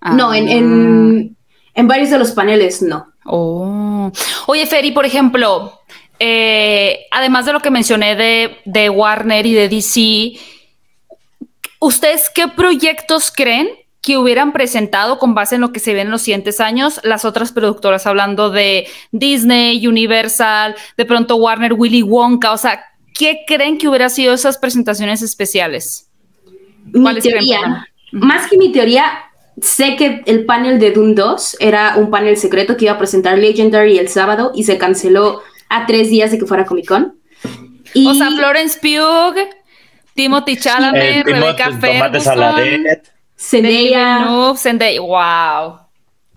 Ah. 0.00 0.12
No, 0.14 0.34
en, 0.34 0.48
en, 0.48 1.36
en 1.74 1.88
varios 1.88 2.10
de 2.10 2.18
los 2.18 2.32
paneles 2.32 2.82
no. 2.82 3.06
Oh. 3.24 4.10
Oye, 4.46 4.66
Ferry, 4.66 4.90
por 4.90 5.06
ejemplo, 5.06 5.80
eh, 6.24 7.06
además 7.10 7.46
de 7.46 7.52
lo 7.52 7.58
que 7.58 7.72
mencioné 7.72 8.14
de, 8.14 8.58
de 8.64 8.88
Warner 8.88 9.44
y 9.44 9.54
de 9.54 9.68
DC, 9.68 10.38
¿ustedes 11.80 12.30
qué 12.32 12.46
proyectos 12.46 13.32
creen 13.34 13.68
que 14.00 14.18
hubieran 14.18 14.52
presentado 14.52 15.18
con 15.18 15.34
base 15.34 15.56
en 15.56 15.62
lo 15.62 15.72
que 15.72 15.80
se 15.80 15.94
ve 15.94 16.02
en 16.02 16.12
los 16.12 16.22
siguientes 16.22 16.60
años 16.60 17.00
las 17.02 17.24
otras 17.24 17.50
productoras, 17.50 18.06
hablando 18.06 18.50
de 18.50 18.86
Disney, 19.10 19.84
Universal, 19.84 20.76
de 20.96 21.04
pronto 21.04 21.34
Warner, 21.34 21.72
Willy 21.72 22.02
Wonka? 22.02 22.52
O 22.52 22.56
sea, 22.56 22.84
¿qué 23.18 23.40
creen 23.44 23.76
que 23.76 23.88
hubiera 23.88 24.08
sido 24.08 24.32
esas 24.32 24.58
presentaciones 24.58 25.22
especiales? 25.22 26.08
Mi 26.84 27.02
¿Cuáles 27.02 27.24
creen, 27.24 27.38
teoría, 27.38 27.88
más 28.12 28.48
que 28.48 28.56
mi 28.58 28.70
teoría, 28.70 29.24
sé 29.60 29.96
que 29.96 30.22
el 30.26 30.44
panel 30.44 30.78
de 30.78 30.92
Doom 30.92 31.16
2 31.16 31.56
era 31.58 31.96
un 31.96 32.10
panel 32.10 32.36
secreto 32.36 32.76
que 32.76 32.84
iba 32.84 32.94
a 32.94 32.98
presentar 32.98 33.38
Legendary 33.38 33.98
el 33.98 34.08
sábado 34.08 34.52
y 34.54 34.62
se 34.62 34.78
canceló 34.78 35.42
a 35.76 35.86
tres 35.86 36.10
días 36.10 36.30
de 36.30 36.38
que 36.38 36.46
fuera 36.46 36.64
Comic 36.64 36.86
Con. 36.88 37.14
Y 37.94 38.06
O 38.08 38.14
sea, 38.14 38.30
Florence 38.30 38.78
Pugh, 38.80 39.36
Timothy 40.14 40.56
Chalamet, 40.56 41.26
El 41.26 41.34
Rebecca 41.34 41.70
Ferguson. 41.80 42.40
Zendaya, 43.36 45.00
wow. 45.00 45.78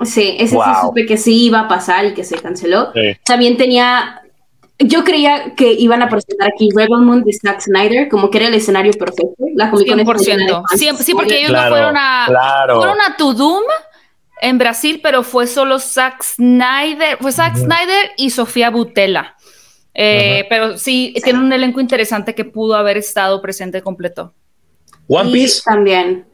sí, 0.04 0.36
ese 0.40 0.48
sí 0.50 0.56
Wow. 0.56 0.66
supe 0.88 1.06
que 1.06 1.18
sí 1.18 1.46
iba 1.46 1.62
a 1.62 1.68
pasar 1.68 2.06
y 2.06 2.14
que 2.14 2.24
se 2.24 2.38
canceló. 2.38 2.92
Sí. 2.94 3.18
También 3.26 3.58
tenía, 3.58 4.22
yo 4.80 5.04
creía 5.04 5.54
que 5.56 5.72
iban 5.74 6.02
a 6.02 6.10
presentar 6.10 6.50
aquí 6.54 6.70
Rebel 6.76 7.02
Moon 7.02 7.24
de 7.24 7.32
Zack 7.34 7.62
Snyder, 7.62 8.10
como 8.10 8.30
que 8.30 8.40
era 8.40 8.48
el 8.48 8.56
escenario 8.56 8.92
perfecto. 8.94 9.46
La 9.56 9.70
Comic 9.70 9.88
Con 9.88 10.00
está 10.00 10.14
llena 10.18 10.46
de 10.46 10.52
100%. 10.52 10.64
fans. 10.68 10.80
Siempre- 10.80 11.06
sí, 11.06 11.14
porque 11.14 11.38
ellos 11.40 11.50
Claro, 11.52 11.70
no 11.70 11.76
fueron 11.76 11.98
a, 11.98 12.24
claro. 12.28 12.76
fueron 12.78 12.98
a 13.02 13.16
Tudum 13.18 13.64
en 14.42 14.58
Brasil, 14.58 15.00
pero 15.02 15.24
fue 15.24 15.48
solo 15.48 15.80
Zack 15.80 16.24
Snyder, 16.24 17.18
fue 17.20 17.32
Zack 17.32 17.56
Snyder 17.56 18.12
y 18.18 18.30
Sofía 18.30 18.70
Butela. 18.70 19.36
Eh, 19.94 20.46
Pero 20.50 20.78
sí, 20.78 21.14
tiene 21.24 21.40
un 21.40 21.52
elenco 21.54 21.80
interesante 21.80 22.36
que 22.36 22.44
pudo 22.44 22.76
haber 22.76 22.98
estado 22.98 23.42
presente 23.42 23.82
completo. 23.82 24.34
One 25.08 25.30
Y 25.30 25.34
Piece. 25.34 25.62
también. 25.64 26.26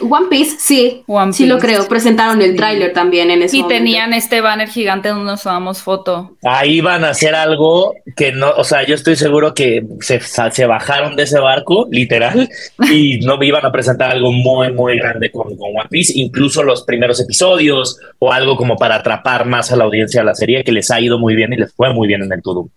One 0.00 0.26
Piece, 0.30 0.56
sí. 0.58 1.02
One 1.06 1.32
sí 1.32 1.46
lo 1.46 1.58
creo. 1.58 1.88
Presentaron 1.88 2.40
el 2.42 2.56
tráiler 2.56 2.92
también 2.92 3.30
en 3.30 3.42
ese 3.42 3.56
Y 3.56 3.62
momento. 3.62 3.78
tenían 3.78 4.14
este 4.14 4.40
banner 4.40 4.68
gigante 4.68 5.08
donde 5.08 5.24
nos 5.24 5.42
tomamos 5.42 5.82
foto. 5.82 6.36
Ahí 6.44 6.80
van 6.80 7.04
a 7.04 7.10
hacer 7.10 7.34
algo 7.34 7.94
que 8.16 8.32
no, 8.32 8.50
o 8.50 8.64
sea, 8.64 8.86
yo 8.86 8.94
estoy 8.94 9.16
seguro 9.16 9.54
que 9.54 9.84
se, 10.00 10.20
se 10.20 10.66
bajaron 10.66 11.16
de 11.16 11.24
ese 11.24 11.38
barco, 11.38 11.88
literal, 11.90 12.48
y 12.90 13.18
no 13.20 13.42
iban 13.42 13.64
a 13.64 13.72
presentar 13.72 14.12
algo 14.12 14.32
muy, 14.32 14.72
muy 14.72 14.98
grande 14.98 15.30
con, 15.30 15.56
con 15.56 15.70
One 15.76 15.88
Piece, 15.90 16.12
incluso 16.16 16.62
los 16.62 16.82
primeros 16.84 17.20
episodios 17.20 17.98
o 18.18 18.32
algo 18.32 18.56
como 18.56 18.76
para 18.76 18.96
atrapar 18.96 19.46
más 19.46 19.72
a 19.72 19.76
la 19.76 19.84
audiencia 19.84 20.20
a 20.20 20.24
la 20.24 20.34
serie, 20.34 20.64
que 20.64 20.72
les 20.72 20.90
ha 20.90 21.00
ido 21.00 21.18
muy 21.18 21.34
bien 21.34 21.52
y 21.52 21.56
les 21.56 21.72
fue 21.72 21.92
muy 21.92 22.06
bien 22.08 22.22
en 22.22 22.32
el 22.32 22.42
Tudum. 22.42 22.68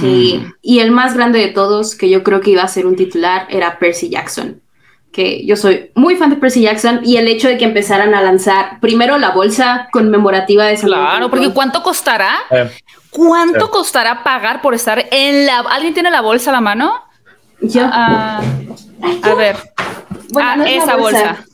Sí. 0.00 0.40
Y 0.62 0.78
el 0.78 0.92
más 0.92 1.14
grande 1.14 1.40
de 1.40 1.48
todos, 1.48 1.96
que 1.96 2.08
yo 2.08 2.22
creo 2.22 2.40
que 2.40 2.50
iba 2.50 2.62
a 2.62 2.68
ser 2.68 2.86
un 2.86 2.94
titular, 2.94 3.46
era 3.50 3.78
Percy 3.78 4.08
Jackson. 4.10 4.60
Que 5.12 5.44
yo 5.44 5.56
soy 5.56 5.90
muy 5.94 6.16
fan 6.16 6.30
de 6.30 6.36
Percy 6.36 6.62
Jackson 6.62 7.00
y 7.04 7.18
el 7.18 7.28
hecho 7.28 7.46
de 7.48 7.58
que 7.58 7.64
empezaran 7.66 8.14
a 8.14 8.22
lanzar 8.22 8.80
primero 8.80 9.18
la 9.18 9.30
bolsa 9.30 9.88
conmemorativa 9.92 10.64
de 10.64 10.76
San 10.78 10.88
Claro, 10.88 11.28
porque 11.30 11.50
¿cuánto 11.50 11.82
costará? 11.82 12.36
Eh, 12.50 12.70
¿Cuánto 13.10 13.66
Sí. 13.66 13.70
costará 13.72 14.24
pagar 14.24 14.62
por 14.62 14.74
estar 14.74 15.04
en 15.10 15.44
la... 15.44 15.58
¿Alguien 15.60 15.92
tiene 15.92 16.10
la 16.10 16.22
bolsa 16.22 16.48
a 16.50 16.54
la 16.54 16.60
mano? 16.62 16.94
Yo, 17.60 17.82
Ah, 17.92 18.40
a 19.22 19.34
ver. 19.34 19.56
bueno, 20.30 20.48
ah, 20.50 20.56
no 20.56 20.64
es 20.64 20.78
la 20.78 20.82
esa 20.84 20.96
bolsa. 20.96 21.44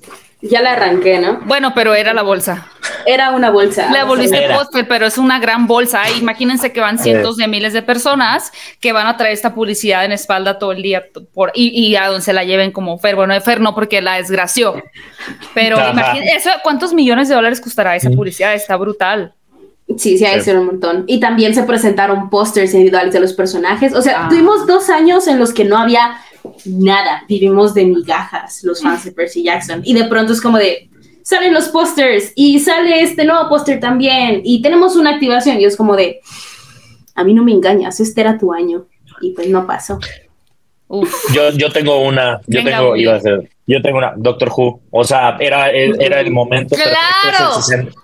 Ya 0.40 0.62
la 0.62 0.72
arranqué, 0.74 1.18
¿no? 1.18 1.40
Bueno, 1.46 1.72
pero 1.74 1.94
era 1.94 2.14
la 2.14 2.22
bolsa. 2.22 2.68
Era 3.06 3.30
una 3.30 3.50
bolsa. 3.50 3.90
La 3.90 4.04
volviste 4.04 4.44
Era. 4.44 4.56
póster, 4.56 4.86
pero 4.86 5.06
es 5.06 5.18
una 5.18 5.40
gran 5.40 5.66
bolsa. 5.66 6.02
Imagínense 6.10 6.72
que 6.72 6.80
van 6.80 6.98
cientos 6.98 7.36
de 7.36 7.48
miles 7.48 7.72
de 7.72 7.82
personas 7.82 8.52
que 8.80 8.92
van 8.92 9.06
a 9.08 9.16
traer 9.16 9.32
esta 9.32 9.52
publicidad 9.54 10.04
en 10.04 10.12
espalda 10.12 10.58
todo 10.58 10.72
el 10.72 10.82
día 10.82 11.04
por, 11.34 11.50
y, 11.54 11.68
y 11.70 11.96
a 11.96 12.06
donde 12.06 12.20
se 12.22 12.32
la 12.32 12.44
lleven 12.44 12.70
como 12.70 12.98
Fer. 12.98 13.16
Bueno, 13.16 13.38
Fer 13.40 13.60
no 13.60 13.74
porque 13.74 14.00
la 14.00 14.16
desgració. 14.16 14.80
Pero 15.54 15.76
imagínense, 15.90 16.36
eso, 16.36 16.50
¿cuántos 16.62 16.92
millones 16.94 17.28
de 17.28 17.34
dólares 17.34 17.60
costará 17.60 17.96
esa 17.96 18.10
publicidad? 18.10 18.54
Está 18.54 18.76
brutal. 18.76 19.34
Sí, 19.96 20.18
sí, 20.18 20.24
hay 20.26 20.40
Sí. 20.42 20.50
un 20.50 20.66
montón. 20.66 21.04
Y 21.06 21.18
también 21.18 21.54
se 21.54 21.62
presentaron 21.62 22.28
pósters 22.30 22.74
individuales 22.74 23.12
de 23.14 23.20
los 23.20 23.32
personajes. 23.32 23.94
O 23.94 24.02
sea, 24.02 24.26
Ah. 24.26 24.28
tuvimos 24.28 24.66
dos 24.66 24.90
años 24.90 25.26
en 25.28 25.38
los 25.38 25.52
que 25.54 25.64
no 25.64 25.78
había 25.78 26.18
nada. 26.66 27.24
Vivimos 27.28 27.74
de 27.74 27.84
migajas 27.86 28.62
los 28.64 28.82
fans 28.82 29.04
de 29.04 29.12
Percy 29.12 29.42
Jackson. 29.44 29.82
Y 29.84 29.94
de 29.94 30.04
pronto 30.04 30.32
es 30.32 30.40
como 30.40 30.58
de, 30.58 30.88
salen 31.22 31.52
los 31.54 31.68
pósters 31.68 32.32
y 32.36 32.58
sale 32.60 33.02
este 33.02 33.24
nuevo 33.24 33.48
póster 33.48 33.80
también. 33.80 34.40
Y 34.44 34.62
tenemos 34.62 34.96
una 34.96 35.10
activación. 35.10 35.60
Y 35.60 35.64
es 35.64 35.76
como 35.76 35.96
de, 35.96 36.20
a 37.14 37.24
mí 37.24 37.34
no 37.34 37.42
me 37.44 37.52
engañas, 37.52 38.00
este 38.00 38.20
era 38.20 38.38
tu 38.38 38.52
año. 38.52 38.86
Y 39.20 39.32
pues 39.32 39.48
no 39.48 39.66
pasó. 39.66 39.98
Uf. 40.90 41.12
Yo, 41.34 41.50
yo 41.50 41.70
tengo 41.70 42.00
una, 42.00 42.40
yo 42.46 42.62
Venga, 42.64 42.78
tengo, 42.78 42.96
iba 42.96 43.14
a 43.16 43.20
ser, 43.20 43.50
yo 43.66 43.82
tengo 43.82 43.98
una 43.98 44.14
Doctor 44.16 44.50
Who. 44.56 44.80
O 44.90 45.04
sea, 45.04 45.36
era, 45.38 45.70
el- 45.70 46.00
era 46.00 46.20
el 46.20 46.30
momento. 46.30 46.74
¡Claro! 46.76 47.56
perfecto, 47.56 47.58
Es 47.60 47.70
el, 47.70 47.88
sesen- 47.88 47.94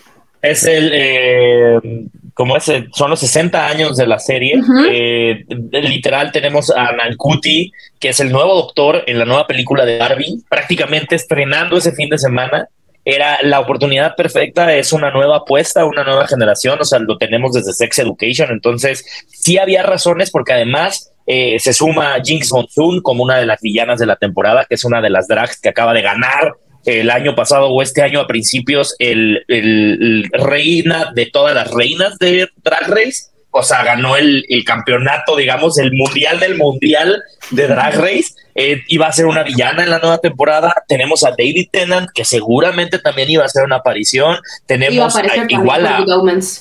es 0.42 0.64
el, 0.66 0.90
eh, 0.92 2.06
como 2.34 2.56
es, 2.56 2.68
el- 2.68 2.90
son 2.92 3.10
los 3.10 3.20
60 3.20 3.66
años 3.66 3.96
de 3.96 4.06
la 4.06 4.18
serie. 4.18 4.60
Eh, 4.90 5.44
literal 5.70 6.32
tenemos 6.32 6.70
a 6.70 6.92
Nankuti, 6.92 7.70
que 8.00 8.08
es 8.10 8.20
el 8.20 8.30
nuevo 8.32 8.54
doctor 8.54 9.04
en 9.06 9.18
la 9.18 9.24
nueva 9.24 9.46
película 9.46 9.84
de 9.84 9.98
Barbie, 9.98 10.42
prácticamente 10.48 11.14
estrenando 11.14 11.76
ese 11.76 11.92
fin 11.92 12.08
de 12.08 12.18
semana. 12.18 12.68
Era 13.06 13.38
la 13.42 13.60
oportunidad 13.60 14.16
perfecta, 14.16 14.74
es 14.74 14.92
una 14.92 15.10
nueva 15.10 15.36
apuesta, 15.36 15.84
una 15.84 16.04
nueva 16.04 16.26
generación, 16.26 16.78
o 16.80 16.84
sea, 16.84 16.98
lo 17.00 17.18
tenemos 17.18 17.52
desde 17.52 17.74
Sex 17.74 17.98
Education, 17.98 18.48
entonces 18.50 19.04
sí 19.28 19.58
había 19.58 19.82
razones 19.82 20.30
porque 20.30 20.54
además 20.54 21.12
eh, 21.26 21.58
se 21.58 21.72
suma 21.74 22.16
Jinx 22.24 22.50
Monsoon 22.52 23.00
como 23.02 23.22
una 23.22 23.36
de 23.36 23.44
las 23.46 23.60
villanas 23.60 23.98
de 24.00 24.06
la 24.06 24.16
temporada, 24.16 24.64
que 24.66 24.74
es 24.76 24.84
una 24.84 25.02
de 25.02 25.10
las 25.10 25.28
drags 25.28 25.60
que 25.60 25.68
acaba 25.68 25.92
de 25.92 26.00
ganar 26.02 26.54
el 26.84 27.10
año 27.10 27.34
pasado 27.34 27.68
o 27.68 27.82
este 27.82 28.02
año 28.02 28.20
a 28.20 28.26
principios 28.26 28.94
el, 28.98 29.44
el- 29.48 30.24
el 30.32 30.40
reina 30.44 31.12
de 31.14 31.26
todas 31.26 31.54
las 31.54 31.70
reinas 31.70 32.18
de 32.18 32.48
Drag 32.62 32.88
Race. 32.88 33.24
O 33.56 33.62
sea, 33.62 33.84
ganó 33.84 34.16
el, 34.16 34.44
el 34.48 34.64
campeonato, 34.64 35.36
digamos, 35.36 35.78
el 35.78 35.92
mundial 35.92 36.40
del 36.40 36.56
mundial 36.56 37.22
de 37.52 37.68
Drag 37.68 37.94
Race. 37.94 38.34
Eh, 38.56 38.82
iba 38.88 39.06
a 39.06 39.12
ser 39.12 39.26
una 39.26 39.44
villana 39.44 39.84
en 39.84 39.90
la 39.90 40.00
nueva 40.00 40.18
temporada. 40.18 40.74
Tenemos 40.88 41.22
a 41.24 41.30
David 41.30 41.68
Tennant, 41.70 42.08
que 42.12 42.24
seguramente 42.24 42.98
también 42.98 43.30
iba 43.30 43.44
a 43.44 43.46
hacer 43.46 43.62
una 43.64 43.76
aparición. 43.76 44.34
A 44.34 44.40
Tenemos 44.66 45.14
a- 45.14 45.22
también 45.22 45.60
igual 45.60 45.86
a, 45.86 45.98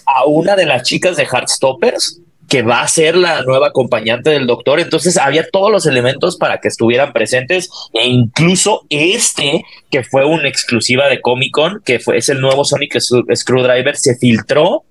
a 0.05 0.25
una 0.25 0.55
de 0.55 0.67
las 0.67 0.83
chicas 0.83 1.17
de 1.17 1.25
Heartstoppers 1.25 2.19
que 2.49 2.61
va 2.61 2.81
a 2.81 2.87
ser 2.87 3.15
la 3.15 3.41
nueva 3.43 3.67
acompañante 3.67 4.29
del 4.29 4.45
doctor. 4.47 4.79
Entonces 4.79 5.17
había 5.17 5.47
todos 5.49 5.71
los 5.71 5.85
elementos 5.85 6.37
para 6.37 6.59
que 6.59 6.67
estuvieran 6.67 7.11
presentes 7.13 7.69
e 7.93 8.07
incluso 8.07 8.85
este 8.89 9.63
que 9.89 10.03
fue 10.03 10.25
una 10.25 10.47
exclusiva 10.47 11.07
de 11.07 11.19
Comic 11.21 11.51
Con, 11.51 11.81
que 11.83 11.99
fue, 11.99 12.17
es 12.17 12.29
el 12.29 12.41
nuevo 12.41 12.63
Sonic 12.65 12.95
Screw- 12.95 13.35
Screwdriver, 13.35 13.95
se 13.97 14.15
filtró 14.17 14.83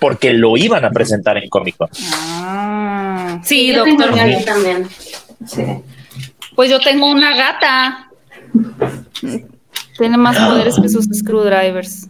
porque 0.00 0.32
lo 0.32 0.56
iban 0.56 0.84
a 0.84 0.90
presentar 0.90 1.36
en 1.36 1.48
Comic 1.48 1.76
Con. 1.76 1.88
Ah. 2.12 3.40
Sí, 3.44 3.72
Yo 3.74 3.84
doctor. 3.84 4.18
ahí 4.18 4.44
también. 4.44 4.88
Sí. 5.46 5.64
Pues 6.54 6.70
yo 6.70 6.80
tengo 6.80 7.10
una 7.10 7.36
gata. 7.36 8.08
Tiene 9.98 10.16
más 10.16 10.36
poderes 10.38 10.76
que 10.80 10.88
sus 10.88 11.06
screwdrivers. 11.06 12.08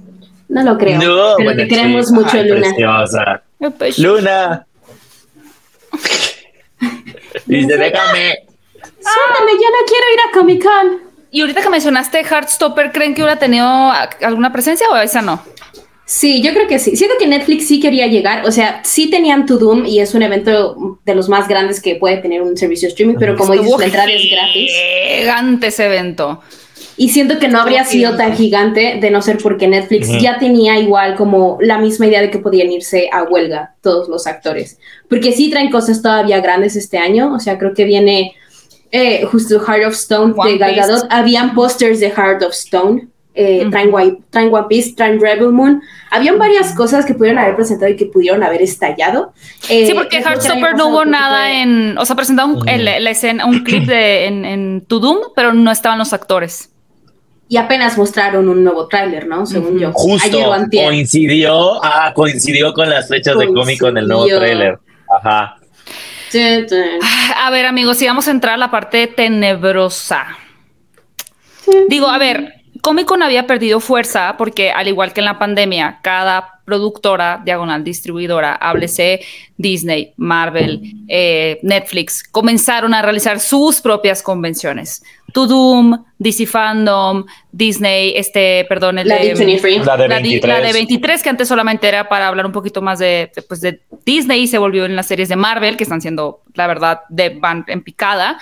No 0.49 0.62
lo 0.62 0.76
creo. 0.78 0.99
No, 0.99 1.34
pero 1.36 1.45
bueno, 1.45 1.62
te 1.62 1.68
queremos 1.68 2.09
sí. 2.09 2.14
mucho, 2.14 2.30
Ay, 2.36 2.49
Luna. 2.49 2.61
preciosa. 2.68 3.43
Qué 3.61 3.70
Luna. 7.53 7.66
Dice, 7.66 7.78
déjame. 7.78 8.38
Suéltame, 8.82 9.53
yo 9.53 9.68
no 9.70 9.86
quiero 9.86 10.07
ir 10.14 10.20
a 10.28 10.32
Comic 10.32 10.62
Con. 10.62 11.12
Y 11.30 11.40
ahorita 11.40 11.62
que 11.62 11.70
mencionaste 11.70 12.20
Heartstopper, 12.24 12.92
¿creen 12.92 13.14
que 13.14 13.22
hubiera 13.22 13.38
tenido 13.38 13.66
alguna 14.20 14.53
presencia 14.53 14.86
o 14.90 14.96
esa 14.96 15.22
no? 15.22 15.42
Sí, 16.05 16.42
yo 16.42 16.53
creo 16.53 16.68
que 16.68 16.78
sí. 16.78 16.94
Siento 16.94 17.16
que 17.18 17.26
Netflix 17.26 17.68
sí 17.68 17.80
quería 17.80 18.07
llegar. 18.07 18.46
O 18.46 18.53
sea, 18.53 18.82
sí 18.84 19.09
tenían 19.09 19.46
To 19.46 19.57
Doom 19.57 19.86
y 19.86 20.00
es 20.00 20.14
un 20.14 20.22
evento 20.22 20.98
de 21.07 21.14
los 21.14 21.30
más 21.30 21.48
grandes 21.48 21.80
que 21.80 21.94
puede 21.94 22.18
tener 22.18 22.42
un 22.42 22.55
servicio 22.57 22.86
de 22.86 22.90
streaming, 22.90 23.16
pero 23.18 23.34
como 23.34 23.55
dices, 23.55 23.72
la 23.78 23.86
entrada 23.86 24.12
es 24.12 24.30
gratis. 24.30 24.72
Gigante 25.20 25.68
ese 25.68 25.86
evento. 25.86 26.42
Y 26.96 27.08
siento 27.08 27.38
que 27.38 27.48
no 27.48 27.60
habría 27.60 27.84
sido 27.84 28.16
tan 28.16 28.36
gigante 28.36 28.98
de 29.00 29.10
no 29.10 29.22
ser 29.22 29.38
porque 29.38 29.66
Netflix 29.66 30.08
ya 30.20 30.38
tenía 30.38 30.78
igual 30.78 31.16
como 31.16 31.58
la 31.60 31.78
misma 31.78 32.06
idea 32.06 32.20
de 32.20 32.30
que 32.30 32.38
podían 32.38 32.70
irse 32.70 33.08
a 33.12 33.22
huelga 33.22 33.74
todos 33.80 34.08
los 34.08 34.26
actores. 34.26 34.78
Porque 35.08 35.32
sí 35.32 35.50
traen 35.50 35.70
cosas 35.70 36.02
todavía 36.02 36.40
grandes 36.40 36.76
este 36.76 36.98
año. 36.98 37.34
O 37.34 37.40
sea, 37.40 37.58
creo 37.58 37.72
que 37.74 37.84
viene 37.84 38.34
eh, 38.90 39.24
justo 39.24 39.58
Heart 39.58 39.86
of 39.86 39.94
Stone 39.94 40.34
One 40.36 40.52
de 40.52 40.58
Gal. 40.58 40.76
Gadot. 40.76 41.06
Habían 41.10 41.54
pósters 41.54 41.98
de 41.98 42.10
Heart 42.10 42.42
of 42.42 42.52
Stone. 42.52 43.08
Eh, 43.35 43.61
Ujú. 43.62 43.70
traen, 43.70 43.95
One, 43.95 44.18
traen 44.30 44.53
One 44.55 44.66
Piece, 44.68 44.95
traen 44.95 45.20
Rebel 45.20 45.51
Moon. 45.53 45.83
Habían 46.11 46.39
varias 46.39 46.74
cosas 46.74 47.05
que 47.07 47.14
pudieron 47.14 47.39
haber 47.39 47.57
presentado 47.57 47.91
y 47.91 47.97
que 47.97 48.07
pudieron 48.07 48.43
haber 48.43 48.61
estallado. 48.62 49.33
Eh, 49.68 49.87
Sí, 49.87 49.95
porque 49.95 50.18
Heartstopper 50.18 50.76
no 50.76 50.89
hubo 50.89 51.05
nada 51.05 51.53
en. 51.53 51.97
O 51.99 52.05
sea, 52.05 52.14
presentaron 52.16 52.57
un- 52.57 52.68
el- 52.68 52.85
la 52.85 53.11
escena, 53.11 53.47
un 53.47 53.61
clip 53.64 53.85
de, 53.87 54.26
en, 54.26 54.45
en 54.45 54.80
To 54.87 54.99
Doom, 54.99 55.18
pero 55.35 55.53
no 55.55 55.70
estaban 55.70 55.99
los 55.99 56.12
actores. 56.12 56.68
Y 57.49 57.59
apenas 57.59 57.99
mostraron 57.99 58.49
un 58.49 58.64
nuevo 58.64 58.89
tráiler, 58.89 59.26
¿no? 59.26 59.45
Según 59.45 59.78
yo. 59.78 59.93
Justo 59.93 60.26
Ayer 60.39 60.47
o 60.49 60.53
antier. 60.55 60.85
coincidió, 60.87 61.85
ah, 61.85 62.12
coincidió 62.14 62.72
con 62.72 62.89
las 62.89 63.09
fechas 63.09 63.37
de 63.39 63.47
cómic 63.49 63.78
con 63.78 63.97
el 63.99 64.07
nuevo 64.09 64.22
Coincidió. 64.22 64.41
tráiler. 64.47 64.78
Ajá. 65.14 65.57
Tun. 66.30 66.66
A 67.37 67.51
ver, 67.51 67.66
amigos, 67.66 67.99
si 67.99 68.07
vamos 68.07 68.26
a 68.26 68.30
entrar 68.30 68.55
a 68.55 68.57
la 68.57 68.70
parte 68.70 69.07
tenebrosa. 69.07 70.26
Digo, 71.89 72.09
a 72.09 72.16
ver, 72.18 72.55
Comic 72.83 73.07
Con 73.07 73.22
había 73.22 73.47
perdido 73.47 73.80
fuerza 73.80 74.35
porque, 74.37 74.70
al 74.70 74.89
igual 74.89 75.12
que 75.12 75.20
en 75.20 75.26
la 75.26 75.39
pandemia, 75.39 76.01
cada 76.03 76.61
productora, 76.64 77.41
diagonal 77.45 77.83
distribuidora, 77.85 78.55
háblese 78.55 79.20
Disney, 79.57 80.12
Marvel, 80.16 80.80
eh, 81.09 81.59
Netflix, 81.62 82.22
comenzaron 82.24 82.93
a 82.95 83.01
realizar 83.03 83.41
sus 83.41 83.80
propias 83.80 84.22
convenciones. 84.22 85.03
To 85.33 85.47
Doom, 85.47 86.05
DC 86.18 86.47
Fandom, 86.47 87.24
Disney, 87.53 88.14
este, 88.16 88.64
perdón, 88.68 88.99
el 88.99 89.09
La 89.09 89.16
de- 89.16 89.35
D23. 89.35 89.85
La 89.85 89.97
de 89.97 90.09
la, 90.09 90.16
di- 90.18 90.22
23. 90.41 90.61
la 90.61 90.66
de 90.66 90.72
23, 90.72 91.22
que 91.22 91.28
antes 91.30 91.49
solamente 91.49 91.89
era 91.89 92.09
para 92.09 92.28
hablar 92.28 92.47
un 92.47 92.53
poquito 92.53 92.83
más 92.83 92.99
de, 92.99 93.30
de, 93.35 93.43
pues, 93.43 93.61
de 93.61 93.80
Disney 94.05 94.43
y 94.43 94.47
se 94.47 94.59
volvió 94.59 94.85
en 94.87 94.95
las 94.97 95.07
series 95.07 95.28
de 95.28 95.37
Marvel, 95.37 95.76
que 95.76 95.85
están 95.85 96.01
siendo, 96.01 96.43
la 96.55 96.66
verdad, 96.66 97.01
de 97.09 97.30
van 97.30 97.64
en 97.68 97.83
picada. 97.83 98.39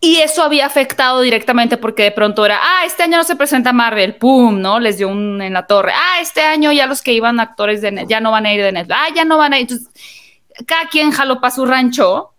Y 0.00 0.18
eso 0.18 0.44
había 0.44 0.66
afectado 0.66 1.22
directamente 1.22 1.76
porque 1.76 2.04
de 2.04 2.12
pronto 2.12 2.46
era, 2.46 2.60
ah, 2.62 2.84
este 2.86 3.02
año 3.02 3.16
no 3.16 3.24
se 3.24 3.34
presenta 3.34 3.72
Marvel, 3.72 4.14
pum, 4.14 4.60
¿no? 4.60 4.78
Les 4.78 4.98
dio 4.98 5.08
un 5.08 5.42
en 5.42 5.52
la 5.52 5.66
torre. 5.66 5.92
Ah, 5.92 6.20
este 6.20 6.42
año 6.42 6.70
ya 6.70 6.86
los 6.86 7.02
que 7.02 7.12
iban 7.12 7.40
actores 7.40 7.80
de 7.80 7.90
Net, 7.90 8.06
ya 8.08 8.20
no 8.20 8.30
van 8.30 8.46
a 8.46 8.52
ir 8.52 8.62
de 8.62 8.70
Netflix. 8.70 8.96
Ah, 8.96 9.12
ya 9.14 9.24
no 9.24 9.38
van 9.38 9.54
a 9.54 9.58
ir. 9.58 9.62
Entonces, 9.62 9.88
cada 10.66 10.88
quien 10.88 11.10
jaló 11.10 11.40
para 11.40 11.54
su 11.54 11.66
rancho. 11.66 12.34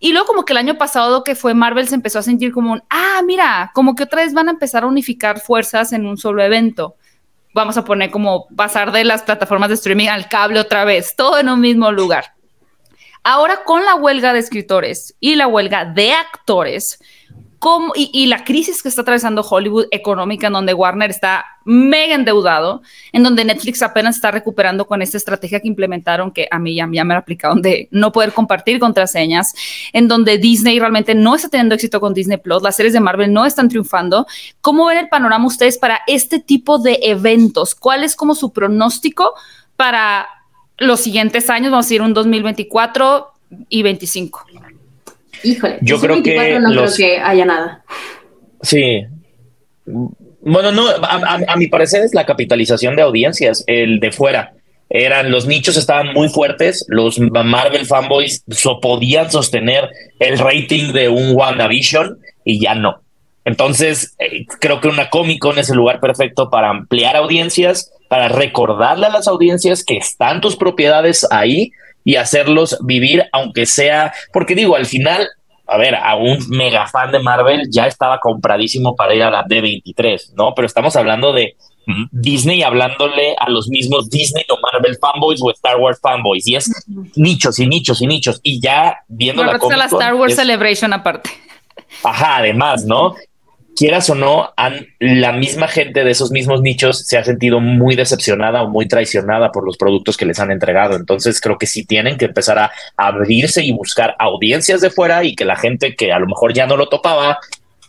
Y 0.00 0.12
luego 0.12 0.26
como 0.26 0.44
que 0.44 0.52
el 0.52 0.58
año 0.58 0.76
pasado 0.76 1.22
que 1.22 1.36
fue 1.36 1.54
Marvel 1.54 1.88
se 1.88 1.94
empezó 1.94 2.18
a 2.18 2.22
sentir 2.22 2.52
como 2.52 2.72
un, 2.72 2.82
ah, 2.90 3.22
mira, 3.24 3.70
como 3.74 3.94
que 3.94 4.02
otra 4.02 4.22
vez 4.22 4.34
van 4.34 4.48
a 4.48 4.50
empezar 4.50 4.82
a 4.82 4.86
unificar 4.86 5.40
fuerzas 5.40 5.92
en 5.92 6.06
un 6.06 6.18
solo 6.18 6.42
evento. 6.42 6.96
Vamos 7.54 7.76
a 7.76 7.84
poner 7.84 8.10
como 8.10 8.48
pasar 8.48 8.90
de 8.90 9.04
las 9.04 9.22
plataformas 9.22 9.68
de 9.68 9.76
streaming 9.76 10.08
al 10.08 10.28
cable 10.28 10.58
otra 10.58 10.84
vez, 10.84 11.14
todo 11.14 11.38
en 11.38 11.48
un 11.48 11.60
mismo 11.60 11.92
lugar. 11.92 12.33
Ahora 13.24 13.64
con 13.64 13.84
la 13.84 13.96
huelga 13.96 14.32
de 14.32 14.38
escritores 14.38 15.16
y 15.18 15.34
la 15.34 15.48
huelga 15.48 15.84
de 15.84 16.12
actores, 16.12 17.00
y, 17.94 18.26
la 18.26 18.44
crisis 18.44 18.82
que 18.82 18.88
está 18.88 19.02
atravesando 19.02 19.42
Hollywood 19.42 19.86
económica, 19.90 20.48
en 20.48 20.52
donde 20.52 20.74
Warner 20.74 21.10
está 21.10 21.46
mega 21.64 22.14
endeudado, 22.14 22.82
en 23.12 23.22
donde 23.22 23.44
Netflix 23.44 23.80
apenas 23.80 24.16
está 24.16 24.30
recuperando 24.30 24.86
con 24.86 25.00
esta 25.00 25.16
estrategia 25.16 25.60
que 25.60 25.68
implementaron, 25.68 26.30
que 26.30 26.46
a 26.50 26.58
mí 26.58 26.74
ya, 26.74 26.86
ya 26.92 27.04
me 27.04 27.14
la 27.14 27.20
aplicaron 27.20 27.62
de 27.62 27.88
no 27.90 28.12
poder 28.12 28.32
compartir 28.32 28.78
contraseñas, 28.78 29.54
en 29.94 30.08
donde 30.08 30.36
Disney 30.36 30.78
realmente 30.78 31.14
no 31.14 31.34
está 31.34 31.48
teniendo 31.48 31.74
éxito 31.74 32.00
con 32.00 32.12
Disney 32.12 32.36
Plus, 32.36 32.62
las 32.62 32.76
series 32.76 32.92
de 32.92 33.00
Marvel 33.00 33.32
no 33.32 33.46
están 33.46 33.70
triunfando. 33.70 34.26
¿Cómo 34.60 34.86
ven 34.86 34.98
el 34.98 35.08
panorama 35.08 35.46
ustedes 35.46 35.78
para 35.78 36.00
este 36.06 36.40
tipo 36.40 36.78
de 36.78 36.98
eventos? 37.02 37.74
¿Cuál 37.74 38.04
es 38.04 38.14
como 38.14 38.34
su 38.34 38.52
pronóstico 38.52 39.32
para 39.76 40.28
los 40.78 41.00
siguientes 41.00 41.48
años? 41.50 41.70
Vamos 41.70 41.86
a 41.86 41.88
decir 41.88 42.02
un 42.02 42.14
2024 42.14 43.28
y 43.68 43.82
25. 43.82 44.46
Híjole. 45.42 45.78
Yo 45.82 46.00
creo 46.00 46.22
que 46.22 46.34
2024 46.34 46.60
no 46.60 46.74
los- 46.82 46.94
creo 46.94 47.08
que 47.08 47.18
haya 47.20 47.44
nada. 47.44 47.84
Sí. 48.62 49.04
Bueno, 49.86 50.72
no, 50.72 50.88
a, 50.88 50.94
a- 51.02 51.40
a 51.52 51.56
mi 51.56 51.66
parecer 51.68 52.02
es 52.02 52.14
la 52.14 52.26
capitalización 52.26 52.96
de 52.96 53.02
audiencias, 53.02 53.64
el 53.66 54.00
de 54.00 54.12
fuera. 54.12 54.52
Eran, 54.90 55.30
los 55.30 55.46
nichos 55.46 55.76
estaban 55.76 56.12
muy 56.12 56.28
fuertes, 56.28 56.84
los 56.88 57.18
Marvel 57.18 57.86
fanboys 57.86 58.44
so- 58.50 58.80
podían 58.80 59.30
sostener 59.30 59.88
el 60.20 60.38
rating 60.38 60.92
de 60.92 61.08
un 61.08 61.34
WandaVision 61.34 62.18
y 62.44 62.60
ya 62.60 62.74
no. 62.74 63.00
Entonces, 63.46 64.14
eh, 64.18 64.46
creo 64.60 64.80
que 64.80 64.88
una 64.88 65.10
Comic 65.10 65.38
Con 65.40 65.58
es 65.58 65.68
el 65.70 65.76
lugar 65.76 66.00
perfecto 66.00 66.48
para 66.50 66.70
ampliar 66.70 67.16
audiencias, 67.16 67.90
para 68.08 68.28
recordarle 68.28 69.06
a 69.06 69.10
las 69.10 69.28
audiencias 69.28 69.84
que 69.84 69.96
están 69.96 70.40
tus 70.40 70.56
propiedades 70.56 71.26
ahí 71.30 71.72
y 72.04 72.16
hacerlos 72.16 72.78
vivir, 72.82 73.24
aunque 73.32 73.66
sea, 73.66 74.12
porque 74.32 74.54
digo, 74.54 74.76
al 74.76 74.86
final, 74.86 75.26
a 75.66 75.78
ver, 75.78 75.94
a 75.94 76.14
un 76.16 76.38
mega 76.50 76.86
fan 76.86 77.10
de 77.10 77.20
Marvel 77.20 77.68
ya 77.70 77.86
estaba 77.86 78.20
compradísimo 78.20 78.94
para 78.94 79.14
ir 79.14 79.22
a 79.22 79.30
la 79.30 79.44
D23, 79.44 80.34
¿no? 80.34 80.54
Pero 80.54 80.66
estamos 80.66 80.94
hablando 80.96 81.32
de 81.32 81.56
Disney 82.12 82.62
hablándole 82.62 83.34
a 83.38 83.50
los 83.50 83.68
mismos 83.68 84.08
Disney 84.08 84.44
o 84.48 84.58
Marvel 84.60 84.96
fanboys 84.98 85.40
o 85.42 85.50
Star 85.50 85.76
Wars 85.76 85.98
fanboys 86.00 86.46
y 86.46 86.56
es 86.56 86.70
nichos 87.14 87.58
y 87.58 87.66
nichos 87.66 88.00
y 88.00 88.06
nichos 88.06 88.40
y 88.42 88.58
ya 88.60 89.00
viendo 89.06 89.44
la, 89.44 89.58
la 89.58 89.84
Star 89.84 90.14
Wars 90.14 90.34
Celebration 90.34 90.92
aparte. 90.92 91.30
Ajá, 92.02 92.38
además, 92.38 92.84
¿no? 92.84 93.14
Quieras 93.76 94.08
o 94.10 94.14
no, 94.14 94.52
han, 94.56 94.86
la 95.00 95.32
misma 95.32 95.66
gente 95.66 96.04
de 96.04 96.10
esos 96.10 96.30
mismos 96.30 96.62
nichos 96.62 97.06
se 97.06 97.18
ha 97.18 97.24
sentido 97.24 97.60
muy 97.60 97.96
decepcionada 97.96 98.62
o 98.62 98.68
muy 98.68 98.86
traicionada 98.86 99.50
por 99.50 99.64
los 99.64 99.76
productos 99.76 100.16
que 100.16 100.26
les 100.26 100.38
han 100.38 100.50
entregado. 100.50 100.96
Entonces 100.96 101.40
creo 101.40 101.58
que 101.58 101.66
sí 101.66 101.84
tienen 101.84 102.16
que 102.16 102.26
empezar 102.26 102.58
a 102.58 102.70
abrirse 102.96 103.64
y 103.64 103.72
buscar 103.72 104.14
audiencias 104.18 104.80
de 104.80 104.90
fuera 104.90 105.24
y 105.24 105.34
que 105.34 105.44
la 105.44 105.56
gente 105.56 105.96
que 105.96 106.12
a 106.12 106.18
lo 106.18 106.26
mejor 106.26 106.52
ya 106.52 106.66
no 106.66 106.76
lo 106.76 106.88
topaba 106.88 107.38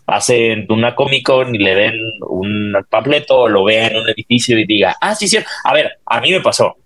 pase 0.05 0.65
una 0.69 0.95
Comic 0.95 1.25
Con 1.25 1.53
y 1.55 1.57
le 1.57 1.75
den 1.75 1.93
un 2.29 2.73
panfleto 2.89 3.39
o 3.41 3.49
lo 3.49 3.63
vea 3.63 3.87
en 3.87 3.97
un 3.97 4.09
edificio 4.09 4.57
y 4.57 4.65
diga, 4.65 4.95
ah, 5.01 5.15
sí, 5.15 5.27
sí. 5.27 5.37
A 5.63 5.73
ver, 5.73 5.99
a 6.05 6.21
mí 6.21 6.31
me 6.31 6.41
pasó. 6.41 6.77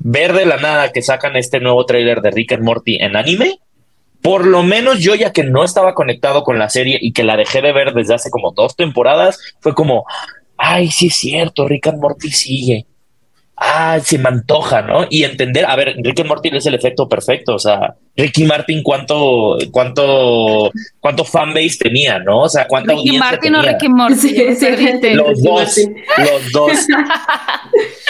Ver 0.00 0.32
de 0.32 0.46
la 0.46 0.56
nada 0.56 0.92
que 0.92 1.02
sacan 1.02 1.36
este 1.36 1.60
nuevo 1.60 1.84
tráiler 1.86 2.20
de 2.20 2.30
Rick 2.30 2.52
and 2.52 2.64
Morty 2.64 2.96
en 2.96 3.16
anime, 3.16 3.58
por 4.22 4.46
lo 4.46 4.62
menos 4.62 4.98
yo 4.98 5.14
ya 5.14 5.32
que 5.32 5.44
no 5.44 5.64
estaba 5.64 5.94
conectado 5.94 6.42
con 6.42 6.58
la 6.58 6.68
serie 6.68 6.98
y 7.00 7.12
que 7.12 7.24
la 7.24 7.36
dejé 7.36 7.62
de 7.62 7.72
ver 7.72 7.94
desde 7.94 8.14
hace 8.14 8.30
como 8.30 8.52
dos 8.52 8.76
temporadas, 8.76 9.38
fue 9.60 9.74
como, 9.74 10.04
ay, 10.56 10.90
sí 10.90 11.06
es 11.06 11.16
cierto, 11.16 11.66
Rick 11.66 11.88
and 11.88 12.00
Morty 12.00 12.30
sigue 12.30 12.86
ah, 13.60 14.00
se 14.02 14.18
me 14.18 14.28
antoja, 14.28 14.82
¿no? 14.82 15.06
Y 15.08 15.22
entender, 15.24 15.66
a 15.66 15.76
ver, 15.76 15.94
Ricky 15.98 16.24
Martin 16.24 16.56
es 16.56 16.66
el 16.66 16.74
efecto 16.74 17.08
perfecto, 17.08 17.54
o 17.54 17.58
sea, 17.58 17.94
Ricky 18.16 18.44
Martin 18.44 18.82
cuánto, 18.82 19.58
cuánto, 19.70 20.72
cuánto 20.98 21.24
fanbase 21.24 21.76
tenía, 21.78 22.18
¿no? 22.18 22.42
O 22.42 22.48
sea, 22.48 22.66
cuánta 22.66 22.94
Ricky 22.94 23.18
Martin 23.18 23.54
o 23.54 23.62
Ricky 23.62 23.88
Martin. 23.88 25.16
los 25.16 25.42
dos, 25.42 25.76
los 26.18 26.52
dos. 26.52 26.72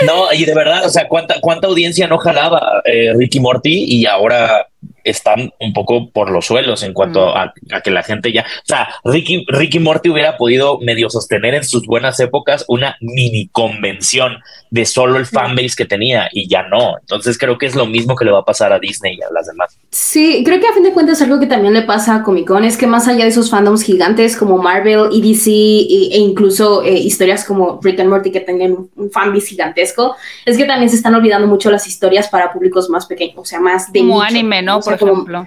no, 0.07 0.33
y 0.33 0.45
de 0.45 0.55
verdad, 0.55 0.87
o 0.87 0.89
sea, 0.89 1.09
cuánta, 1.09 1.41
cuánta 1.41 1.67
audiencia 1.67 2.07
no 2.07 2.19
jalaba 2.19 2.83
eh, 2.85 3.13
Ricky 3.17 3.41
Morty 3.41 3.85
y 3.85 4.07
ahora 4.07 4.69
están 5.05 5.53
un 5.59 5.73
poco 5.73 6.11
por 6.11 6.31
los 6.31 6.47
suelos 6.47 6.83
en 6.83 6.93
cuanto 6.93 7.37
a, 7.37 7.53
que 7.83 7.91
la 7.91 8.03
gente 8.03 8.33
ya, 8.33 8.43
o 8.43 8.67
sea, 8.67 8.89
Ricky, 9.05 9.45
Ricky 9.49 9.79
Morty 9.79 10.11
hubiera 10.11 10.37
podido 10.37 10.79
medio 10.81 11.11
sostener 11.11 11.55
en 11.55 11.65
sus 11.65 11.87
buenas 11.87 12.19
épocas 12.21 12.65
una 12.69 12.97
mini 13.01 13.49
convención 13.49 14.39
de 14.71 14.87
solo 14.87 15.19
el 15.19 15.27
fanbase 15.27 15.75
que 15.77 15.85
tenía 15.85 16.29
y 16.33 16.49
ya 16.49 16.63
no. 16.69 16.97
Entonces 17.01 17.37
creo 17.39 17.59
que 17.59 17.67
es 17.67 17.75
lo 17.75 17.87
mismo 17.87 18.15
que 18.15 18.25
le 18.25 18.31
va 18.31 18.41
a 18.41 18.45
pasar 18.45 18.73
a 18.73 18.79
Disney 18.79 19.17
y 19.19 19.23
a 19.23 19.31
las 19.33 19.47
demás. 19.47 19.77
Sí, 19.91 20.43
creo 20.45 20.61
que 20.61 20.69
a 20.69 20.73
fin 20.73 20.85
de 20.85 20.93
cuentas 20.93 21.21
algo 21.23 21.41
que 21.41 21.47
también 21.47 21.75
le 21.75 21.83
pasa 21.83 22.15
a 22.15 22.23
Comic 22.23 22.47
Con 22.47 22.65
es 22.65 22.77
que 22.77 22.87
más 22.87 23.09
allá 23.09 23.25
de 23.25 23.31
esos 23.31 23.51
fandoms 23.51 23.83
gigantes 23.83 24.37
como 24.37 24.59
Marvel, 24.59 25.09
EDC 25.13 25.47
e, 25.47 26.19
incluso 26.19 26.85
eh, 26.85 26.93
historias 26.93 27.45
como 27.45 27.81
Rick 27.83 28.01
and 28.01 28.11
Morty 28.11 28.31
que 28.31 28.41
tengan 28.41 28.89
un 28.95 29.11
fanbase 29.11 29.49
gigantesco, 29.49 30.17
es 30.45 30.57
que 30.57 30.65
también 30.65 30.89
se 30.89 30.97
están 30.97 31.15
olvidando 31.15 31.47
mucho 31.47 31.71
las 31.71 31.87
historias 31.87 32.29
para 32.29 32.53
públicos 32.53 32.89
más 32.89 33.07
pequeños, 33.07 33.39
o 33.39 33.45
sea, 33.45 33.61
más 33.61 33.93
de 33.93 34.01
como 34.01 34.23
anime, 34.23 34.63
¿no? 34.63 34.81
Por 34.99 35.11
ejemplo. 35.11 35.47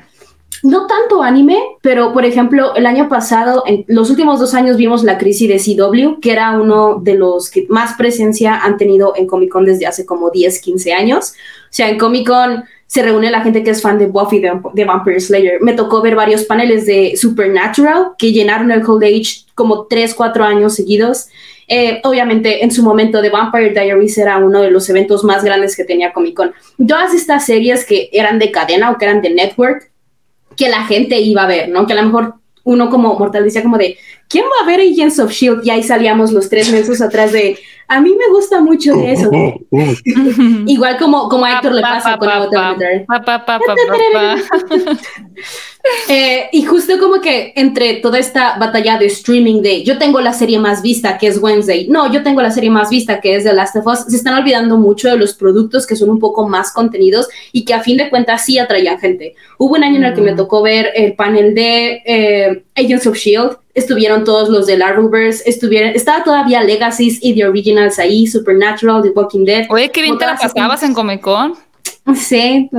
no 0.64 0.88
tanto 0.88 1.24
anime, 1.24 1.58
pero 1.82 2.14
por 2.14 2.26
ejemplo, 2.26 2.76
el 2.76 2.86
año 2.86 3.10
pasado, 3.10 3.64
en 3.66 3.86
los 3.88 4.10
últimos 4.10 4.40
dos 4.40 4.54
años 4.54 4.78
vimos 4.78 5.04
la 5.04 5.18
crisis 5.18 5.50
de 5.50 5.58
CW, 5.58 6.20
que 6.20 6.32
era 6.32 6.60
uno 6.60 7.00
de 7.02 7.16
los 7.16 7.50
que 7.50 7.66
más 7.70 7.96
presencia 7.98 8.56
han 8.56 8.78
tenido 8.78 9.14
en 9.16 9.28
Comic 9.28 9.52
Con 9.52 9.66
desde 9.66 9.86
hace 9.88 10.06
como 10.06 10.30
10, 10.30 10.60
15 10.62 10.94
años. 10.94 11.34
O 11.64 11.68
sea, 11.70 11.90
en 11.90 11.98
Comic 11.98 12.28
Con 12.28 12.64
se 12.94 13.02
reúne 13.02 13.32
la 13.32 13.42
gente 13.42 13.64
que 13.64 13.72
es 13.72 13.82
fan 13.82 13.98
de 13.98 14.06
Buffy 14.06 14.40
de, 14.40 14.86
Vampire 14.86 15.20
Slayer. 15.20 15.60
Me 15.62 15.74
tocó 15.74 16.04
ver 16.04 16.16
varios 16.16 16.44
paneles 16.44 16.86
de 16.86 17.18
Supernatural 17.18 18.12
que 18.20 18.32
llenaron 18.32 18.70
el 18.70 18.84
Cold 18.84 19.04
Age 19.04 19.46
como 19.56 19.88
3, 19.88 20.14
4 20.14 20.44
años 20.44 20.76
seguidos. 20.76 21.28
Eh, 21.76 22.02
obviamente, 22.04 22.64
en 22.64 22.70
su 22.70 22.84
momento, 22.84 23.20
The 23.20 23.32
Vampire 23.32 23.72
Diaries 23.72 24.16
era 24.20 24.38
uno 24.38 24.62
de 24.62 24.70
los 24.70 24.88
eventos 24.92 25.24
más 25.24 25.44
grandes 25.44 25.76
que 25.76 25.84
tenía 25.84 26.14
Comic 26.14 26.36
Con. 26.36 26.54
Todas 26.88 27.16
estas 27.16 27.48
series 27.48 27.84
que 27.84 28.12
eran 28.14 28.38
de 28.38 28.52
cadena 28.52 28.92
o 28.92 29.00
que 29.00 29.06
eran 29.06 29.24
de 29.24 29.32
network, 29.32 29.90
que 30.56 30.70
la 30.70 30.84
gente 30.84 31.20
iba 31.20 31.42
a 31.42 31.48
ver, 31.48 31.70
¿no? 31.70 31.88
Que 31.88 31.94
a 31.94 31.96
lo 31.96 32.04
mejor 32.04 32.36
uno 32.64 32.92
como 32.92 33.18
mortal 33.18 33.44
decía 33.44 33.64
como 33.64 33.80
de, 33.80 33.98
¿quién 34.30 34.46
va 34.46 34.64
a 34.64 34.68
ver 34.68 34.82
Agents 34.82 35.18
of 35.18 35.32
Shield? 35.32 35.66
Y 35.66 35.72
ahí 35.72 35.82
salíamos 35.82 36.32
los 36.32 36.48
tres 36.48 36.72
meses 36.72 37.02
atrás 37.02 37.32
de, 37.32 37.58
a 37.88 38.02
mí 38.02 38.12
me 38.12 38.34
gusta 38.34 38.62
mucho 38.62 38.96
de 38.96 39.12
eso. 39.12 39.30
Igual 40.68 40.98
como, 40.98 41.30
como 41.30 41.46
a 41.46 41.54
Héctor 41.54 41.74
le 41.74 41.82
pasa 41.82 42.18
con 42.18 42.30
eh, 46.08 46.48
y 46.54 46.64
justo 46.64 46.98
como 46.98 47.20
que 47.20 47.52
entre 47.58 47.96
toda 47.96 48.18
esta 48.18 48.58
batalla 48.58 48.98
de 48.98 49.08
streaming 49.08 49.62
de 49.62 49.84
yo 49.84 49.98
tengo 49.98 50.22
la 50.22 50.32
serie 50.32 50.58
más 50.58 50.82
vista 50.82 51.18
que 51.18 51.28
es 51.28 51.42
Wednesday, 51.42 51.88
no, 51.90 52.12
yo 52.12 52.24
tengo 52.24 52.42
la 52.42 52.52
serie 52.52 52.70
más 52.70 52.90
vista 52.90 53.20
que 53.20 53.36
es 53.36 53.44
The 53.44 53.54
Last 53.54 53.76
of 53.76 53.88
Us, 53.88 54.06
se 54.08 54.16
están 54.16 54.42
olvidando 54.42 54.78
mucho 54.78 55.10
de 55.10 55.18
los 55.18 55.34
productos 55.34 55.86
que 55.86 55.98
son 55.98 56.10
un 56.10 56.20
poco 56.20 56.48
más 56.48 56.72
contenidos 56.72 57.28
y 57.52 57.66
que 57.66 57.74
a 57.74 57.82
fin 57.82 57.98
de 57.98 58.10
cuentas 58.10 58.46
sí 58.46 58.58
atraían 58.58 58.98
gente. 59.00 59.36
Hubo 59.58 59.76
un 59.76 59.84
año 59.84 59.98
en 59.98 60.06
el 60.06 60.14
que 60.14 60.22
me 60.22 60.34
tocó 60.34 60.62
ver 60.62 60.92
el 60.96 61.16
panel 61.16 61.54
de 61.54 62.02
eh, 62.06 62.64
Agents 62.76 63.06
of 63.06 63.18
Shield 63.18 63.58
estuvieron 63.74 64.24
todos 64.24 64.50
los 64.50 64.68
del 64.68 64.82
Arrowverse, 64.82 65.50
estuvieron, 65.50 65.92
estaba 65.96 66.24
todavía 66.24 66.64
Legacies 66.64 67.20
y 67.22 67.34
The 67.34 67.46
Originals 67.74 68.00
ahí, 68.00 68.28
Supernatural, 68.28 69.02
The 69.02 69.10
Walking 69.10 69.46
Dead. 69.46 69.66
Oye, 69.70 69.90
qué 69.92 70.02
bien 70.02 70.18
te 70.18 70.26
la 70.26 70.36
pasabas 70.36 70.84
en 70.84 70.94
Comic 70.94 71.22
Con. 71.22 71.56
Sí, 72.16 72.70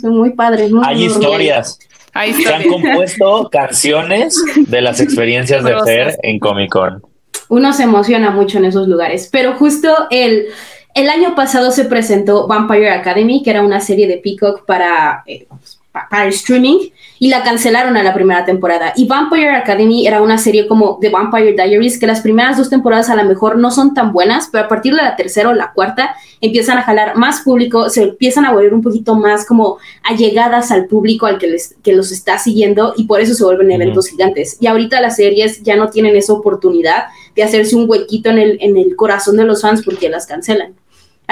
son 0.00 0.16
muy 0.16 0.30
padres. 0.30 0.70
Hay 0.84 1.04
historias. 1.04 1.78
Se 2.12 2.52
han 2.52 2.68
compuesto 2.68 3.48
canciones 3.50 4.36
de 4.56 4.82
las 4.82 5.00
experiencias 5.00 5.64
de 5.64 5.74
Fer 5.84 6.16
en 6.22 6.38
Comic 6.38 6.70
Con. 6.70 7.02
Uno 7.48 7.72
se 7.72 7.84
emociona 7.84 8.30
mucho 8.30 8.58
en 8.58 8.66
esos 8.66 8.88
lugares, 8.88 9.28
pero 9.30 9.54
justo 9.54 9.88
el, 10.10 10.46
el 10.94 11.08
año 11.08 11.34
pasado 11.34 11.70
se 11.70 11.84
presentó 11.84 12.46
Vampire 12.46 12.90
Academy, 12.90 13.42
que 13.42 13.50
era 13.50 13.62
una 13.62 13.80
serie 13.80 14.06
de 14.06 14.18
Peacock 14.18 14.64
para, 14.64 15.22
eh, 15.26 15.46
para 15.92 16.26
streaming 16.28 16.88
y 17.18 17.28
la 17.28 17.42
cancelaron 17.42 17.96
a 17.96 18.02
la 18.02 18.14
primera 18.14 18.44
temporada. 18.44 18.94
Y 18.96 19.06
Vampire 19.06 19.50
Academy 19.50 20.06
era 20.06 20.22
una 20.22 20.38
serie 20.38 20.66
como 20.66 20.98
The 21.00 21.10
Vampire 21.10 21.52
Diaries, 21.52 21.98
que 21.98 22.06
las 22.06 22.22
primeras 22.22 22.56
dos 22.56 22.70
temporadas 22.70 23.10
a 23.10 23.16
lo 23.16 23.24
mejor 23.24 23.58
no 23.58 23.70
son 23.70 23.94
tan 23.94 24.12
buenas, 24.12 24.48
pero 24.50 24.64
a 24.64 24.68
partir 24.68 24.94
de 24.94 25.02
la 25.02 25.16
tercera 25.16 25.50
o 25.50 25.52
la 25.52 25.72
cuarta 25.72 26.16
empiezan 26.40 26.78
a 26.78 26.82
jalar 26.82 27.16
más 27.16 27.42
público, 27.42 27.90
se 27.90 28.02
empiezan 28.02 28.44
a 28.46 28.52
volver 28.52 28.74
un 28.74 28.82
poquito 28.82 29.14
más 29.14 29.46
como 29.46 29.78
allegadas 30.02 30.70
al 30.70 30.86
público 30.86 31.26
al 31.26 31.38
que, 31.38 31.46
les, 31.46 31.76
que 31.82 31.92
los 31.92 32.10
está 32.10 32.38
siguiendo 32.38 32.94
y 32.96 33.04
por 33.04 33.20
eso 33.20 33.34
se 33.34 33.44
vuelven 33.44 33.70
eventos 33.70 34.08
gigantes. 34.08 34.56
Y 34.60 34.66
ahorita 34.66 35.00
las 35.00 35.16
series 35.16 35.62
ya 35.62 35.76
no 35.76 35.90
tienen 35.90 36.16
esa 36.16 36.32
oportunidad 36.32 37.04
de 37.36 37.42
hacerse 37.42 37.76
un 37.76 37.88
huequito 37.88 38.30
en 38.30 38.38
el, 38.38 38.58
en 38.60 38.76
el 38.76 38.96
corazón 38.96 39.36
de 39.36 39.44
los 39.44 39.62
fans 39.62 39.82
porque 39.84 40.08
las 40.08 40.26
cancelan 40.26 40.74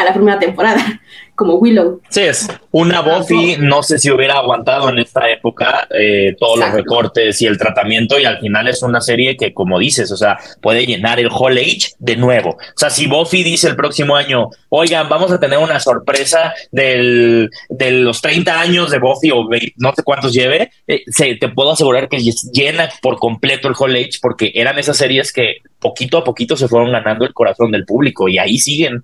a 0.00 0.04
la 0.04 0.14
primera 0.14 0.38
temporada 0.38 1.00
como 1.34 1.54
Willow. 1.54 2.02
Sí, 2.10 2.20
es 2.20 2.48
una 2.70 3.00
Buffy, 3.00 3.56
no 3.58 3.82
sé 3.82 3.98
si 3.98 4.10
hubiera 4.10 4.34
aguantado 4.34 4.90
en 4.90 4.98
esta 4.98 5.30
época 5.30 5.88
eh, 5.90 6.36
todos 6.38 6.58
los 6.58 6.70
recortes 6.70 7.40
y 7.40 7.46
el 7.46 7.56
tratamiento 7.56 8.18
y 8.18 8.26
al 8.26 8.40
final 8.40 8.68
es 8.68 8.82
una 8.82 9.00
serie 9.00 9.38
que, 9.38 9.54
como 9.54 9.78
dices, 9.78 10.12
o 10.12 10.18
sea, 10.18 10.38
puede 10.60 10.84
llenar 10.84 11.18
el 11.18 11.30
Hall 11.30 11.56
Age 11.56 11.92
de 11.98 12.16
nuevo. 12.16 12.50
O 12.50 12.76
sea, 12.76 12.90
si 12.90 13.06
Buffy 13.06 13.42
dice 13.42 13.68
el 13.68 13.76
próximo 13.76 14.16
año, 14.16 14.50
oigan, 14.68 15.08
vamos 15.08 15.32
a 15.32 15.40
tener 15.40 15.58
una 15.58 15.80
sorpresa 15.80 16.52
del, 16.70 17.48
de 17.70 17.90
los 17.90 18.20
30 18.20 18.60
años 18.60 18.90
de 18.90 18.98
Buffy 18.98 19.30
o 19.30 19.48
no 19.76 19.94
sé 19.94 20.02
cuántos 20.02 20.34
lleve, 20.34 20.70
eh, 20.86 21.04
te 21.38 21.48
puedo 21.48 21.72
asegurar 21.72 22.08
que 22.08 22.18
llena 22.52 22.90
por 23.00 23.18
completo 23.18 23.68
el 23.68 23.74
Hall 23.78 23.96
Age 23.96 24.18
porque 24.20 24.52
eran 24.54 24.78
esas 24.78 24.98
series 24.98 25.32
que 25.32 25.56
poquito 25.78 26.18
a 26.18 26.24
poquito 26.24 26.56
se 26.56 26.68
fueron 26.68 26.92
ganando 26.92 27.24
el 27.24 27.32
corazón 27.32 27.70
del 27.72 27.86
público 27.86 28.28
y 28.28 28.38
ahí 28.38 28.58
siguen. 28.58 29.02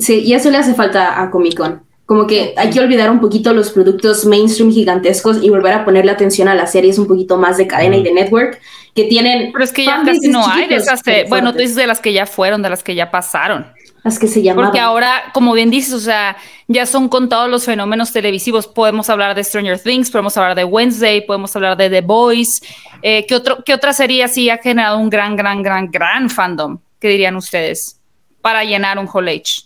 Sí, 0.00 0.20
y 0.20 0.34
eso 0.34 0.50
le 0.50 0.58
hace 0.58 0.74
falta 0.74 1.20
a 1.22 1.30
Comic 1.30 1.56
Con. 1.56 1.82
Como 2.06 2.28
que 2.28 2.54
hay 2.56 2.70
que 2.70 2.78
olvidar 2.78 3.10
un 3.10 3.20
poquito 3.20 3.52
los 3.52 3.70
productos 3.70 4.24
mainstream 4.26 4.70
gigantescos 4.70 5.42
y 5.42 5.50
volver 5.50 5.72
a 5.72 5.84
ponerle 5.84 6.12
atención 6.12 6.46
a 6.46 6.54
las 6.54 6.70
series 6.70 6.98
un 6.98 7.08
poquito 7.08 7.36
más 7.36 7.56
de 7.56 7.66
cadena 7.66 7.96
y 7.96 8.04
de 8.04 8.12
network 8.12 8.60
que 8.94 9.04
tienen. 9.04 9.50
Pero 9.52 9.64
es 9.64 9.72
que 9.72 9.84
ya 9.84 10.02
casi 10.04 10.28
no 10.28 10.46
hay 10.46 10.68
de 10.68 10.76
esas. 10.76 11.02
bueno, 11.28 11.52
tú 11.52 11.58
dices 11.58 11.74
de 11.74 11.86
las 11.88 12.00
que 12.00 12.12
ya 12.12 12.26
fueron, 12.26 12.62
de 12.62 12.70
las 12.70 12.84
que 12.84 12.94
ya 12.94 13.10
pasaron. 13.10 13.66
Las 14.04 14.20
que 14.20 14.28
se 14.28 14.40
llamaban. 14.40 14.70
Porque 14.70 14.78
ahora, 14.78 15.24
como 15.34 15.52
bien 15.52 15.68
dices, 15.68 15.92
o 15.92 15.98
sea, 15.98 16.36
ya 16.68 16.86
son 16.86 17.08
contados 17.08 17.50
los 17.50 17.64
fenómenos 17.64 18.12
televisivos. 18.12 18.68
Podemos 18.68 19.10
hablar 19.10 19.34
de 19.34 19.42
Stranger 19.42 19.80
Things, 19.80 20.08
podemos 20.08 20.36
hablar 20.36 20.54
de 20.54 20.62
Wednesday, 20.62 21.26
podemos 21.26 21.56
hablar 21.56 21.76
de 21.76 21.90
The 21.90 22.02
Boys. 22.02 22.62
Eh, 23.02 23.26
¿qué, 23.26 23.34
otro, 23.34 23.64
¿Qué 23.64 23.74
otra 23.74 23.92
serie 23.92 24.22
así 24.22 24.48
ha 24.48 24.58
generado 24.58 24.98
un 24.98 25.10
gran, 25.10 25.34
gran, 25.34 25.60
gran, 25.60 25.90
gran 25.90 26.30
fandom? 26.30 26.78
¿Qué 27.00 27.08
dirían 27.08 27.34
ustedes? 27.34 28.00
Para 28.40 28.62
llenar 28.62 28.96
un 29.00 29.08
Hall 29.12 29.26
Age. 29.26 29.65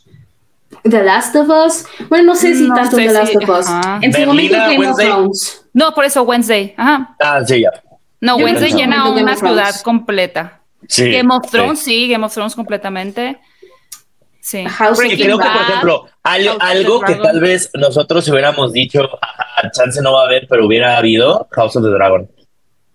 The 0.84 1.02
Last 1.02 1.34
of 1.36 1.48
Us. 1.48 1.84
Bueno, 2.08 2.24
no 2.24 2.34
sé 2.36 2.54
si 2.54 2.68
tanto 2.68 2.96
The 2.96 3.12
Last 3.12 3.34
of 3.36 3.48
Us. 3.48 3.66
En 4.02 4.12
su 4.12 4.20
momento 4.26 4.56
Game 4.56 4.88
of 4.88 4.96
Thrones. 4.98 5.66
No, 5.72 5.92
por 5.94 6.04
eso 6.04 6.22
Wednesday. 6.22 6.74
Ajá. 6.76 7.14
Ah, 7.20 7.40
sí, 7.44 7.60
ya. 7.60 7.70
No, 8.20 8.38
Yo 8.38 8.44
Wednesday 8.44 8.72
llena 8.72 9.08
una 9.10 9.36
ciudad 9.36 9.74
completa. 9.82 10.60
Sí. 10.88 11.10
Game 11.12 11.32
of. 11.34 11.50
Thrones, 11.50 11.78
sí, 11.80 12.08
Game 12.08 12.24
of 12.24 12.32
Thrones 12.32 12.54
completamente. 12.54 13.38
Sí. 14.40 14.64
House 14.64 14.98
creo 14.98 15.38
que, 15.38 15.44
por 15.44 15.62
ejemplo, 15.62 16.06
al- 16.22 16.44
House 16.44 16.54
of 16.54 16.58
the 16.60 16.66
algo 16.66 17.00
que 17.02 17.14
tal 17.16 17.40
vez 17.40 17.70
nosotros 17.74 18.26
hubiéramos 18.28 18.72
dicho, 18.72 19.08
"Ajá, 19.20 19.70
chance 19.70 20.00
no 20.02 20.14
va 20.14 20.22
a 20.22 20.26
haber, 20.26 20.46
pero 20.48 20.66
hubiera 20.66 20.96
habido 20.96 21.46
House 21.52 21.76
of 21.76 21.84
the 21.84 21.90
Dragon. 21.90 22.28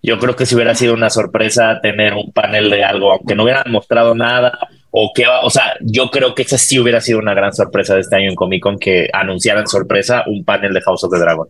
Yo 0.02 0.18
creo 0.20 0.36
que 0.36 0.46
si 0.46 0.56
hubiera 0.56 0.74
sido 0.76 0.94
una 0.94 1.10
sorpresa 1.10 1.80
tener 1.82 2.14
un 2.14 2.32
panel 2.32 2.70
de 2.70 2.84
algo, 2.84 3.12
aunque 3.12 3.36
no 3.36 3.44
hubieran 3.44 3.72
mostrado 3.72 4.16
nada, 4.16 4.58
o 4.98 5.12
que, 5.14 5.26
va- 5.26 5.42
o 5.42 5.50
sea, 5.50 5.74
yo 5.82 6.10
creo 6.10 6.34
que 6.34 6.44
esa 6.44 6.58
sí 6.58 6.80
hubiera 6.80 7.02
sido 7.02 7.20
una 7.20 7.34
gran 7.34 7.52
sorpresa 7.54 7.96
de 7.96 8.02
este 8.02 8.16
año 8.16 8.30
en 8.30 8.36
Comic 8.36 8.64
Con 8.64 8.80
que 8.80 9.10
anunciaran 9.12 9.68
sorpresa 9.68 10.24
un 10.26 10.46
panel 10.46 10.74
de 10.74 10.82
House 10.82 11.04
of 11.04 11.12
the 11.12 11.20
Dragon. 11.20 11.48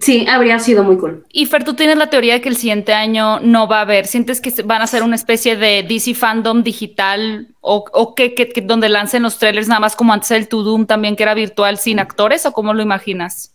Sí, 0.00 0.24
habría 0.28 0.58
sido 0.60 0.84
muy 0.84 0.96
cool. 0.98 1.24
Y 1.32 1.46
Fer, 1.46 1.64
tú 1.64 1.74
tienes 1.74 1.96
la 1.96 2.08
teoría 2.10 2.34
de 2.34 2.40
que 2.40 2.48
el 2.48 2.56
siguiente 2.56 2.92
año 2.94 3.40
no 3.40 3.66
va 3.66 3.78
a 3.78 3.82
haber. 3.82 4.06
¿Sientes 4.06 4.40
que 4.40 4.52
van 4.62 4.82
a 4.82 4.84
hacer 4.84 5.02
una 5.02 5.16
especie 5.16 5.56
de 5.56 5.82
DC 5.82 6.14
fandom 6.14 6.62
digital 6.62 7.48
o, 7.60 7.84
o 7.92 8.14
que, 8.14 8.34
que- 8.34 8.48
que 8.50 8.60
donde 8.60 8.88
lancen 8.88 9.22
los 9.22 9.38
trailers 9.38 9.66
nada 9.68 9.80
más 9.80 9.96
como 9.96 10.12
antes 10.12 10.30
el 10.30 10.46
To 10.48 10.62
Doom 10.62 10.86
también 10.86 11.16
que 11.16 11.22
era 11.24 11.34
virtual 11.34 11.76
sin 11.78 11.98
actores 11.98 12.46
o 12.46 12.52
cómo 12.52 12.72
lo 12.74 12.82
imaginas? 12.82 13.52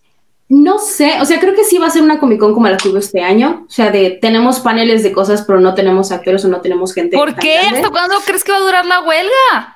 No 0.47 0.77
sé, 0.77 1.19
o 1.21 1.25
sea, 1.25 1.39
creo 1.39 1.55
que 1.55 1.63
sí 1.63 1.79
va 1.79 1.87
a 1.87 1.89
ser 1.89 2.03
una 2.03 2.19
Comic 2.19 2.39
Con 2.39 2.53
como 2.53 2.67
la 2.67 2.77
que 2.77 2.89
hubo 2.89 2.99
este 2.99 3.23
año. 3.23 3.65
O 3.67 3.71
sea, 3.71 3.89
de 3.89 4.11
tenemos 4.21 4.59
paneles 4.59 5.01
de 5.01 5.11
cosas, 5.11 5.43
pero 5.45 5.59
no 5.59 5.73
tenemos 5.73 6.11
actores 6.11 6.45
o 6.45 6.47
no 6.49 6.61
tenemos 6.61 6.93
gente. 6.93 7.17
¿Por 7.17 7.35
qué? 7.35 7.55
grande. 7.55 7.77
¿Hasta 7.79 7.89
cuándo 7.89 8.15
crees 8.23 8.43
que 8.43 8.51
va 8.51 8.59
a 8.59 8.61
durar 8.61 8.85
la 8.85 9.01
huelga? 9.01 9.75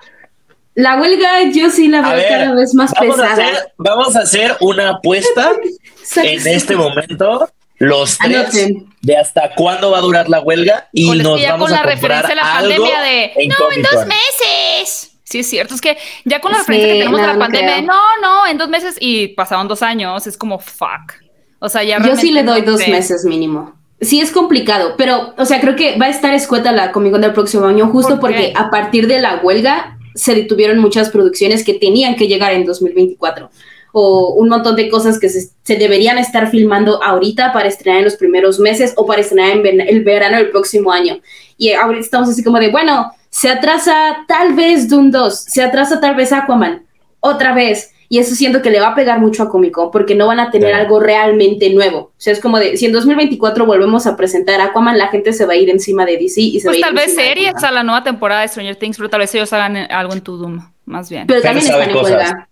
La 0.75 1.01
huelga 1.01 1.43
yo 1.51 1.69
sí 1.71 1.87
la 1.87 2.01
veo 2.01 2.15
ver, 2.15 2.29
cada 2.29 2.53
vez 2.53 2.73
más 2.75 2.91
vamos, 2.93 3.19
a 3.19 3.23
pesada. 3.23 3.33
hacer, 3.33 3.73
vamos 3.77 4.15
a 4.15 4.19
hacer 4.19 4.57
una 4.61 4.89
apuesta 4.91 5.51
en 6.17 6.47
este 6.47 6.75
momento. 6.75 7.49
Los 7.79 8.17
tres 8.17 8.37
Anoten. 8.37 8.93
de 9.01 9.17
hasta 9.17 9.55
cuándo 9.55 9.91
va 9.91 9.99
a 9.99 10.01
durar 10.01 10.29
la 10.29 10.41
huelga 10.41 10.89
y 10.91 11.09
nos 11.17 11.41
vamos 11.41 11.69
con 11.69 11.77
a 11.77 11.83
la 11.83 11.89
comprar 11.89 12.25
referencia 12.25 12.31
a 12.31 12.35
la 12.35 12.57
algo 12.57 12.83
pandemia 12.83 13.01
de 13.01 13.31
en 13.37 13.49
no, 13.49 13.55
en 13.71 13.81
dos 13.81 14.05
meses. 14.05 15.08
Sí, 15.29 15.39
es 15.39 15.49
cierto, 15.49 15.75
es 15.75 15.81
que 15.81 15.97
ya 16.25 16.39
con 16.41 16.51
la 16.51 16.57
Sí, 16.59 16.63
referencia 16.71 16.93
que 16.93 16.99
tenemos 16.99 17.19
de 17.21 17.27
no, 17.27 17.27
la 17.27 17.33
no 17.33 17.39
pandemia, 17.39 17.81
no, 17.81 17.93
no, 18.21 18.47
en 18.47 18.57
dos 18.57 18.67
meses 18.69 18.95
y 18.99 19.27
pasaron 19.29 19.67
dos 19.67 19.83
años, 19.83 20.25
es 20.25 20.37
como 20.37 20.57
fuck. 20.59 21.13
O 21.59 21.69
sea, 21.69 21.83
ya 21.83 21.99
Yo 22.03 22.15
sí 22.15 22.31
le 22.31 22.43
doy 22.43 22.61
no 22.61 22.71
dos 22.71 22.81
sé. 22.81 22.89
meses 22.89 23.25
mínimo. 23.25 23.75
Sí 24.01 24.21
es 24.21 24.31
complicado, 24.31 24.95
pero, 24.97 25.33
o 25.37 25.45
sea, 25.45 25.59
creo 25.59 25.75
que 25.75 25.97
va 25.97 26.05
a 26.05 26.09
estar 26.09 26.33
escueta 26.33 26.71
la 26.71 26.91
Comic 26.93 27.11
Con 27.11 27.21
del 27.21 27.33
próximo 27.33 27.65
año 27.65 27.87
justo 27.89 28.11
¿Por 28.19 28.31
porque 28.31 28.53
a 28.55 28.69
partir 28.69 29.07
de 29.07 29.19
la 29.19 29.35
huelga 29.43 29.97
se 30.15 30.33
detuvieron 30.35 30.79
muchas 30.79 31.09
producciones 31.09 31.63
que 31.65 31.73
tenían 31.73 32.15
que 32.15 32.27
llegar 32.27 32.53
en 32.53 32.65
2024 32.65 33.49
o 33.91 34.33
un 34.35 34.49
montón 34.49 34.75
de 34.75 34.87
cosas 34.89 35.19
que 35.19 35.29
se, 35.29 35.49
se 35.63 35.75
deberían 35.75 36.17
estar 36.17 36.49
filmando 36.49 37.03
ahorita 37.03 37.51
para 37.53 37.67
estrenar 37.67 37.99
en 37.99 38.05
los 38.05 38.15
primeros 38.15 38.59
meses 38.59 38.93
o 38.95 39.05
para 39.05 39.21
estrenar 39.21 39.51
en 39.51 39.63
ven- 39.63 39.81
el 39.81 40.03
verano 40.03 40.37
del 40.37 40.49
próximo 40.51 40.91
año. 40.91 41.19
Y 41.57 41.73
ahorita 41.73 42.03
estamos 42.05 42.29
así 42.29 42.43
como 42.43 42.59
de, 42.59 42.69
bueno, 42.69 43.11
se 43.29 43.49
atrasa 43.49 44.25
tal 44.27 44.53
vez 44.53 44.89
Doom 44.89 45.11
2, 45.11 45.39
se 45.43 45.61
atrasa 45.63 45.99
tal 45.99 46.15
vez 46.15 46.31
Aquaman, 46.33 46.83
otra 47.19 47.53
vez. 47.53 47.91
Y 48.11 48.17
eso 48.17 48.33
siento 48.33 48.63
que 48.63 48.71
le 48.71 48.79
va 48.79 48.87
a 48.87 48.95
pegar 48.95 49.19
mucho 49.19 49.43
a 49.43 49.49
Comic 49.49 49.71
Con 49.71 49.91
porque 49.91 50.15
no 50.15 50.25
van 50.25 50.39
a 50.39 50.49
tener 50.49 50.73
algo 50.73 50.99
realmente 50.99 51.69
nuevo. 51.69 51.97
O 51.99 52.11
sea, 52.17 52.33
es 52.33 52.39
como 52.39 52.57
de, 52.57 52.75
si 52.75 52.87
en 52.87 52.91
2024 52.91 53.67
volvemos 53.67 54.07
a 54.07 54.17
presentar 54.17 54.59
Aquaman, 54.61 54.97
la 54.97 55.09
gente 55.09 55.31
se 55.31 55.45
va 55.45 55.53
a 55.53 55.57
ir 55.57 55.69
encima 55.69 56.05
de 56.07 56.17
DC 56.17 56.41
y 56.41 56.59
se 56.59 56.67
va 56.67 56.71
a 56.71 56.73
Pues 56.73 56.77
ir 56.79 56.83
tal 56.85 56.93
vez 56.95 57.03
encima 57.03 57.21
de 57.21 57.27
series 57.27 57.63
a 57.63 57.69
la 57.71 57.83
nueva 57.83 58.03
temporada 58.03 58.41
de 58.41 58.47
Stranger 58.47 58.75
Things, 58.77 58.97
pero 58.97 59.11
tal 59.11 59.19
vez 59.19 59.35
ellos 59.35 59.53
hagan 59.53 59.77
algo 59.91 60.13
en 60.13 60.21
tu 60.21 60.37
Doom, 60.37 60.59
más 60.85 61.07
bien. 61.11 61.27
Pero 61.27 61.39
Fer 61.41 61.49
también 61.51 61.67
sabe 61.67 61.83
están 61.83 61.95
en 61.95 62.01
cosas. 62.01 62.17
huelga. 62.17 62.49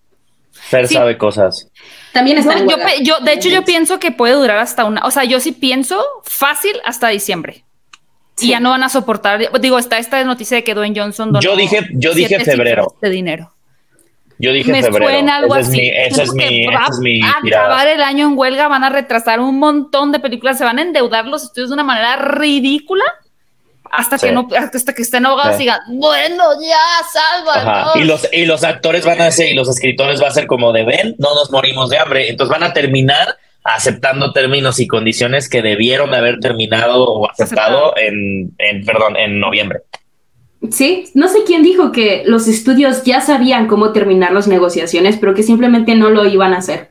Fer 0.52 0.88
Sí. 0.88 0.94
sabe 0.94 1.18
cosas. 1.18 1.68
También 2.14 2.38
están 2.38 2.58
No, 2.58 2.62
en 2.62 2.70
yo, 2.70 2.76
huelga. 2.76 2.94
yo- 3.02 3.20
de 3.26 3.34
hecho, 3.34 3.50
yo 3.50 3.64
pienso 3.66 3.98
que 4.00 4.12
puede 4.12 4.36
durar 4.36 4.60
hasta 4.60 4.86
una, 4.86 5.02
o 5.06 5.12
sea, 5.12 5.24
yo 5.24 5.40
sí 5.40 5.54
pienso 5.54 6.00
fácil 6.24 6.74
hasta 6.86 7.08
diciembre. 7.08 7.64
Sí. 8.38 8.48
Y 8.48 8.50
ya 8.52 8.60
no 8.60 8.70
van 8.70 8.84
a 8.84 8.90
soportar, 8.90 9.50
digo, 9.60 9.80
está 9.80 9.98
esta 9.98 10.24
noticia 10.24 10.56
de 10.58 10.64
que 10.64 10.74
Dwayne 10.76 10.98
Johnson 11.00 11.30
donó 11.34 11.42
Yo 11.42 11.56
dije- 11.56 11.88
yo 11.94 12.14
dije 12.14 12.40
febrero. 12.40 12.96
de 13.02 13.10
dinero. 13.10 13.52
Yo 14.40 14.52
dije 14.54 14.72
Me 14.72 14.84
febrero. 14.84 15.06
suena 15.10 15.38
algo 15.38 15.56
Ese 15.56 15.62
es 15.62 15.70
mi, 15.72 15.90
es 15.90 16.34
mi, 16.34 16.44
que 16.44 16.62
ese 16.66 16.72
va 16.76 16.86
es 16.92 17.00
mi 17.00 17.22
a 17.24 17.32
acabar 17.44 17.88
el 17.88 18.02
año 18.04 18.28
en 18.28 18.38
huelga, 18.38 18.68
van 18.68 18.84
a 18.84 18.90
retrasar 18.90 19.40
un 19.40 19.58
montón 19.58 20.12
de 20.12 20.20
películas, 20.20 20.60
se 20.60 20.64
van 20.64 20.78
a 20.78 20.84
endeudar 20.84 21.26
los 21.26 21.44
estudios 21.44 21.70
de 21.70 21.74
una 21.74 21.84
manera 21.84 22.18
ridícula 22.18 23.04
hasta 23.90 24.20
que 24.20 24.32
no, 24.32 24.48
hasta 24.56 24.94
que 24.94 25.02
estén 25.02 25.26
ahogados 25.26 25.56
Sí. 25.56 25.64
y 25.64 25.66
digan, 25.66 25.80
bueno, 25.88 26.44
ya. 26.62 26.78
Ajá. 27.56 27.98
Y 28.00 28.04
los, 28.04 28.28
y 28.32 28.46
los 28.46 28.64
actores 28.64 29.06
van 29.06 29.22
a 29.22 29.32
ser, 29.32 29.50
y 29.52 29.56
los 29.56 29.70
escritores 29.70 30.22
va 30.22 30.28
a 30.28 30.32
ser 30.32 30.46
como 30.46 30.72
de 30.74 30.84
ven, 30.84 31.16
no 31.18 31.34
nos 31.34 31.50
morimos 31.52 31.90
de 31.90 31.98
hambre. 31.98 32.30
Entonces 32.30 32.52
van 32.52 32.70
a 32.70 32.74
terminar 32.74 33.38
aceptando 33.76 34.32
términos 34.34 34.80
y 34.80 34.88
condiciones 34.88 35.50
que 35.50 35.62
debieron 35.62 36.12
de 36.12 36.18
haber 36.18 36.40
terminado 36.40 37.04
o 37.04 37.30
aceptado 37.30 37.94
Aceptado. 37.94 37.98
en, 37.98 38.54
en, 38.58 38.86
perdón, 38.86 39.16
en 39.18 39.40
noviembre. 39.40 39.80
Sí, 40.72 41.10
no 41.14 41.28
sé 41.28 41.40
quién 41.46 41.64
dijo 41.64 41.92
que 41.92 42.24
los 42.26 42.48
estudios 42.48 43.04
ya 43.04 43.22
sabían 43.22 43.68
cómo 43.68 43.92
terminar 43.94 44.32
las 44.32 44.48
negociaciones, 44.48 45.18
pero 45.18 45.34
que 45.36 45.44
simplemente 45.44 45.96
no 45.96 46.10
lo 46.10 46.26
iban 46.26 46.54
a 46.54 46.58
hacer. 46.58 46.90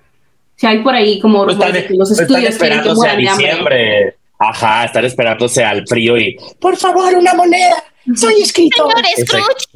O 0.57 0.59
sea, 0.59 0.71
hay 0.71 0.79
por 0.83 0.95
ahí 0.95 1.19
como 1.21 1.45
Pues 1.45 1.57
están, 1.57 1.73
que 1.73 1.95
los 1.95 2.09
pues 2.09 2.11
están 2.13 2.25
estudios 2.27 2.57
quieren 2.59 2.83
que 2.83 2.89
esperándose 2.89 3.09
a 3.09 3.17
diciembre. 3.17 4.17
Ajá, 4.39 4.85
están 4.85 5.05
esperándose 5.05 5.65
al 5.65 5.87
frío 5.89 6.17
y 6.19 6.37
por 6.61 6.77
favor, 6.77 7.15
una 7.15 7.35
moneda. 7.35 7.83
Soy 8.15 8.43
escritor. 8.43 8.93
Señor 8.93 9.07
Ese- 9.17 9.27
Scrooge. 9.27 9.67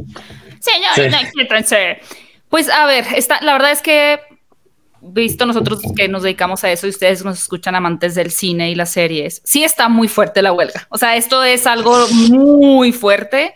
Señor, 0.60 1.64
Sí. 1.64 1.76
Pues 2.48 2.68
a 2.68 2.84
ver, 2.86 3.04
está, 3.16 3.40
la 3.42 3.54
verdad 3.54 3.72
es 3.72 3.80
que 3.82 4.20
visto 5.02 5.46
nosotros 5.46 5.80
que 5.96 6.08
nos 6.08 6.22
dedicamos 6.22 6.64
a 6.64 6.70
eso 6.70 6.86
y 6.86 6.90
ustedes 6.90 7.24
nos 7.24 7.38
escuchan 7.38 7.74
amantes 7.74 8.14
del 8.14 8.30
cine 8.30 8.70
y 8.70 8.74
las 8.74 8.90
series, 8.90 9.40
sí 9.44 9.64
está 9.64 9.88
muy 9.88 10.08
fuerte 10.08 10.42
la 10.42 10.52
huelga. 10.52 10.86
O 10.90 10.98
sea, 10.98 11.16
esto 11.16 11.42
es 11.42 11.66
algo 11.66 12.06
muy 12.08 12.92
fuerte. 12.92 13.54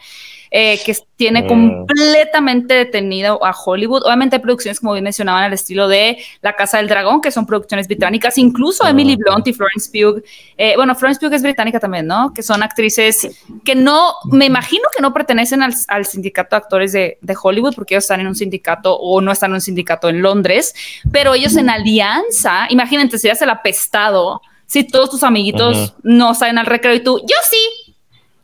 Eh, 0.57 0.79
que 0.87 0.97
tiene 1.17 1.43
Mm. 1.43 1.49
completamente 1.49 2.75
detenido 2.75 3.45
a 3.45 3.51
Hollywood. 3.53 4.05
Obviamente 4.05 4.37
hay 4.37 4.43
producciones, 4.43 4.79
como 4.79 4.93
bien 4.93 5.03
mencionaban, 5.03 5.43
al 5.43 5.53
estilo 5.53 5.89
de 5.89 6.19
La 6.43 6.53
Casa 6.55 6.77
del 6.77 6.87
Dragón, 6.87 7.21
que 7.21 7.33
son 7.33 7.45
producciones 7.45 7.89
británicas, 7.89 8.39
incluso 8.39 8.87
Emily. 8.87 9.17
Blunt 9.17 9.49
y 9.49 9.53
Florence 9.53 9.91
Pugh. 9.91 10.23
eh, 10.57 10.75
bueno, 10.77 10.95
Florence 10.95 11.19
Pugh 11.21 11.35
es 11.35 11.43
británica 11.43 11.81
también, 11.81 12.07
¿no? 12.07 12.33
Que 12.33 12.45
son 12.45 12.63
actrices 12.63 13.29
que 13.65 13.75
no, 13.75 14.15
me 14.31 14.45
imagino 14.47 14.85
que 14.95 15.03
no 15.03 15.13
pertenecen 15.13 15.61
al, 15.61 15.75
al 15.89 16.07
sindicato 16.07 16.55
de 16.55 16.63
actores 16.63 16.93
de, 16.93 17.19
de 17.21 17.37
Hollywood, 17.43 17.75
porque 17.75 17.95
ellos 17.95 18.05
están 18.05 18.21
en 18.21 18.29
un 18.29 18.37
sindicato 18.37 18.95
o 18.97 19.21
no 19.21 19.33
están 19.33 19.51
en 19.51 19.55
un 19.57 19.61
sindicato 19.61 20.09
en 20.09 20.23
Londres, 20.23 20.73
pero 21.11 21.35
ellos 21.35 21.57
en 21.57 21.69
alianza, 21.69 22.67
imagínate, 22.69 23.19
si 23.19 23.27
eres 23.27 23.43
el 23.43 23.51
apestado, 23.51 24.41
si 24.67 24.85
todos 24.85 25.11
tus 25.11 25.23
amiguitos 25.25 25.95
no 26.05 26.33
salen 26.35 26.59
al 26.59 26.67
recreo 26.67 26.95
y 26.95 27.01
tú, 27.01 27.19
yo 27.19 27.37
sí, 27.51 27.84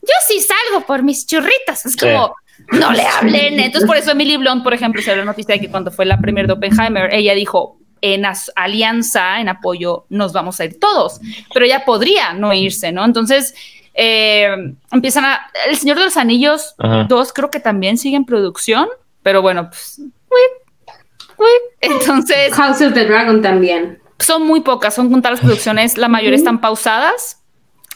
yo 0.02 0.14
sí 0.26 0.40
salgo 0.40 0.86
por 0.86 1.02
mis 1.02 1.26
churritas. 1.26 1.86
Es 1.86 1.96
como, 1.96 2.34
no 2.72 2.92
le 2.92 3.06
hablen. 3.06 3.60
Entonces, 3.60 3.86
por 3.86 3.96
eso 3.96 4.12
Emily 4.12 4.36
Blunt, 4.36 4.62
por 4.62 4.74
ejemplo, 4.74 5.00
se 5.02 5.10
dio 5.10 5.18
la 5.18 5.24
noticia 5.24 5.54
de 5.54 5.60
que 5.60 5.70
cuando 5.70 5.90
fue 5.90 6.06
la 6.06 6.18
premier 6.18 6.46
de 6.46 6.54
Oppenheimer, 6.54 7.12
ella 7.12 7.34
dijo, 7.34 7.78
en 8.02 8.24
alianza, 8.56 9.40
en 9.40 9.48
apoyo, 9.48 10.06
nos 10.08 10.32
vamos 10.32 10.60
a 10.60 10.64
ir 10.64 10.78
todos. 10.78 11.20
Pero 11.52 11.66
ella 11.66 11.84
podría 11.84 12.32
no 12.32 12.52
irse, 12.52 12.92
¿no? 12.92 13.04
Entonces, 13.04 13.54
eh, 13.94 14.74
empiezan 14.90 15.24
a... 15.24 15.50
El 15.68 15.76
Señor 15.76 15.98
de 15.98 16.04
los 16.04 16.16
Anillos 16.16 16.74
Ajá. 16.78 17.04
2 17.08 17.32
creo 17.32 17.50
que 17.50 17.60
también 17.60 17.98
sigue 17.98 18.16
en 18.16 18.24
producción, 18.24 18.88
pero 19.22 19.42
bueno, 19.42 19.68
pues... 19.68 19.98
uy, 19.98 20.94
uy. 21.36 21.46
Entonces, 21.80 22.52
House 22.54 22.80
of 22.80 22.94
the 22.94 23.04
Dragon 23.04 23.42
también. 23.42 24.00
son 24.18 24.46
muy 24.46 24.60
pocas, 24.60 24.94
son 24.94 25.10
contadas 25.10 25.38
las 25.38 25.44
producciones, 25.44 25.98
la 25.98 26.08
mayoría 26.08 26.36
están 26.36 26.60
pausadas. 26.60 27.39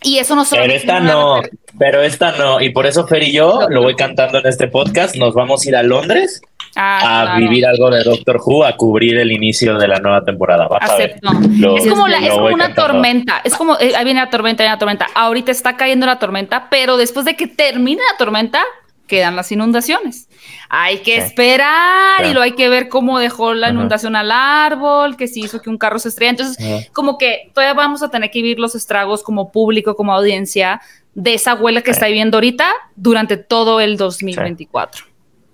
Y 0.05 0.19
eso 0.19 0.37
no 0.37 0.45
solo 0.45 0.63
Pero 0.63 0.75
esta 0.75 1.01
no, 1.01 1.41
pero 1.79 2.03
esta 2.03 2.33
no. 2.33 2.61
Y 2.61 2.71
por 2.71 2.87
eso 2.87 3.07
Fer 3.07 3.23
y 3.25 3.33
yo 3.33 3.67
lo 3.69 3.83
voy 3.83 3.95
cantando 3.97 4.39
en 4.39 4.47
este 4.47 4.69
podcast. 4.69 5.17
Nos 5.17 5.35
vamos 5.35 5.65
a 5.65 5.69
ir 5.69 5.77
a 5.77 5.83
Londres 5.83 6.41
Ah, 6.77 6.99
a 6.99 7.23
claro. 7.27 7.41
vivir 7.41 7.65
algo 7.67 7.89
de 7.89 8.03
Doctor 8.03 8.41
Who, 8.45 8.65
a 8.65 8.77
cubrir 8.77 9.17
el 9.19 9.31
inicio 9.31 9.79
de 9.79 9.87
la 9.87 10.01
nueva 10.01 10.25
temporada. 10.25 10.67
Vas 10.67 10.91
a 10.91 10.97
ver. 10.97 11.11
Acepto. 11.23 11.31
Lo- 11.59 11.77
es 11.77 11.87
como, 11.87 12.09
la- 12.09 12.19
es 12.19 12.31
como 12.31 12.47
una 12.47 12.67
cantando. 12.67 12.93
tormenta. 12.93 13.41
Es 13.45 13.55
como, 13.57 13.77
eh, 13.79 13.93
ahí 13.97 14.05
viene 14.05 14.19
la 14.21 14.29
tormenta, 14.29 14.65
viene 14.65 14.75
la 14.75 14.79
tormenta. 14.79 15.07
Ahorita 15.15 15.53
está 15.53 15.77
cayendo 15.77 16.05
la 16.07 16.19
tormenta, 16.19 16.67
pero 16.71 16.97
después 16.97 17.25
de 17.27 17.37
que 17.37 17.47
termine 17.47 18.03
la 18.11 18.19
tormenta, 18.19 18.61
quedan 19.07 19.37
las 19.37 19.53
inundaciones. 19.53 20.29
Hay 20.69 20.99
que 20.99 21.17
Sí. 21.21 21.27
esperar 21.27 22.25
y 22.27 22.33
lo 22.33 22.41
hay 22.41 22.53
que 22.53 22.69
ver 22.69 22.89
cómo 22.89 23.19
dejó 23.19 23.55
la 23.55 23.71
inundación 23.71 24.17
al 24.17 24.31
árbol, 24.31 25.17
que 25.17 25.29
si 25.29 25.41
hizo 25.43 25.61
que 25.61 25.71
un 25.71 25.79
carro 25.79 25.99
se 25.99 26.09
estrella. 26.09 26.31
Entonces, 26.31 26.89
como 26.93 27.19
que 27.19 27.51
todavía 27.55 27.75
vamos 27.75 28.03
a 28.03 28.11
tener 28.11 28.31
que 28.31 28.41
vivir 28.43 28.59
los 28.59 28.75
estragos 28.75 29.23
como 29.23 29.53
público, 29.53 29.95
como 29.97 30.15
audiencia, 30.15 30.81
de 31.15 31.35
esa 31.35 31.55
huelga 31.55 31.83
que 31.83 31.93
Sí. 31.93 31.97
está 31.97 32.07
viviendo 32.07 32.39
ahorita 32.39 32.67
durante 32.97 33.37
todo 33.37 33.81
el 33.81 33.97
2024. 33.97 35.05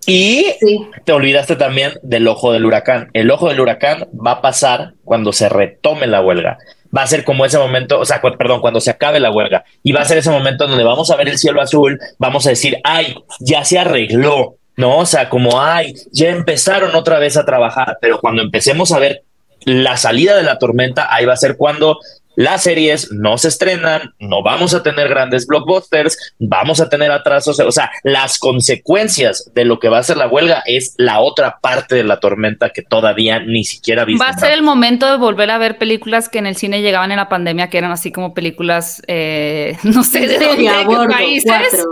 Y 0.07 0.47
Sí. 0.61 0.87
te 1.05 1.13
olvidaste 1.13 1.57
también 1.57 1.93
del 2.03 2.27
ojo 2.29 2.53
del 2.53 2.65
huracán. 2.65 3.11
El 3.13 3.31
ojo 3.31 3.49
del 3.49 3.61
huracán 3.61 4.09
va 4.15 4.33
a 4.33 4.41
pasar 4.41 4.95
cuando 5.05 5.33
se 5.33 5.49
retome 5.49 6.07
la 6.07 6.23
huelga. 6.23 6.57
Va 6.97 7.03
a 7.03 7.07
ser 7.07 7.25
como 7.25 7.45
ese 7.45 7.59
momento, 7.59 8.01
o 8.01 8.05
sea, 8.05 8.21
perdón, 8.21 8.61
cuando 8.61 8.81
se 8.81 8.91
acabe 8.91 9.21
la 9.21 9.31
huelga. 9.31 9.65
Y 9.83 9.93
va 9.93 10.01
a 10.01 10.05
ser 10.05 10.19
ese 10.19 10.31
momento 10.31 10.67
donde 10.67 10.85
vamos 10.85 11.11
a 11.11 11.17
ver 11.17 11.29
el 11.29 11.39
cielo 11.39 11.61
azul, 11.63 12.01
vamos 12.19 12.47
a 12.47 12.51
decir, 12.51 12.79
ay, 12.85 13.15
ya 13.39 13.65
se 13.65 13.79
arregló, 13.79 14.57
¿no? 14.77 14.99
O 14.99 15.07
sea, 15.07 15.29
como, 15.29 15.61
ay, 15.61 15.95
ya 16.13 16.31
empezaron 16.31 16.95
otra 16.95 17.19
vez 17.19 17.37
a 17.37 17.45
trabajar. 17.45 17.99
Pero 18.01 18.21
cuando 18.21 18.43
empecemos 18.43 18.93
a 18.93 18.99
ver 18.99 19.23
la 19.65 19.97
salida 19.97 20.37
de 20.37 20.43
la 20.43 20.59
tormenta, 20.59 21.15
ahí 21.15 21.27
va 21.27 21.35
a 21.35 21.37
ser 21.37 21.57
cuando 21.57 21.99
las 22.41 22.63
series 22.63 23.13
no 23.13 23.37
se 23.37 23.49
estrenan, 23.49 24.15
no 24.19 24.43
vamos 24.43 24.73
a 24.73 24.83
tener 24.83 25.11
grandes 25.11 25.47
blockbusters, 25.47 26.17
vamos 26.39 26.81
a 26.81 26.89
tener 26.89 27.13
atrasos, 27.13 27.61
o 27.61 27.71
sea, 27.71 27.91
las 28.03 28.39
consecuencias 28.39 29.51
de 29.55 29.67
lo 29.67 29.79
que 29.79 29.91
va 29.91 29.99
a 29.99 30.03
ser 30.03 30.17
la 30.17 30.27
huelga 30.27 30.63
es 30.65 30.95
la 30.97 31.21
otra 31.21 31.59
parte 31.61 31.97
de 31.97 32.05
la 32.05 32.19
tormenta 32.19 32.71
que 32.71 32.81
todavía 32.81 33.41
ni 33.41 33.65
siquiera 33.65 34.07
visto. 34.07 34.25
Va 34.25 34.31
a 34.31 34.39
ser 34.39 34.53
el 34.53 34.63
momento 34.63 35.11
de 35.11 35.19
volver 35.19 35.51
a 35.51 35.59
ver 35.59 35.77
películas 35.77 36.31
que 36.31 36.39
en 36.39 36.47
el 36.47 36.57
cine 36.57 36.81
llegaban 36.81 37.11
en 37.11 37.19
la 37.19 37.29
pandemia, 37.29 37.69
que 37.69 37.77
eran 37.77 37.93
así 37.93 38.11
como 38.11 38.33
películas, 38.33 39.03
eh, 39.07 39.77
no 39.83 40.03
sé 40.03 40.27
de 40.27 40.39
dónde, 40.39 41.15
países. 41.15 41.87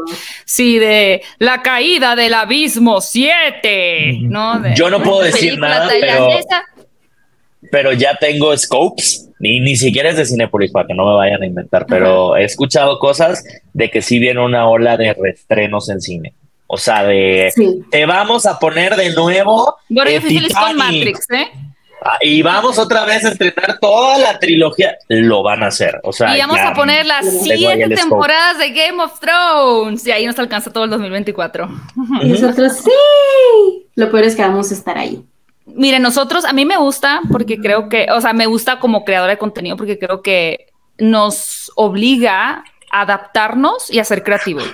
Sí, 0.46 0.78
de 0.78 1.20
La 1.38 1.60
caída 1.60 2.16
del 2.16 2.32
abismo 2.32 3.02
7, 3.02 4.20
¿no? 4.22 4.74
Yo 4.74 4.88
no 4.88 5.02
puedo 5.02 5.20
decir 5.20 5.58
nada, 5.58 5.90
pero, 5.90 6.30
pero 7.70 7.92
ya 7.92 8.14
tengo 8.14 8.56
scopes 8.56 9.27
ni, 9.38 9.60
ni 9.60 9.76
siquiera 9.76 10.10
es 10.10 10.16
de 10.16 10.26
Cinepolis 10.26 10.72
para 10.72 10.86
que 10.86 10.94
no 10.94 11.06
me 11.06 11.14
vayan 11.14 11.42
a 11.42 11.46
inventar, 11.46 11.86
pero 11.86 12.36
he 12.36 12.44
escuchado 12.44 12.98
cosas 12.98 13.44
de 13.72 13.90
que 13.90 14.02
sí 14.02 14.18
viene 14.18 14.44
una 14.44 14.68
ola 14.68 14.96
de 14.96 15.14
reestrenos 15.14 15.88
en 15.88 16.00
cine. 16.00 16.34
O 16.66 16.76
sea, 16.76 17.02
de 17.04 17.50
te 17.90 18.04
vamos 18.04 18.44
a 18.44 18.58
poner 18.58 18.94
de 18.94 19.14
nuevo. 19.14 19.76
Bueno, 19.88 20.10
con 20.60 20.76
Matrix, 20.76 21.30
¿eh? 21.30 21.48
Ah, 22.02 22.18
y 22.20 22.42
vamos 22.42 22.78
otra 22.78 23.04
vez 23.04 23.24
a 23.24 23.30
estrenar 23.30 23.78
toda 23.80 24.18
la 24.18 24.38
trilogía. 24.38 24.96
Lo 25.08 25.42
van 25.42 25.62
a 25.62 25.68
hacer. 25.68 25.98
O 26.04 26.12
sea, 26.12 26.36
y 26.36 26.40
vamos 26.40 26.60
a 26.60 26.72
poner 26.74 27.06
las 27.06 27.26
siete 27.42 27.88
temporadas 27.88 28.58
de 28.58 28.70
Game 28.70 29.02
of 29.02 29.18
Thrones. 29.18 30.06
Y 30.06 30.12
ahí 30.12 30.26
nos 30.26 30.38
alcanza 30.38 30.70
todo 30.72 30.84
el 30.84 30.90
2024. 30.90 31.68
Y 32.22 32.28
nosotros 32.28 32.72
sí. 32.84 33.88
Lo 33.96 34.10
peor 34.10 34.24
es 34.24 34.36
que 34.36 34.42
vamos 34.42 34.70
a 34.70 34.74
estar 34.74 34.96
ahí. 34.96 35.24
Mire, 35.74 35.98
nosotros, 35.98 36.44
a 36.44 36.52
mí 36.52 36.64
me 36.64 36.76
gusta 36.76 37.20
porque 37.30 37.58
creo 37.58 37.88
que, 37.88 38.06
o 38.14 38.20
sea, 38.20 38.32
me 38.32 38.46
gusta 38.46 38.80
como 38.80 39.04
creadora 39.04 39.32
de 39.32 39.38
contenido 39.38 39.76
porque 39.76 39.98
creo 39.98 40.22
que 40.22 40.66
nos 40.98 41.70
obliga 41.76 42.64
a 42.90 43.02
adaptarnos 43.02 43.92
y 43.92 43.98
a 43.98 44.04
ser 44.04 44.22
creativos, 44.22 44.66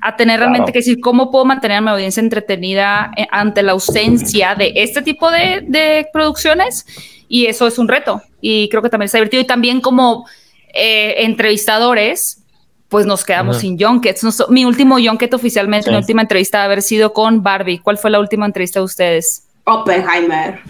a 0.00 0.16
tener 0.16 0.38
realmente 0.38 0.72
que 0.72 0.78
decir 0.78 1.00
cómo 1.00 1.30
puedo 1.30 1.44
mantener 1.44 1.78
a 1.78 1.80
mi 1.80 1.90
audiencia 1.90 2.20
entretenida 2.20 3.10
eh, 3.16 3.26
ante 3.30 3.62
la 3.62 3.72
ausencia 3.72 4.54
de 4.54 4.72
este 4.76 5.02
tipo 5.02 5.30
de, 5.30 6.06
producciones 6.12 6.86
y 7.28 7.46
eso 7.46 7.66
es 7.66 7.78
un 7.78 7.88
reto 7.88 8.22
y 8.40 8.68
creo 8.68 8.82
que 8.82 8.88
también 8.88 9.06
está 9.06 9.18
divertido 9.18 9.42
y 9.42 9.46
también 9.46 9.80
como 9.80 10.26
eh, 10.72 11.24
entrevistadores 11.24 12.40
pues 12.88 13.06
nos 13.06 13.24
quedamos 13.24 13.58
sin 13.58 13.78
junkets. 13.78 14.26
mi 14.48 14.64
último 14.64 14.96
junket 14.98 15.32
oficialmente, 15.32 15.90
mi 15.90 15.96
última 15.96 16.22
entrevista 16.22 16.64
haber 16.64 16.82
sido 16.82 17.12
con 17.12 17.40
Barbie. 17.40 17.78
¿Cuál 17.78 17.98
fue 17.98 18.10
la 18.10 18.18
última 18.18 18.46
entrevista 18.46 18.80
de 18.80 18.84
ustedes? 18.84 19.46
Oppenheimer. 19.64 20.62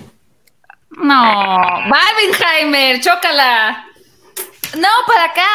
No, 0.91 1.23
Barbenheimer, 1.89 3.01
chócala. 3.01 3.87
No, 4.77 4.89
para 5.07 5.25
acá. 5.25 5.47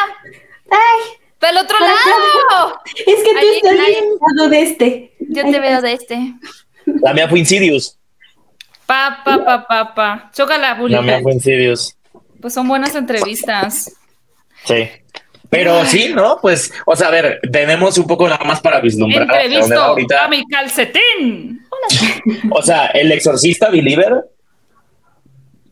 Ay. 0.70 1.18
Para 1.38 1.52
el 1.52 1.64
otro 1.64 1.78
lado. 1.78 2.80
Es 2.94 3.22
que 3.22 3.32
tú 3.32 3.46
estás 3.56 3.86
viendo 3.86 4.48
de 4.48 4.62
este. 4.62 5.16
Yo 5.20 5.42
te 5.42 5.60
veo 5.60 5.82
de 5.82 5.92
este. 5.92 6.34
La 6.86 7.12
mía 7.12 7.28
fue 7.28 7.38
Insidious. 7.40 7.98
Pa, 8.86 9.20
pa, 9.24 9.44
pa, 9.44 9.66
pa, 9.66 9.94
pa. 9.94 10.30
Chócala, 10.32 10.74
Bully. 10.74 10.94
La 10.94 11.02
mía 11.02 11.20
fue 11.22 11.32
Insidious. 11.32 11.96
Pues 12.40 12.54
son 12.54 12.68
buenas 12.68 12.94
entrevistas. 12.94 13.92
Sí. 14.64 14.88
Pero 15.56 15.84
sí, 15.84 16.12
¿no? 16.14 16.38
Pues, 16.40 16.72
o 16.84 16.94
sea, 16.94 17.08
a 17.08 17.10
ver, 17.10 17.40
tenemos 17.50 17.98
un 17.98 18.06
poco 18.06 18.28
nada 18.28 18.44
más 18.44 18.60
para 18.60 18.80
vislumbrar. 18.80 19.22
Entrevisto 19.22 19.80
ahorita. 19.80 20.24
a 20.24 20.28
mi 20.28 20.44
calcetín. 20.46 21.60
O 22.50 22.62
sea, 22.62 22.86
el 22.86 23.12
exorcista 23.12 23.70
Believer, 23.70 24.24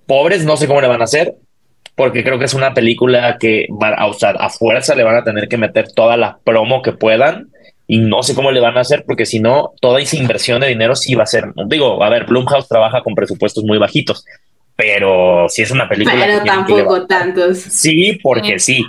pobres, 0.07 0.45
no 0.45 0.57
sé 0.57 0.67
cómo 0.67 0.81
le 0.81 0.89
van 0.89 1.01
a 1.01 1.05
hacer, 1.05 1.37
porque 1.95 2.25
creo 2.25 2.39
que 2.39 2.47
es 2.47 2.55
una 2.55 2.75
película 2.75 3.37
que 3.39 3.67
va 3.71 3.95
a 3.95 4.09
usar 4.09 4.37
a 4.41 4.51
fuerza, 4.51 4.95
le 4.95 5.05
van 5.05 5.17
a 5.17 5.25
tener 5.25 5.49
que 5.49 5.59
meter 5.59 5.93
toda 5.93 6.17
la 6.17 6.39
promo 6.45 6.83
que 6.83 6.93
puedan. 6.93 7.51
Y 7.87 7.99
no 7.99 8.23
sé 8.23 8.35
cómo 8.35 8.51
le 8.51 8.61
van 8.61 8.79
a 8.79 8.81
hacer, 8.81 9.05
porque 9.07 9.27
si 9.27 9.41
no, 9.41 9.75
toda 9.79 10.01
esa 10.01 10.17
inversión 10.17 10.59
de 10.63 10.69
dinero 10.69 10.97
sí 10.97 11.15
va 11.15 11.25
a 11.25 11.27
ser. 11.27 11.53
Digo, 11.67 12.03
a 12.03 12.09
ver, 12.09 12.25
Blumhouse 12.25 12.67
trabaja 12.67 13.03
con 13.03 13.15
presupuestos 13.15 13.63
muy 13.63 13.77
bajitos, 13.77 14.25
pero 14.75 15.47
si 15.51 15.61
es 15.61 15.71
una 15.71 15.87
película. 15.87 16.25
Pero 16.25 16.43
tampoco 16.45 17.07
tantos. 17.07 17.59
Sí, 17.59 18.19
porque 18.23 18.59
sí. 18.59 18.83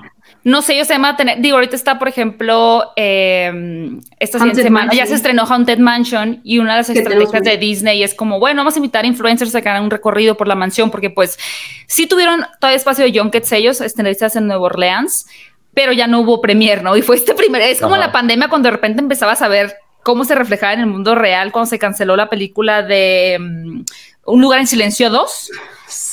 No 0.45 0.61
sé, 0.61 0.77
yo 0.77 0.85
se 0.85 0.93
llama 0.93 1.17
tener, 1.17 1.41
digo, 1.41 1.57
ahorita 1.57 1.75
está, 1.75 1.97
por 1.97 2.07
ejemplo, 2.07 2.93
eh, 2.95 3.99
esta 4.19 4.37
semana 4.53 4.93
ya 4.93 5.07
se 5.07 5.15
estrenó 5.15 5.43
Haunted 5.47 5.79
Mansion 5.79 6.39
y 6.43 6.59
una 6.59 6.73
de 6.73 6.77
las 6.77 6.89
estrategias 6.91 7.43
de 7.43 7.57
Disney 7.57 8.03
es 8.03 8.13
como, 8.13 8.39
bueno, 8.39 8.59
vamos 8.59 8.75
a 8.75 8.77
invitar 8.77 9.07
influencers 9.07 9.55
a 9.55 9.61
que 9.63 9.69
hagan 9.69 9.81
un 9.81 9.89
recorrido 9.89 10.37
por 10.37 10.47
la 10.47 10.53
mansión, 10.53 10.91
porque 10.91 11.09
pues 11.09 11.39
sí 11.87 12.05
tuvieron 12.05 12.45
todo 12.61 12.69
el 12.69 12.77
espacio 12.77 13.03
de 13.05 13.19
junkets 13.19 13.51
ellos, 13.53 13.81
estrenistas 13.81 14.35
en 14.35 14.45
Nueva 14.45 14.65
Orleans, 14.65 15.25
pero 15.73 15.93
ya 15.93 16.05
no 16.05 16.19
hubo 16.19 16.39
premier, 16.41 16.83
¿no? 16.83 16.95
Y 16.95 17.01
fue 17.01 17.15
este 17.15 17.33
primer, 17.33 17.63
es 17.63 17.81
como 17.81 17.97
la 17.97 18.11
pandemia 18.11 18.47
cuando 18.47 18.67
de 18.67 18.73
repente 18.73 19.01
empezabas 19.01 19.41
a 19.41 19.47
ver 19.47 19.73
cómo 20.03 20.25
se 20.25 20.35
reflejaba 20.35 20.73
en 20.73 20.81
el 20.81 20.85
mundo 20.85 21.15
real 21.15 21.51
cuando 21.51 21.71
se 21.71 21.79
canceló 21.79 22.15
la 22.15 22.29
película 22.29 22.83
de 22.83 23.37
mm, 23.39 23.81
Un 24.25 24.41
lugar 24.41 24.59
en 24.59 24.67
silencio 24.67 25.09
2, 25.09 25.51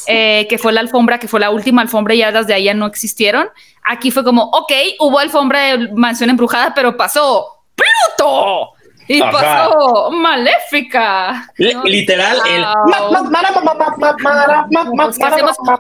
eh, 0.06 0.46
que 0.48 0.58
fue 0.58 0.72
la 0.72 0.80
alfombra, 0.80 1.18
que 1.18 1.28
fue 1.28 1.40
la 1.40 1.50
última 1.50 1.82
alfombra 1.82 2.14
y 2.14 2.18
ya 2.18 2.30
desde 2.30 2.54
ahí 2.54 2.64
ya 2.64 2.74
no 2.74 2.86
existieron. 2.86 3.48
Aquí 3.82 4.10
fue 4.10 4.22
como, 4.22 4.44
ok, 4.44 4.72
hubo 5.00 5.18
alfombra 5.18 5.60
de 5.60 5.88
mansión 5.94 6.30
embrujada, 6.30 6.74
pero 6.74 6.96
pasó 6.96 7.64
Pluto. 7.74 8.74
Y 9.08 9.20
pasó 9.20 10.10
Maléfica. 10.10 11.52
Literal, 11.56 12.38
el... 12.48 12.64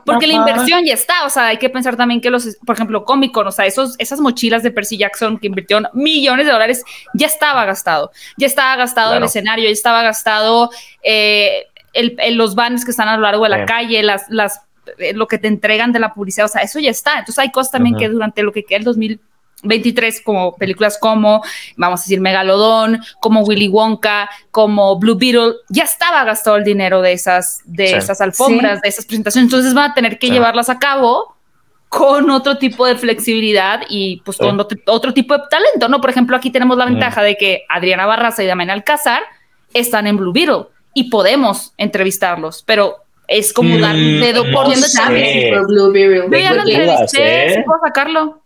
porque 0.04 0.26
la 0.26 0.34
inversión 0.34 0.84
ya 0.84 0.94
está, 0.94 1.24
o 1.24 1.30
sea, 1.30 1.46
hay 1.46 1.58
que 1.58 1.70
pensar 1.70 1.96
también 1.96 2.20
que 2.20 2.30
los, 2.30 2.56
por 2.66 2.74
ejemplo, 2.74 3.04
Comic 3.04 3.32
Con, 3.32 3.46
o 3.46 3.52
sea, 3.52 3.66
esos, 3.66 3.94
esas 3.98 4.20
mochilas 4.20 4.62
de 4.62 4.70
Percy 4.70 4.98
Jackson 4.98 5.38
que 5.38 5.46
invirtieron 5.46 5.88
millones 5.92 6.46
de 6.46 6.52
dólares, 6.52 6.84
ya 7.14 7.26
estaba 7.26 7.64
gastado, 7.64 8.10
ya 8.36 8.46
estaba 8.46 8.76
gastado 8.76 9.14
el 9.14 9.22
escenario, 9.22 9.64
ya 9.66 9.70
estaba 9.70 10.02
gastado 10.02 10.70
eh, 11.02 11.68
el, 11.92 12.16
los 12.36 12.54
banners 12.54 12.84
que 12.84 12.90
están 12.90 13.08
a 13.08 13.16
lo 13.16 13.22
largo 13.22 13.44
de 13.44 13.50
la 13.50 13.66
calle, 13.66 14.02
las, 14.02 14.24
las 14.28 14.62
eh, 14.98 15.12
lo 15.14 15.28
que 15.28 15.38
te 15.38 15.48
entregan 15.48 15.92
de 15.92 16.00
la 16.00 16.12
publicidad, 16.12 16.46
o 16.46 16.48
sea, 16.48 16.62
eso 16.62 16.80
ya 16.80 16.90
está. 16.90 17.12
Entonces 17.12 17.38
hay 17.38 17.52
cosas 17.52 17.72
también 17.72 17.96
que 17.96 18.08
durante 18.08 18.42
lo 18.42 18.52
que 18.52 18.64
queda 18.64 18.78
el 18.78 18.84
2023, 18.84 20.22
como 20.22 20.56
películas 20.56 20.98
como, 20.98 21.42
vamos 21.76 22.00
a 22.00 22.02
decir, 22.02 22.20
Megalodón, 22.20 23.00
como 23.20 23.42
Willy 23.42 23.68
Wonka, 23.68 24.28
como 24.50 24.98
Blue 24.98 25.16
Beetle, 25.16 25.54
ya 25.68 25.84
estaba 25.84 26.24
gastado 26.24 26.56
el 26.56 26.64
dinero 26.64 27.00
de 27.00 27.12
esas, 27.12 27.62
de 27.64 27.96
esas 27.96 28.20
alfombras, 28.20 28.80
de 28.80 28.88
esas 28.88 29.04
presentaciones. 29.04 29.50
Entonces 29.50 29.72
van 29.72 29.92
a 29.92 29.94
tener 29.94 30.18
que 30.18 30.30
llevarlas 30.30 30.68
a 30.68 30.78
cabo 30.78 31.36
con 31.88 32.30
otro 32.30 32.56
tipo 32.56 32.86
de 32.86 32.96
flexibilidad 32.96 33.82
y 33.88 34.22
pues 34.24 34.38
con 34.38 34.58
otro, 34.58 35.12
tipo 35.12 35.36
de 35.36 35.44
talento, 35.48 35.88
¿no? 35.88 36.00
Por 36.00 36.08
ejemplo, 36.10 36.34
aquí 36.34 36.50
tenemos 36.50 36.76
la 36.78 36.86
ventaja 36.86 37.22
de 37.22 37.36
que 37.36 37.64
Adriana 37.68 38.06
Barraza 38.06 38.42
y 38.42 38.46
Damián 38.46 38.70
Alcázar 38.70 39.22
están 39.74 40.06
en 40.06 40.16
Blue 40.16 40.32
Beetle 40.32 40.68
y 40.94 41.10
podemos 41.10 41.72
entrevistarlos, 41.76 42.62
pero 42.66 42.98
es 43.28 43.52
como 43.52 43.78
dar 43.78 43.94
un 43.94 44.18
mm, 44.18 44.20
dedo 44.20 44.42
por 44.52 44.68
no 44.68 44.74
por 44.74 45.66
Blueberry. 45.66 46.42
ya 46.42 46.52
lo 46.52 46.62
entrevisté, 46.62 47.62
puedo 47.64 47.80
sacarlo. 47.84 48.42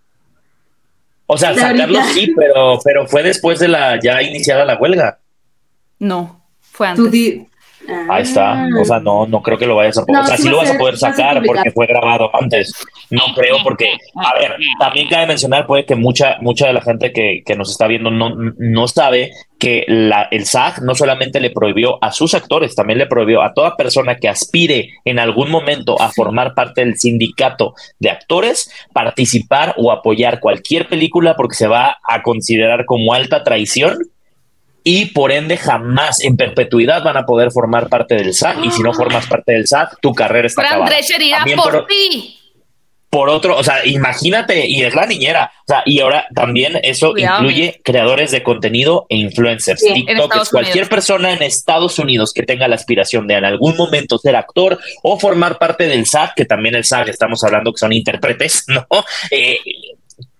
O 1.26 1.36
sea, 1.36 1.54
sacarlo 1.54 2.00
sí, 2.14 2.32
pero, 2.36 2.78
pero 2.84 3.06
fue 3.06 3.22
después 3.22 3.58
de 3.58 3.68
la 3.68 3.98
ya 4.00 4.22
iniciada 4.22 4.64
la 4.64 4.76
huelga. 4.76 5.18
No, 5.98 6.44
fue 6.60 6.88
antes. 6.88 7.04
Ahí 8.08 8.22
está. 8.22 8.66
O 8.80 8.84
sea, 8.84 9.00
no, 9.00 9.26
no 9.26 9.42
creo 9.42 9.58
que 9.58 9.66
lo 9.66 9.76
vayas 9.76 9.98
a 9.98 10.04
poder. 10.04 10.22
o 10.22 10.26
sea, 10.26 10.36
sí 10.36 10.48
lo 10.48 10.58
vas 10.58 10.70
a 10.70 10.78
poder 10.78 10.96
sacar 10.96 11.42
porque 11.44 11.70
fue 11.70 11.86
grabado 11.86 12.30
antes. 12.34 12.72
No 13.10 13.22
creo 13.34 13.58
porque, 13.62 13.96
a 14.16 14.34
ver, 14.34 14.56
también 14.78 15.08
cabe 15.08 15.26
mencionar, 15.26 15.66
puede 15.66 15.84
que 15.84 15.94
mucha, 15.94 16.38
mucha 16.40 16.66
de 16.66 16.72
la 16.72 16.80
gente 16.80 17.12
que, 17.12 17.42
que 17.44 17.56
nos 17.56 17.70
está 17.70 17.86
viendo 17.86 18.10
no, 18.10 18.34
no 18.58 18.88
sabe 18.88 19.30
que 19.58 19.84
la, 19.88 20.28
el 20.30 20.44
SAG 20.44 20.82
no 20.82 20.94
solamente 20.94 21.40
le 21.40 21.50
prohibió 21.50 22.02
a 22.02 22.12
sus 22.12 22.34
actores, 22.34 22.74
también 22.74 22.98
le 22.98 23.06
prohibió 23.06 23.42
a 23.42 23.54
toda 23.54 23.76
persona 23.76 24.16
que 24.16 24.28
aspire 24.28 24.90
en 25.04 25.18
algún 25.18 25.50
momento 25.50 26.00
a 26.00 26.10
formar 26.10 26.54
parte 26.54 26.84
del 26.84 26.96
sindicato 26.96 27.74
de 27.98 28.10
actores 28.10 28.70
participar 28.92 29.74
o 29.78 29.92
apoyar 29.92 30.40
cualquier 30.40 30.88
película 30.88 31.36
porque 31.36 31.56
se 31.56 31.68
va 31.68 31.98
a 32.06 32.22
considerar 32.22 32.84
como 32.84 33.14
alta 33.14 33.44
traición 33.44 33.98
y 34.88 35.06
por 35.06 35.32
ende 35.32 35.56
jamás 35.56 36.22
en 36.22 36.36
perpetuidad 36.36 37.02
van 37.02 37.16
a 37.16 37.26
poder 37.26 37.50
formar 37.50 37.88
parte 37.88 38.14
del 38.14 38.32
SAG 38.32 38.64
y 38.64 38.70
si 38.70 38.84
no 38.84 38.92
formas 38.92 39.26
parte 39.26 39.50
del 39.50 39.66
SAG 39.66 39.98
tu 40.00 40.14
carrera 40.14 40.46
está 40.46 40.62
acabada. 40.62 40.96
por, 41.56 41.72
por 41.72 41.86
ti. 41.88 42.38
Por 43.10 43.28
otro, 43.28 43.56
o 43.56 43.64
sea, 43.64 43.84
imagínate, 43.84 44.64
y 44.68 44.84
es 44.84 44.94
la 44.94 45.06
niñera, 45.06 45.50
o 45.62 45.64
sea, 45.66 45.82
y 45.86 45.98
ahora 45.98 46.28
también 46.36 46.78
eso 46.84 47.14
incluye 47.16 47.80
creadores 47.82 48.30
de 48.30 48.44
contenido 48.44 49.06
e 49.08 49.16
influencers, 49.16 49.80
TikTokers, 49.80 50.50
cualquier 50.50 50.88
persona 50.88 51.32
en 51.32 51.42
Estados 51.42 51.98
Unidos 51.98 52.32
que 52.32 52.44
tenga 52.44 52.68
la 52.68 52.76
aspiración 52.76 53.26
de 53.26 53.34
en 53.34 53.44
algún 53.44 53.76
momento 53.76 54.18
ser 54.18 54.36
actor 54.36 54.78
o 55.02 55.18
formar 55.18 55.58
parte 55.58 55.88
del 55.88 56.06
SAG, 56.06 56.34
que 56.36 56.44
también 56.44 56.76
el 56.76 56.84
SAG 56.84 57.08
estamos 57.08 57.42
hablando 57.42 57.72
que 57.72 57.78
son 57.78 57.92
intérpretes, 57.92 58.66
¿no? 58.68 58.86
Eh, 59.32 59.58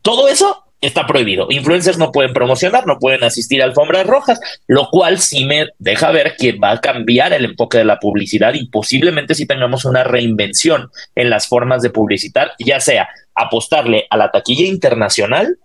todo 0.02 0.28
eso 0.28 0.65
está 0.86 1.06
prohibido. 1.06 1.46
Influencers 1.50 1.98
no 1.98 2.12
pueden 2.12 2.32
promocionar, 2.32 2.86
no 2.86 2.98
pueden 2.98 3.24
asistir 3.24 3.62
a 3.62 3.64
alfombras 3.64 4.06
rojas, 4.06 4.40
lo 4.66 4.88
cual 4.90 5.18
sí 5.18 5.44
me 5.44 5.68
deja 5.78 6.10
ver 6.10 6.36
que 6.36 6.52
va 6.52 6.72
a 6.72 6.80
cambiar 6.80 7.32
el 7.32 7.44
enfoque 7.44 7.78
de 7.78 7.84
la 7.84 7.98
publicidad 7.98 8.54
y 8.54 8.68
posiblemente 8.68 9.34
si 9.34 9.46
tengamos 9.46 9.84
una 9.84 10.04
reinvención 10.04 10.90
en 11.14 11.30
las 11.30 11.46
formas 11.48 11.82
de 11.82 11.90
publicitar, 11.90 12.52
ya 12.58 12.80
sea 12.80 13.08
apostarle 13.34 14.06
a 14.10 14.16
la 14.16 14.30
taquilla 14.30 14.66
internacional 14.66 15.58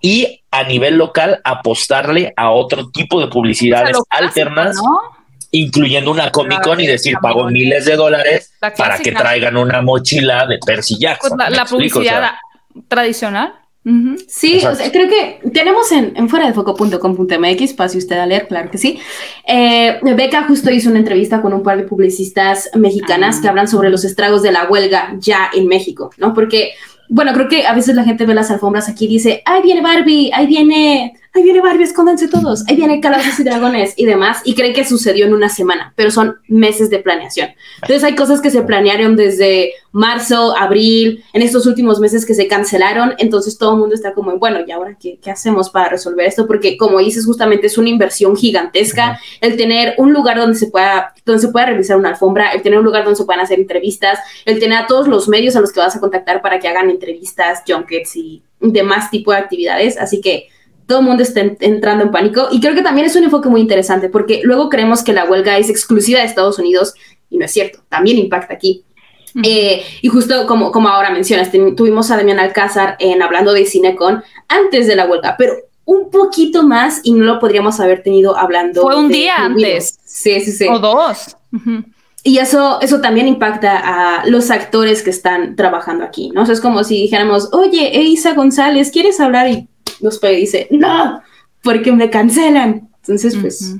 y 0.00 0.42
a 0.50 0.62
nivel 0.64 0.96
local 0.96 1.40
apostarle 1.44 2.32
a 2.36 2.50
otro 2.50 2.90
tipo 2.90 3.20
de 3.20 3.28
publicidades 3.28 3.96
alternas. 4.10 4.76
Incluyendo 5.50 6.10
una 6.10 6.30
Comic 6.30 6.62
Con 6.62 6.78
y 6.78 6.86
decir, 6.86 7.16
pago 7.22 7.48
miles 7.48 7.86
de 7.86 7.96
dólares 7.96 8.52
para 8.76 8.98
que 8.98 9.12
traigan 9.12 9.56
una 9.56 9.80
mochila 9.80 10.44
de 10.44 10.58
Percy 10.58 10.98
Jackson. 10.98 11.38
Pues 11.38 11.50
la, 11.50 11.64
publicidad 11.64 12.32
tradicional. 12.86 13.54
Sí, 14.26 14.60
creo 14.92 15.08
que 15.08 15.40
tenemos 15.50 15.90
en, 15.92 16.16
en 16.16 16.28
fuera 16.28 16.46
de 16.46 16.52
foco.com.mx, 16.52 17.72
pase 17.74 17.98
usted 17.98 18.18
a 18.18 18.26
leer, 18.26 18.46
claro 18.48 18.70
que 18.70 18.78
sí. 18.78 18.98
Eh, 19.46 19.98
Beca 20.02 20.44
justo 20.44 20.70
hizo 20.70 20.90
una 20.90 20.98
entrevista 20.98 21.40
con 21.40 21.52
un 21.52 21.62
par 21.62 21.78
de 21.78 21.84
publicistas 21.84 22.70
mexicanas 22.74 23.40
que 23.40 23.46
ah. 23.46 23.50
hablan 23.50 23.68
sobre 23.68 23.90
los 23.90 24.04
estragos 24.04 24.42
de 24.42 24.52
la 24.52 24.68
huelga 24.68 25.14
ya 25.18 25.50
en 25.54 25.66
México, 25.66 26.10
¿no? 26.18 26.34
Porque 26.34 26.72
bueno, 27.08 27.32
creo 27.32 27.48
que 27.48 27.66
a 27.66 27.74
veces 27.74 27.94
la 27.94 28.04
gente 28.04 28.26
ve 28.26 28.34
las 28.34 28.50
alfombras 28.50 28.88
aquí 28.88 29.06
y 29.06 29.08
dice, 29.08 29.42
ahí 29.46 29.62
viene 29.62 29.80
Barbie, 29.80 30.30
ahí 30.34 30.46
viene, 30.46 31.14
ahí 31.38 31.44
viene 31.44 31.60
Barbie, 31.60 31.84
escóndanse 31.84 32.28
todos, 32.28 32.64
ahí 32.68 32.76
viene 32.76 33.00
Calabozos 33.00 33.40
y 33.40 33.44
Dragones 33.44 33.94
y 33.96 34.04
demás, 34.04 34.40
y 34.44 34.54
creen 34.54 34.74
que 34.74 34.84
sucedió 34.84 35.26
en 35.26 35.34
una 35.34 35.48
semana, 35.48 35.92
pero 35.96 36.10
son 36.10 36.36
meses 36.48 36.90
de 36.90 36.98
planeación. 36.98 37.50
Entonces 37.82 38.04
hay 38.04 38.14
cosas 38.14 38.40
que 38.40 38.50
se 38.50 38.62
planearon 38.62 39.16
desde 39.16 39.72
marzo, 39.92 40.56
abril, 40.56 41.24
en 41.32 41.42
estos 41.42 41.66
últimos 41.66 42.00
meses 42.00 42.26
que 42.26 42.34
se 42.34 42.46
cancelaron, 42.46 43.14
entonces 43.18 43.56
todo 43.56 43.72
el 43.72 43.78
mundo 43.78 43.94
está 43.94 44.12
como, 44.12 44.36
bueno, 44.38 44.58
¿y 44.66 44.70
ahora 44.70 44.96
qué, 45.00 45.18
qué 45.22 45.30
hacemos 45.30 45.70
para 45.70 45.88
resolver 45.88 46.26
esto? 46.26 46.46
Porque 46.46 46.76
como 46.76 46.98
dices, 46.98 47.24
justamente 47.24 47.66
es 47.66 47.78
una 47.78 47.88
inversión 47.88 48.36
gigantesca 48.36 49.18
el 49.40 49.56
tener 49.56 49.94
un 49.98 50.12
lugar 50.12 50.38
donde 50.38 50.58
se 50.58 50.66
pueda, 50.66 51.14
donde 51.24 51.40
se 51.40 51.48
pueda 51.48 51.66
realizar 51.66 51.96
una 51.96 52.10
alfombra, 52.10 52.50
el 52.50 52.62
tener 52.62 52.78
un 52.78 52.84
lugar 52.84 53.04
donde 53.04 53.16
se 53.16 53.24
puedan 53.24 53.42
hacer 53.42 53.58
entrevistas, 53.58 54.18
el 54.44 54.58
tener 54.58 54.78
a 54.78 54.86
todos 54.86 55.08
los 55.08 55.28
medios 55.28 55.56
a 55.56 55.60
los 55.60 55.72
que 55.72 55.80
vas 55.80 55.96
a 55.96 56.00
contactar 56.00 56.42
para 56.42 56.58
que 56.58 56.68
hagan 56.68 56.90
entrevistas, 56.90 57.62
junkets 57.66 58.16
y 58.16 58.42
demás 58.60 59.10
tipo 59.10 59.32
de 59.32 59.38
actividades, 59.38 59.98
así 59.98 60.20
que 60.20 60.48
todo 60.88 61.00
el 61.00 61.04
mundo 61.04 61.22
está 61.22 61.42
entrando 61.60 62.04
en 62.04 62.10
pánico 62.10 62.48
y 62.50 62.60
creo 62.60 62.74
que 62.74 62.82
también 62.82 63.06
es 63.06 63.14
un 63.14 63.22
enfoque 63.22 63.50
muy 63.50 63.60
interesante 63.60 64.08
porque 64.08 64.40
luego 64.42 64.70
creemos 64.70 65.04
que 65.04 65.12
la 65.12 65.26
huelga 65.26 65.58
es 65.58 65.68
exclusiva 65.68 66.20
de 66.20 66.24
Estados 66.24 66.58
Unidos 66.58 66.94
y 67.28 67.36
no 67.36 67.44
es 67.44 67.52
cierto, 67.52 67.80
también 67.90 68.16
impacta 68.18 68.54
aquí. 68.54 68.84
Eh, 69.44 69.84
y 70.00 70.08
justo 70.08 70.46
como, 70.46 70.72
como 70.72 70.88
ahora 70.88 71.10
mencionas, 71.10 71.50
tuvimos 71.76 72.10
a 72.10 72.16
Damián 72.16 72.40
Alcázar 72.40 72.96
en 72.98 73.22
hablando 73.22 73.52
de 73.52 73.66
Cinecon 73.66 74.24
antes 74.48 74.86
de 74.86 74.96
la 74.96 75.04
huelga, 75.04 75.36
pero 75.36 75.56
un 75.84 76.10
poquito 76.10 76.62
más 76.62 77.00
y 77.04 77.12
no 77.12 77.26
lo 77.26 77.38
podríamos 77.38 77.78
haber 77.78 78.02
tenido 78.02 78.36
hablando. 78.36 78.80
Fue 78.80 78.96
un 78.96 79.10
día 79.10 79.36
antes. 79.36 79.98
Sí, 80.04 80.40
sí, 80.40 80.52
sí. 80.52 80.66
O 80.68 80.78
dos. 80.78 81.36
Y 82.24 82.38
eso, 82.38 82.80
eso 82.80 83.02
también 83.02 83.28
impacta 83.28 84.20
a 84.20 84.26
los 84.26 84.50
actores 84.50 85.02
que 85.02 85.10
están 85.10 85.54
trabajando 85.54 86.04
aquí, 86.04 86.30
¿no? 86.30 86.42
es 86.42 86.60
como 86.60 86.82
si 86.82 87.02
dijéramos, 87.02 87.50
oye, 87.52 87.92
Isa 88.02 88.32
González, 88.32 88.90
¿quieres 88.90 89.20
hablar? 89.20 89.48
Y 89.48 89.68
nos 90.00 90.18
puede 90.18 90.36
dice, 90.36 90.68
no, 90.70 91.22
porque 91.62 91.92
me 91.92 92.10
cancelan. 92.10 92.88
Entonces, 93.02 93.36
pues... 93.40 93.76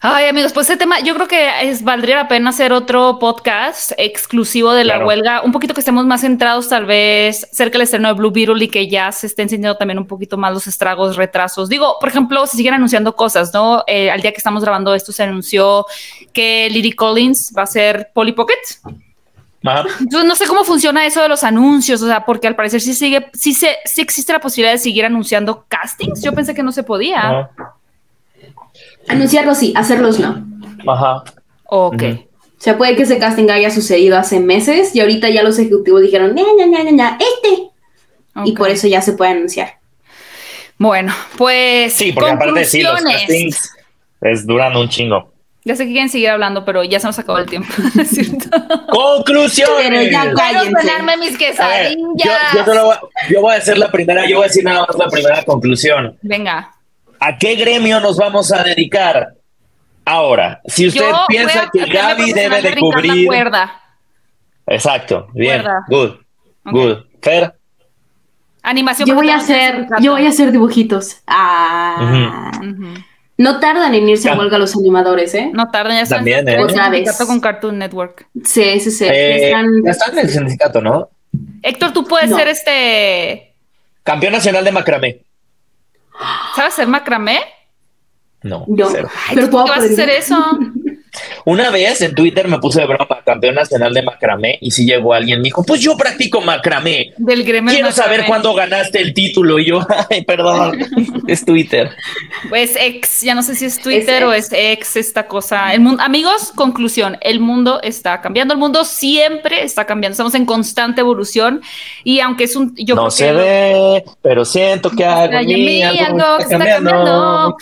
Ay, 0.00 0.26
amigos, 0.26 0.52
pues 0.52 0.68
este 0.68 0.78
tema, 0.78 1.00
yo 1.00 1.14
creo 1.14 1.26
que 1.26 1.48
es, 1.62 1.82
valdría 1.82 2.16
la 2.16 2.28
pena 2.28 2.50
hacer 2.50 2.72
otro 2.72 3.18
podcast 3.18 3.92
exclusivo 3.96 4.72
de 4.72 4.84
la 4.84 5.04
huelga, 5.04 5.40
un 5.42 5.52
poquito 5.52 5.72
que 5.72 5.80
estemos 5.80 6.04
más 6.04 6.20
centrados 6.20 6.68
tal 6.68 6.84
vez 6.84 7.48
cerca 7.50 7.72
del 7.72 7.82
estreno 7.82 8.08
de 8.08 8.14
Blue 8.14 8.30
Beetle 8.30 8.62
y 8.62 8.68
que 8.68 8.88
ya 8.88 9.10
se 9.10 9.26
estén 9.26 9.48
sintiendo 9.48 9.76
también 9.76 9.98
un 9.98 10.06
poquito 10.06 10.36
más 10.36 10.52
los 10.52 10.66
estragos, 10.66 11.16
retrasos. 11.16 11.68
Digo, 11.70 11.96
por 11.98 12.10
ejemplo, 12.10 12.46
se 12.46 12.58
siguen 12.58 12.74
anunciando 12.74 13.16
cosas, 13.16 13.52
¿no? 13.54 13.82
Eh, 13.86 14.10
al 14.10 14.20
día 14.20 14.32
que 14.32 14.38
estamos 14.38 14.62
grabando 14.62 14.94
esto 14.94 15.12
se 15.12 15.22
anunció 15.22 15.86
que 16.32 16.68
Lily 16.70 16.92
Collins 16.92 17.52
va 17.56 17.62
a 17.62 17.66
ser 17.66 18.10
Polly 18.14 18.32
Pocket. 18.32 18.54
Yo 20.10 20.24
no 20.24 20.34
sé 20.36 20.46
cómo 20.46 20.64
funciona 20.64 21.06
eso 21.06 21.22
de 21.22 21.28
los 21.28 21.44
anuncios, 21.44 22.02
o 22.02 22.06
sea, 22.06 22.24
porque 22.24 22.46
al 22.46 22.56
parecer 22.56 22.80
sí 22.80 22.94
sigue, 22.94 23.28
sí, 23.32 23.54
se, 23.54 23.76
sí 23.84 24.00
existe 24.00 24.32
la 24.32 24.40
posibilidad 24.40 24.72
de 24.72 24.78
seguir 24.78 25.04
anunciando 25.04 25.64
castings. 25.68 26.22
Yo 26.22 26.32
pensé 26.32 26.54
que 26.54 26.62
no 26.62 26.72
se 26.72 26.82
podía. 26.82 27.50
Anunciarlos 29.08 29.58
sí, 29.58 29.72
hacerlos 29.76 30.18
no. 30.18 30.44
Ajá. 30.86 31.24
Ok. 31.64 32.02
O 32.58 32.60
sea, 32.60 32.78
puede 32.78 32.96
que 32.96 33.02
ese 33.02 33.18
casting 33.18 33.50
haya 33.50 33.70
sucedido 33.70 34.16
hace 34.18 34.40
meses 34.40 34.94
y 34.94 35.00
ahorita 35.00 35.28
ya 35.28 35.42
los 35.42 35.58
ejecutivos 35.58 36.02
dijeron, 36.02 36.34
ña, 36.34 36.44
ña, 36.56 36.66
ña, 36.66 36.90
ña, 36.90 37.18
este. 37.20 37.70
Y 38.44 38.52
por 38.52 38.70
eso 38.70 38.86
ya 38.88 39.02
se 39.02 39.12
puede 39.12 39.32
anunciar. 39.32 39.78
Bueno, 40.78 41.12
pues. 41.36 41.92
Sí, 41.92 42.12
porque 42.12 42.30
aparte 42.30 42.64
sí, 42.64 42.82
los 42.82 43.00
castings 43.02 43.70
es, 44.20 44.46
duran 44.46 44.76
un 44.76 44.88
chingo. 44.88 45.32
Ya 45.66 45.74
sé 45.74 45.84
que 45.84 45.90
quieren 45.90 46.08
seguir 46.08 46.28
hablando, 46.28 46.64
pero 46.64 46.84
ya 46.84 47.00
se 47.00 47.08
nos 47.08 47.18
acabó 47.18 47.38
el 47.38 47.46
tiempo. 47.46 47.68
Conclusiones. 48.88 49.88
Pero 49.88 50.02
ya 50.04 51.16
mis 51.18 51.36
quesadillas. 51.36 51.96
yo, 52.54 52.64
yo, 52.64 52.84
voy, 52.84 52.96
yo 53.28 53.40
voy 53.40 53.54
a 53.54 53.58
hacer 53.58 53.76
la 53.76 53.90
primera, 53.90 54.24
yo 54.28 54.36
voy 54.36 54.44
a 54.44 54.46
decir 54.46 54.62
nada 54.62 54.86
más 54.86 54.96
la 54.96 55.08
primera 55.08 55.42
conclusión. 55.42 56.16
Venga. 56.22 56.72
¿A 57.18 57.36
qué 57.36 57.56
gremio 57.56 57.98
nos 57.98 58.16
vamos 58.16 58.52
a 58.52 58.62
dedicar? 58.62 59.34
Ahora, 60.04 60.60
si 60.66 60.86
usted 60.86 61.10
piensa 61.26 61.68
que 61.72 61.84
Gaby 61.84 62.32
debe 62.32 62.62
de 62.62 62.76
cubrir. 62.76 63.26
Cuerda. 63.26 63.82
Exacto, 64.68 65.26
bien, 65.34 65.64
good, 65.88 66.12
good. 66.66 66.98
Fer. 67.20 67.52
Animación. 68.62 69.08
Yo 69.08 69.16
voy 69.16 69.30
a 69.30 69.36
hacer, 69.36 69.88
yo 70.00 70.12
voy 70.12 70.26
a 70.26 70.28
hacer 70.28 70.52
dibujitos. 70.52 71.22
Ah. 71.26 72.52
No 73.38 73.60
tardan 73.60 73.94
en 73.94 74.08
irse 74.08 74.30
a 74.30 74.38
huelga 74.38 74.58
los 74.58 74.74
animadores, 74.76 75.34
¿eh? 75.34 75.50
No 75.52 75.70
tardan, 75.70 75.96
ya 75.96 76.02
están 76.02 76.18
También, 76.18 76.48
¿eh? 76.48 76.56
con 77.26 77.40
Cartoon 77.40 77.78
Network. 77.78 78.26
Sí, 78.44 78.80
sí, 78.80 78.90
sí. 78.90 79.04
Eh, 79.08 79.52
ya 79.84 79.90
están 79.90 80.12
en 80.12 80.20
el 80.20 80.30
sindicato, 80.30 80.80
¿no? 80.80 81.10
Héctor, 81.62 81.92
tú 81.92 82.04
puedes 82.04 82.30
ser 82.34 82.48
este. 82.48 83.54
Campeón 84.02 84.32
nacional 84.32 84.64
de 84.64 84.72
macramé. 84.72 85.22
¿Sabes 86.54 86.74
hacer 86.74 86.86
macramé? 86.86 87.40
No. 88.42 88.64
Yo. 88.68 88.90
pero 89.34 89.50
¿Qué 89.50 89.56
vas 89.56 89.80
a 89.80 89.84
hacer 89.84 90.08
eso? 90.08 90.36
Una 91.44 91.70
vez 91.70 92.00
en 92.02 92.14
Twitter 92.14 92.48
me 92.48 92.58
puse 92.58 92.80
de 92.80 92.86
broma 92.86 93.20
campeón 93.24 93.54
nacional 93.54 93.92
de 93.92 94.02
macramé 94.02 94.58
y 94.60 94.70
si 94.70 94.86
llegó 94.86 95.14
alguien 95.14 95.40
me 95.40 95.44
dijo, 95.44 95.64
pues 95.64 95.80
yo 95.80 95.96
practico 95.96 96.40
macramé. 96.40 97.12
Del 97.16 97.44
gremio 97.44 97.72
Quiero 97.72 97.92
saber 97.92 98.24
cuándo 98.26 98.54
ganaste 98.54 99.00
el 99.00 99.14
título 99.14 99.58
y 99.58 99.66
yo, 99.66 99.80
ay, 100.10 100.24
perdón, 100.24 100.78
es 101.26 101.44
Twitter. 101.44 101.90
Pues 102.48 102.76
ex, 102.78 103.22
ya 103.22 103.34
no 103.34 103.42
sé 103.42 103.54
si 103.54 103.64
es 103.66 103.80
Twitter 103.80 104.24
o 104.24 104.32
es 104.32 104.50
ex 104.52 104.96
esta 104.96 105.26
cosa. 105.26 105.74
El 105.74 105.80
mundo, 105.80 106.02
amigos, 106.02 106.52
conclusión, 106.54 107.18
el 107.20 107.40
mundo 107.40 107.80
está 107.82 108.20
cambiando, 108.20 108.54
el 108.54 108.60
mundo 108.60 108.84
siempre 108.84 109.62
está 109.62 109.84
cambiando, 109.84 110.12
estamos 110.12 110.34
en 110.34 110.46
constante 110.46 111.00
evolución 111.00 111.62
y 112.04 112.20
aunque 112.20 112.44
es 112.44 112.56
un... 112.56 112.74
Yo 112.76 112.94
no 112.94 113.10
se 113.10 113.32
ve, 113.32 114.04
pero 114.22 114.44
siento 114.44 114.90
que 114.90 115.04
algo, 115.04 115.36
algo, 115.36 116.38
está, 116.38 116.58
cambiando. 116.58 117.56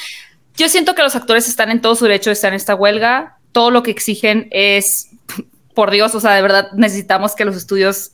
Yo 0.57 0.69
siento 0.69 0.95
que 0.95 1.03
los 1.03 1.17
actores 1.17 1.49
están 1.49 1.71
en 1.71 1.81
todo 1.81 1.95
su 1.97 2.05
derecho 2.05 2.31
de 2.31 2.35
estar 2.35 2.53
en 2.53 2.57
esta 2.57 2.75
huelga. 2.75 3.39
Todo 3.55 3.71
lo 3.71 3.83
que 3.83 3.91
exigen 3.91 4.49
es, 4.51 5.09
por 5.75 5.91
Dios, 5.91 6.15
o 6.15 6.21
sea, 6.21 6.35
de 6.35 6.43
verdad 6.43 6.73
necesitamos 6.73 7.35
que 7.35 7.47
los 7.47 7.57
estudios 7.57 8.11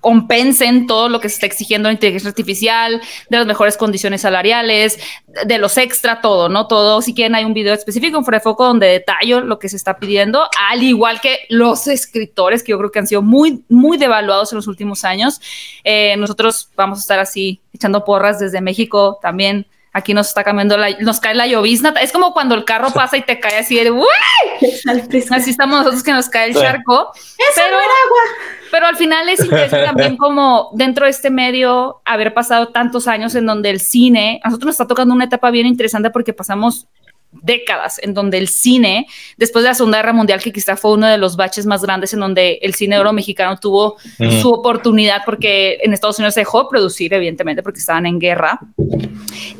compensen 0.00 0.86
todo 0.86 1.08
lo 1.08 1.20
que 1.20 1.28
se 1.28 1.36
está 1.36 1.46
exigiendo 1.46 1.88
en 1.88 1.94
inteligencia 1.94 2.28
artificial, 2.28 3.00
de 3.30 3.36
las 3.38 3.46
mejores 3.46 3.76
condiciones 3.76 4.22
salariales, 4.22 4.98
de 5.46 5.58
los 5.58 5.78
extra, 5.78 6.20
todo, 6.20 6.48
¿no? 6.48 6.66
Todo. 6.66 7.00
Si 7.02 7.14
quieren, 7.14 7.34
hay 7.34 7.44
un 7.44 7.54
video 7.54 7.72
específico 7.72 8.18
en 8.18 8.40
Foco 8.40 8.66
donde 8.66 8.86
detallo 8.86 9.40
lo 9.40 9.58
que 9.58 9.68
se 9.68 9.76
está 9.76 9.98
pidiendo, 9.98 10.48
al 10.70 10.82
igual 10.82 11.20
que 11.20 11.40
los 11.48 11.86
escritores, 11.86 12.62
que 12.62 12.72
yo 12.72 12.78
creo 12.78 12.90
que 12.90 12.98
han 12.98 13.06
sido 13.06 13.22
muy, 13.22 13.62
muy 13.68 13.96
devaluados 13.96 14.52
en 14.52 14.56
los 14.56 14.66
últimos 14.66 15.04
años. 15.04 15.40
Eh, 15.84 16.16
nosotros 16.16 16.68
vamos 16.76 16.98
a 16.98 17.02
estar 17.02 17.18
así 17.20 17.60
echando 17.72 18.04
porras 18.04 18.38
desde 18.38 18.60
México 18.60 19.18
también 19.22 19.66
Aquí 19.94 20.14
nos 20.14 20.28
está 20.28 20.42
cambiando 20.42 20.78
la, 20.78 20.90
nos 21.00 21.20
cae 21.20 21.34
la 21.34 21.46
llovizna. 21.46 21.90
Es 22.00 22.12
como 22.12 22.32
cuando 22.32 22.54
el 22.54 22.64
carro 22.64 22.90
pasa 22.94 23.16
y 23.16 23.22
te 23.22 23.38
cae 23.38 23.58
así 23.58 23.76
de 23.76 23.90
¡Uy! 23.90 24.06
Así 25.30 25.50
estamos 25.50 25.78
nosotros 25.78 26.02
que 26.02 26.12
nos 26.12 26.28
cae 26.28 26.48
el 26.48 26.54
charco. 26.54 27.12
Eso 27.14 27.36
pero, 27.54 27.66
era 27.68 27.76
agua. 27.76 28.20
Pero 28.70 28.86
al 28.86 28.96
final 28.96 29.28
es 29.28 29.40
interesante 29.40 29.86
también 29.86 30.16
como 30.16 30.70
dentro 30.72 31.04
de 31.04 31.10
este 31.10 31.30
medio 31.30 32.00
haber 32.04 32.32
pasado 32.32 32.68
tantos 32.68 33.06
años 33.06 33.34
en 33.34 33.46
donde 33.46 33.70
el 33.70 33.80
cine, 33.80 34.40
a 34.42 34.48
nosotros 34.48 34.68
nos 34.68 34.74
está 34.74 34.86
tocando 34.86 35.14
una 35.14 35.24
etapa 35.24 35.50
bien 35.50 35.66
interesante 35.66 36.10
porque 36.10 36.32
pasamos 36.32 36.88
décadas 37.32 37.98
en 38.02 38.14
donde 38.14 38.38
el 38.38 38.48
cine, 38.48 39.06
después 39.36 39.62
de 39.62 39.70
la 39.70 39.74
Segunda 39.74 39.98
Guerra 39.98 40.12
Mundial, 40.12 40.42
que 40.42 40.52
quizá 40.52 40.76
fue 40.76 40.92
uno 40.92 41.06
de 41.06 41.18
los 41.18 41.36
baches 41.36 41.66
más 41.66 41.82
grandes 41.82 42.12
en 42.12 42.20
donde 42.20 42.58
el 42.62 42.74
cine 42.74 42.98
oro 42.98 43.12
mexicano 43.12 43.58
tuvo 43.58 43.96
su 44.40 44.50
oportunidad 44.50 45.22
porque 45.24 45.78
en 45.82 45.92
Estados 45.92 46.18
Unidos 46.18 46.34
se 46.34 46.40
dejó 46.40 46.62
de 46.62 46.68
producir, 46.70 47.14
evidentemente, 47.14 47.62
porque 47.62 47.80
estaban 47.80 48.06
en 48.06 48.18
guerra. 48.18 48.60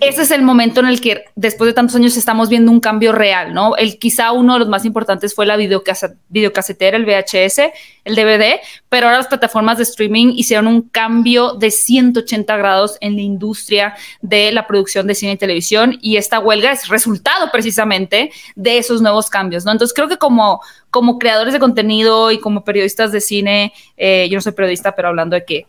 Ese 0.00 0.22
es 0.22 0.30
el 0.30 0.42
momento 0.42 0.80
en 0.80 0.86
el 0.86 1.00
que 1.00 1.24
después 1.34 1.66
de 1.66 1.74
tantos 1.74 1.96
años 1.96 2.16
estamos 2.16 2.48
viendo 2.48 2.70
un 2.70 2.80
cambio 2.80 3.12
real, 3.12 3.54
¿no? 3.54 3.76
El 3.76 3.98
quizá 3.98 4.32
uno 4.32 4.54
de 4.54 4.60
los 4.60 4.68
más 4.68 4.84
importantes 4.84 5.34
fue 5.34 5.46
la 5.46 5.56
videocasetera, 5.56 6.96
el 6.96 7.04
VHS, 7.04 7.58
el 8.04 8.14
DVD, 8.14 8.60
pero 8.88 9.06
ahora 9.06 9.18
las 9.18 9.28
plataformas 9.28 9.78
de 9.78 9.84
streaming 9.84 10.34
hicieron 10.36 10.66
un 10.66 10.82
cambio 10.82 11.54
de 11.54 11.70
180 11.70 12.56
grados 12.56 12.96
en 13.00 13.16
la 13.16 13.22
industria 13.22 13.94
de 14.20 14.52
la 14.52 14.66
producción 14.66 15.06
de 15.06 15.14
cine 15.14 15.32
y 15.32 15.36
televisión 15.36 15.98
y 16.00 16.16
esta 16.16 16.38
huelga 16.38 16.72
es 16.72 16.88
resultado 16.88 17.50
precisamente 17.52 17.61
de 17.62 18.78
esos 18.78 19.00
nuevos 19.02 19.30
cambios, 19.30 19.64
¿no? 19.64 19.72
Entonces 19.72 19.94
creo 19.94 20.08
que 20.08 20.16
como, 20.16 20.60
como 20.90 21.18
creadores 21.18 21.52
de 21.52 21.60
contenido 21.60 22.30
y 22.30 22.38
como 22.38 22.64
periodistas 22.64 23.12
de 23.12 23.20
cine, 23.20 23.72
eh, 23.96 24.28
yo 24.30 24.36
no 24.36 24.40
soy 24.40 24.52
periodista, 24.52 24.94
pero 24.94 25.08
hablando 25.08 25.36
de 25.36 25.44
que 25.44 25.66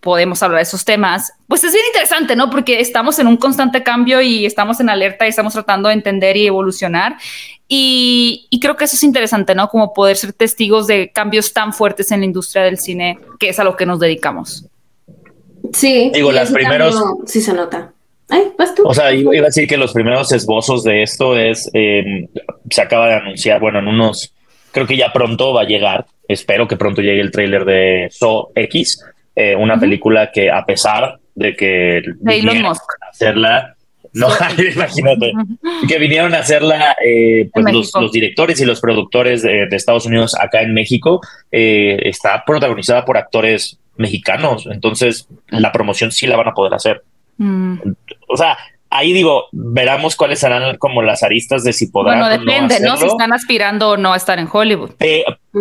podemos 0.00 0.42
hablar 0.42 0.58
de 0.58 0.64
esos 0.64 0.84
temas, 0.84 1.32
pues 1.48 1.64
es 1.64 1.72
bien 1.72 1.84
interesante, 1.86 2.36
¿no? 2.36 2.50
Porque 2.50 2.80
estamos 2.80 3.18
en 3.18 3.26
un 3.26 3.36
constante 3.36 3.82
cambio 3.82 4.20
y 4.20 4.46
estamos 4.46 4.80
en 4.80 4.90
alerta 4.90 5.26
y 5.26 5.30
estamos 5.30 5.52
tratando 5.52 5.88
de 5.88 5.94
entender 5.94 6.36
y 6.36 6.46
evolucionar. 6.46 7.16
Y, 7.68 8.48
y, 8.50 8.58
creo 8.58 8.74
que 8.76 8.84
eso 8.84 8.96
es 8.96 9.02
interesante, 9.04 9.54
¿no? 9.54 9.68
Como 9.68 9.94
poder 9.94 10.16
ser 10.16 10.32
testigos 10.32 10.88
de 10.88 11.12
cambios 11.12 11.52
tan 11.52 11.72
fuertes 11.72 12.10
en 12.10 12.20
la 12.20 12.26
industria 12.26 12.64
del 12.64 12.78
cine, 12.78 13.20
que 13.38 13.50
es 13.50 13.60
a 13.60 13.64
lo 13.64 13.76
que 13.76 13.86
nos 13.86 14.00
dedicamos. 14.00 14.66
Sí. 15.72 16.10
Digo, 16.12 16.32
las 16.32 16.50
primeros. 16.50 17.00
sí 17.26 17.40
se 17.40 17.52
nota. 17.52 17.92
Ay, 18.30 18.52
vas 18.58 18.74
tú. 18.74 18.82
O 18.86 18.94
sea, 18.94 19.12
iba 19.12 19.32
a 19.32 19.46
decir 19.46 19.68
que 19.68 19.76
los 19.76 19.92
primeros 19.92 20.32
esbozos 20.32 20.84
de 20.84 21.02
esto 21.02 21.36
es. 21.36 21.70
Eh, 21.74 22.28
se 22.70 22.82
acaba 22.82 23.08
de 23.08 23.14
anunciar, 23.14 23.60
bueno, 23.60 23.78
en 23.80 23.88
unos. 23.88 24.34
Creo 24.72 24.86
que 24.86 24.96
ya 24.96 25.12
pronto 25.12 25.52
va 25.52 25.62
a 25.62 25.66
llegar. 25.66 26.06
Espero 26.28 26.68
que 26.68 26.76
pronto 26.76 27.02
llegue 27.02 27.20
el 27.20 27.32
tráiler 27.32 27.64
de 27.64 28.08
So 28.10 28.50
X, 28.54 29.04
eh, 29.34 29.56
una 29.56 29.78
película 29.78 30.30
que, 30.30 30.50
a 30.50 30.64
pesar 30.64 31.18
de 31.34 31.56
que. 31.56 32.02
De 32.20 32.38
Elon 32.38 32.62
Musk. 32.62 32.84
Hacerla 33.08 33.74
no, 34.12 34.28
imagínate. 34.74 35.32
Que 35.88 35.98
vinieron 35.98 36.34
a 36.34 36.38
hacerla 36.38 36.96
eh, 37.04 37.48
pues 37.52 37.66
los, 37.72 38.12
directores 38.12 38.60
y 38.60 38.64
los 38.64 38.80
productores 38.80 39.42
de, 39.42 39.68
Estados 39.70 40.06
Unidos 40.06 40.34
acá 40.38 40.62
en 40.62 40.74
México. 40.74 41.20
Eh, 41.50 41.98
está 42.04 42.44
protagonizada 42.44 43.04
por 43.04 43.16
actores 43.16 43.78
mexicanos. 43.96 44.66
Entonces, 44.70 45.28
la 45.48 45.72
promoción 45.72 46.10
sí 46.12 46.26
la 46.26 46.36
van 46.36 46.48
a 46.48 46.54
poder 46.54 46.74
hacer. 46.74 47.02
Mm. 47.40 47.78
O 48.28 48.36
sea, 48.36 48.58
ahí 48.90 49.12
digo, 49.12 49.46
veremos 49.52 50.14
cuáles 50.14 50.40
serán 50.40 50.76
como 50.76 51.00
las 51.00 51.22
aristas 51.22 51.64
de 51.64 51.72
si 51.72 51.86
podrán. 51.86 52.18
Bueno, 52.18 52.38
depende, 52.38 52.80
no, 52.80 52.96
Si 52.96 53.06
están 53.06 53.32
aspirando 53.32 53.90
o 53.90 53.96
no 53.96 54.12
a 54.12 54.16
estar 54.16 54.38
en 54.38 54.48
Hollywood. 54.52 54.90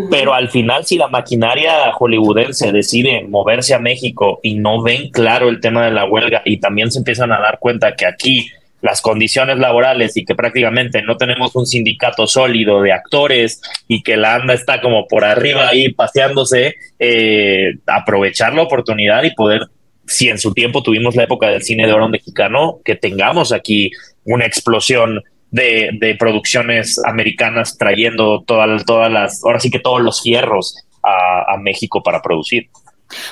pero 0.10 0.34
al 0.34 0.50
final, 0.50 0.86
si 0.86 0.98
la 0.98 1.08
maquinaria 1.08 1.92
hollywoodense 1.94 2.72
decide 2.72 3.26
moverse 3.28 3.74
a 3.74 3.80
México 3.80 4.40
y 4.44 4.56
no 4.56 4.82
ven 4.82 5.10
claro 5.12 5.48
el 5.48 5.62
tema 5.62 5.86
de 5.86 5.92
la 5.92 6.06
huelga 6.06 6.42
y 6.44 6.60
también 6.60 6.92
se 6.92 7.00
empiezan 7.00 7.32
a 7.32 7.40
dar 7.40 7.60
cuenta 7.60 7.96
que 7.96 8.06
aquí 8.06 8.52
las 8.82 9.02
condiciones 9.02 9.58
laborales 9.58 10.16
y 10.16 10.26
que 10.26 10.36
prácticamente 10.36 11.02
no 11.02 11.18
tenemos 11.18 11.56
un 11.56 11.66
sindicato 11.66 12.28
sólido 12.28 12.82
de 12.82 12.94
actores 12.94 13.62
y 13.88 14.04
que 14.04 14.16
la 14.16 14.36
ANDA 14.36 14.54
está 14.54 14.82
como 14.82 15.06
por 15.08 15.26
arriba 15.26 15.68
ahí 15.68 15.90
paseándose, 15.90 16.76
eh, 16.98 17.74
aprovechar 17.88 18.54
la 18.54 18.64
oportunidad 18.64 19.24
y 19.24 19.36
poder 19.36 19.68
si 20.10 20.28
en 20.28 20.40
su 20.40 20.54
tiempo 20.54 20.82
tuvimos 20.82 21.16
la 21.16 21.24
época 21.24 21.48
del 21.48 21.62
cine 21.62 21.86
de 21.86 21.94
oro 21.94 22.10
mexicano, 22.10 22.80
que 22.84 22.96
tengamos 22.96 23.54
aquí 23.54 23.92
una 24.26 24.46
explosión 24.46 25.24
de, 25.52 26.16
producciones 26.20 27.00
americanas 27.06 27.78
trayendo 27.78 28.44
todas, 28.46 28.86
todas 28.86 29.12
las, 29.12 29.44
ahora 29.44 29.60
sí 29.60 29.70
que 29.70 29.80
todos 29.80 30.02
los 30.02 30.22
fierros 30.22 30.76
a, 31.04 31.58
México 31.58 32.02
para 32.04 32.22
producir. 32.22 32.70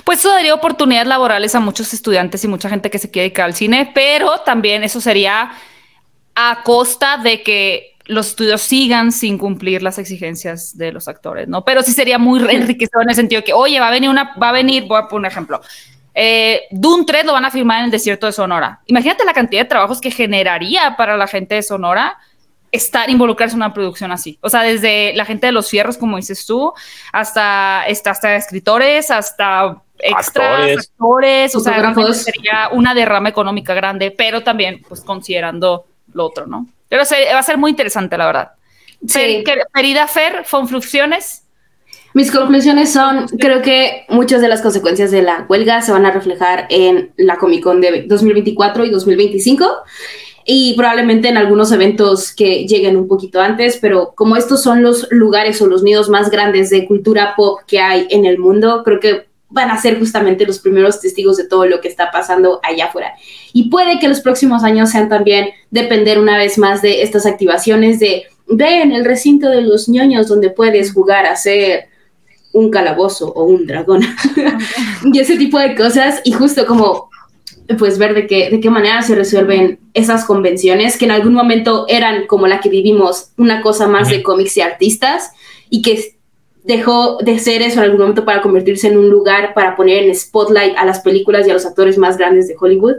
Pues 0.03 0.19
eso 0.19 0.30
daría 0.30 0.53
oportunidades 0.53 1.07
laborales 1.07 1.53
a 1.55 1.59
muchos 1.59 1.93
estudiantes 1.93 2.43
y 2.43 2.47
mucha 2.47 2.69
gente 2.69 2.89
que 2.89 2.99
se 2.99 3.09
quiere 3.09 3.30
dedicar 3.30 3.45
al 3.45 3.53
cine, 3.55 3.91
pero 3.93 4.39
también 4.39 4.84
eso 4.84 5.01
sería 5.01 5.51
a 6.36 6.61
costa 6.63 7.17
de 7.17 7.41
que 7.41 7.95
los 8.05 8.30
estudios 8.30 8.61
sigan 8.61 9.11
sin 9.11 9.38
cumplir 9.38 9.84
las 9.84 9.97
exigencias 9.97 10.78
de 10.78 10.91
los 10.91 11.07
actores, 11.07 11.47
¿no? 11.47 11.63
Pero 11.65 11.82
sí 11.82 11.91
sería 11.91 12.17
muy 12.17 12.39
enriquecedor 12.49 13.03
en 13.03 13.09
el 13.09 13.15
sentido 13.15 13.43
que, 13.43 13.53
oye, 13.53 13.80
va 13.80 13.88
a 13.88 13.91
venir 13.91 14.09
una, 14.09 14.36
va 14.41 14.49
a 14.49 14.53
venir, 14.53 14.86
voy 14.88 14.97
a 14.97 15.07
poner 15.07 15.19
un 15.19 15.25
ejemplo, 15.25 15.61
eh, 16.20 16.63
Dune 16.72 17.05
3 17.05 17.26
lo 17.28 17.34
van 17.34 17.45
a 17.45 17.51
firmar 17.51 17.78
en 17.78 17.86
el 17.86 17.91
desierto 17.91 18.26
de 18.26 18.32
Sonora. 18.32 18.82
Imagínate 18.88 19.24
la 19.24 19.34
cantidad 19.34 19.61
de 19.61 19.70
trabajos 19.70 20.01
que 20.01 20.09
generaría 20.09 20.95
para 20.97 21.15
la 21.15 21.28
gente 21.28 21.53
de 21.53 21.61
Sonora 21.61 22.18
estar 22.72 23.07
involucrarse 23.11 23.53
en 23.53 23.61
una 23.61 23.72
producción 23.72 24.11
así. 24.11 24.39
O 24.41 24.49
sea, 24.49 24.63
desde 24.63 25.13
la 25.13 25.26
gente 25.26 25.45
de 25.45 25.51
los 25.51 25.70
fierros, 25.70 25.95
como 25.95 26.18
dices 26.18 26.43
tú, 26.47 26.74
hasta, 27.13 27.84
hasta, 27.84 28.36
escritores, 28.36 29.11
hasta 29.11 29.80
extras, 29.99 30.88
actores, 30.89 31.55
o 31.55 31.59
sea, 31.59 31.93
sería 32.15 32.70
una 32.72 32.95
derrama 32.95 33.30
económica 33.30 33.76
grande, 33.76 34.09
pero 34.09 34.41
también, 34.41 34.82
pues, 34.89 35.01
considerando 35.01 35.86
lo 36.13 36.26
otro, 36.26 36.47
¿no? 36.47 36.65
Pero 36.89 37.03
va 37.03 37.39
a 37.39 37.43
ser 37.43 37.59
muy 37.59 37.70
interesante, 37.70 38.18
la 38.18 38.26
verdad. 38.26 38.51
Sí. 39.07 39.43
Querida 39.72 40.07
Fer, 40.07 40.45
Fonfluxiones. 40.45 41.43
Mis 42.13 42.31
conclusiones 42.31 42.91
son, 42.91 43.27
creo 43.39 43.61
que 43.61 44.05
muchas 44.09 44.41
de 44.41 44.47
las 44.47 44.61
consecuencias 44.61 45.11
de 45.11 45.21
la 45.21 45.45
huelga 45.47 45.81
se 45.81 45.91
van 45.91 46.05
a 46.05 46.11
reflejar 46.11 46.65
en 46.69 47.11
la 47.17 47.37
Comic 47.37 47.63
Con 47.63 47.81
de 47.81 48.05
2024 48.07 48.85
y 48.85 48.89
2025 48.89 49.65
y 50.45 50.75
probablemente 50.75 51.27
en 51.27 51.37
algunos 51.37 51.71
eventos 51.73 52.33
que 52.33 52.65
lleguen 52.65 52.95
un 52.95 53.07
poquito 53.07 53.41
antes, 53.41 53.77
pero 53.81 54.13
como 54.15 54.37
estos 54.37 54.63
son 54.63 54.81
los 54.81 55.07
lugares 55.11 55.61
o 55.61 55.67
los 55.67 55.83
nidos 55.83 56.09
más 56.09 56.31
grandes 56.31 56.69
de 56.69 56.87
cultura 56.87 57.33
pop 57.35 57.59
que 57.67 57.81
hay 57.81 58.07
en 58.09 58.25
el 58.25 58.39
mundo, 58.39 58.81
creo 58.85 59.01
que 59.01 59.27
van 59.49 59.69
a 59.69 59.79
ser 59.79 59.99
justamente 59.99 60.45
los 60.45 60.59
primeros 60.59 61.01
testigos 61.01 61.35
de 61.35 61.47
todo 61.47 61.65
lo 61.65 61.81
que 61.81 61.89
está 61.89 62.11
pasando 62.11 62.61
allá 62.63 62.85
afuera. 62.85 63.13
Y 63.51 63.69
puede 63.69 63.99
que 63.99 64.07
los 64.07 64.21
próximos 64.21 64.63
años 64.63 64.91
sean 64.91 65.09
también 65.09 65.49
depender 65.69 66.17
una 66.17 66.37
vez 66.37 66.57
más 66.57 66.81
de 66.81 67.01
estas 67.01 67.25
activaciones 67.25 67.99
de 67.99 68.23
ve 68.47 68.81
en 68.81 68.93
el 68.93 69.03
recinto 69.03 69.49
de 69.49 69.61
los 69.61 69.89
ñoños 69.89 70.27
donde 70.27 70.49
puedes 70.49 70.93
jugar 70.93 71.25
a 71.25 71.35
ser 71.35 71.89
un 72.57 72.71
calabozo 72.71 73.31
o 73.33 73.43
un 73.43 73.65
dragón. 73.65 74.01
Y 75.13 75.19
ese 75.19 75.37
tipo 75.37 75.59
de 75.59 75.75
cosas 75.75 76.21
y 76.23 76.31
justo 76.31 76.65
como 76.65 77.09
pues 77.77 77.97
ver 77.97 78.13
de 78.13 78.27
qué, 78.27 78.49
de 78.49 78.59
qué 78.59 78.69
manera 78.69 79.01
se 79.01 79.13
resuelven 79.13 79.79
esas 79.93 80.25
convenciones 80.25 80.97
que 80.97 81.05
en 81.05 81.11
algún 81.11 81.33
momento 81.33 81.85
eran 81.89 82.25
como 82.25 82.47
la 82.47 82.61
que 82.61 82.69
vivimos, 82.69 83.31
una 83.37 83.61
cosa 83.61 83.87
más 83.87 84.09
de 84.09 84.23
cómics 84.23 84.55
y 84.57 84.61
artistas 84.61 85.31
y 85.69 85.81
que 85.81 86.17
dejó 86.63 87.17
de 87.17 87.39
ser 87.39 87.61
eso 87.61 87.79
en 87.79 87.85
algún 87.85 87.99
momento 87.99 88.25
para 88.25 88.41
convertirse 88.41 88.87
en 88.87 88.97
un 88.97 89.09
lugar 89.09 89.53
para 89.53 89.75
poner 89.75 90.03
en 90.03 90.15
spotlight 90.15 90.77
a 90.77 90.85
las 90.85 91.01
películas 91.01 91.45
y 91.45 91.51
a 91.51 91.53
los 91.53 91.65
actores 91.65 91.97
más 91.97 92.17
grandes 92.17 92.47
de 92.47 92.55
Hollywood. 92.59 92.95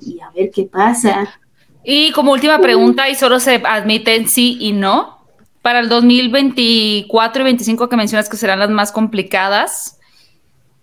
Y 0.00 0.20
a 0.20 0.30
ver 0.30 0.50
qué 0.50 0.64
pasa. 0.64 1.40
Y 1.84 2.12
como 2.12 2.32
última 2.32 2.60
pregunta, 2.60 3.08
y 3.10 3.14
solo 3.14 3.40
se 3.40 3.60
admiten 3.64 4.28
sí 4.28 4.56
y 4.60 4.72
no, 4.72 5.23
para 5.64 5.78
el 5.78 5.88
2024 5.88 7.08
y 7.08 7.44
2025 7.44 7.88
que 7.88 7.96
mencionas 7.96 8.28
que 8.28 8.36
serán 8.36 8.58
las 8.58 8.68
más 8.68 8.92
complicadas, 8.92 9.98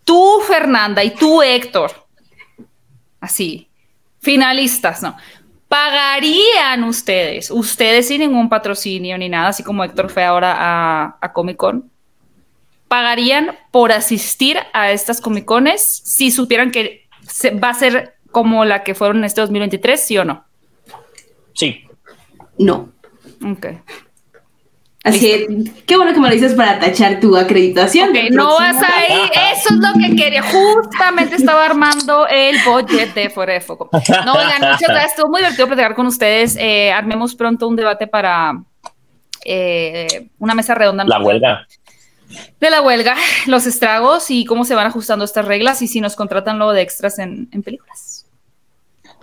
tú, 0.03 0.39
Fernanda, 0.47 1.03
y 1.03 1.11
tú, 1.11 1.43
Héctor, 1.43 2.07
así, 3.19 3.69
finalistas, 4.21 5.03
¿no? 5.03 5.15
¿Pagarían 5.67 6.83
ustedes, 6.83 7.51
ustedes 7.51 8.07
sin 8.07 8.21
ningún 8.21 8.49
patrocinio 8.49 9.19
ni 9.19 9.29
nada, 9.29 9.49
así 9.49 9.61
como 9.61 9.83
Héctor 9.83 10.09
fue 10.09 10.23
ahora 10.23 10.55
a, 10.57 11.17
a 11.21 11.31
Comic 11.31 11.57
Con, 11.57 11.91
pagarían 12.87 13.59
por 13.69 13.91
asistir 13.91 14.57
a 14.73 14.91
estas 14.91 15.21
Comic 15.21 15.45
Cones 15.45 16.01
si 16.03 16.31
supieran 16.31 16.71
que 16.71 17.07
va 17.63 17.69
a 17.69 17.75
ser 17.75 18.15
como 18.31 18.65
la 18.65 18.83
que 18.83 18.95
fueron 18.95 19.19
en 19.19 19.25
este 19.25 19.41
2023, 19.41 20.03
sí 20.03 20.17
o 20.17 20.25
no? 20.25 20.43
Sí. 21.53 21.85
No. 22.57 22.89
Ok. 23.45 23.67
Así 25.03 25.47
qué 25.87 25.97
bueno 25.97 26.13
que 26.13 26.19
me 26.19 26.27
lo 26.27 26.33
dices 26.33 26.53
para 26.53 26.79
tachar 26.79 27.19
tu 27.19 27.35
acreditación. 27.35 28.11
no 28.31 28.55
vas 28.55 28.77
ahí, 28.83 29.19
eso 29.51 29.73
es 29.73 29.79
lo 29.79 29.93
que 29.99 30.15
quería. 30.15 30.43
Justamente 30.43 31.35
estaba 31.37 31.65
armando 31.65 32.27
el 32.27 32.57
budget 32.63 33.13
de 33.15 33.31
Fuera 33.31 33.53
de 33.53 33.61
Foco. 33.61 33.89
No, 34.25 34.33
oigan, 34.33 34.59
muchas 34.59 34.87
gracias. 34.87 35.11
Estuvo 35.13 35.29
muy 35.29 35.41
divertido 35.41 35.67
platicar 35.67 35.95
con 35.95 36.05
ustedes. 36.05 36.55
Eh, 36.59 36.91
armemos 36.91 37.33
pronto 37.33 37.67
un 37.67 37.75
debate 37.75 38.05
para 38.05 38.61
eh, 39.43 40.29
una 40.37 40.53
mesa 40.53 40.75
redonda. 40.75 41.03
La 41.03 41.19
huelga. 41.19 41.67
De 42.59 42.69
la 42.69 42.81
huelga, 42.81 43.17
los 43.47 43.65
estragos 43.65 44.29
y 44.29 44.45
cómo 44.45 44.65
se 44.65 44.75
van 44.75 44.85
ajustando 44.85 45.25
estas 45.25 45.45
reglas 45.45 45.81
y 45.81 45.87
si 45.87 45.99
nos 45.99 46.15
contratan 46.15 46.59
luego 46.59 46.73
de 46.73 46.81
extras 46.81 47.17
en, 47.17 47.49
en 47.51 47.63
películas. 47.63 48.27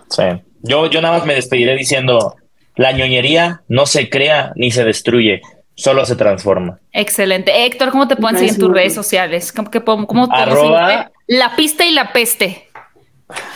Sí. 0.09 0.23
Yo, 0.61 0.87
yo 0.87 1.01
nada 1.01 1.17
más 1.17 1.25
me 1.25 1.35
despediré 1.35 1.75
diciendo: 1.75 2.35
la 2.75 2.91
ñoñería 2.91 3.61
no 3.69 3.85
se 3.85 4.09
crea 4.09 4.51
ni 4.55 4.71
se 4.71 4.83
destruye 4.83 5.41
solo 5.79 6.05
se 6.05 6.15
transforma. 6.15 6.79
Excelente. 6.91 7.65
Héctor, 7.65 7.91
¿cómo 7.91 8.07
te 8.07 8.17
pueden 8.17 8.37
seguir 8.37 8.53
en 8.53 8.59
tus 8.59 8.71
redes 8.71 8.93
sociales? 8.93 9.51
¿Cómo, 9.53 9.71
que, 9.71 9.81
cómo 9.81 10.27
Arroba... 10.31 11.11
La 11.27 11.55
pista 11.55 11.85
y 11.85 11.91
la 11.91 12.11
peste. 12.11 12.67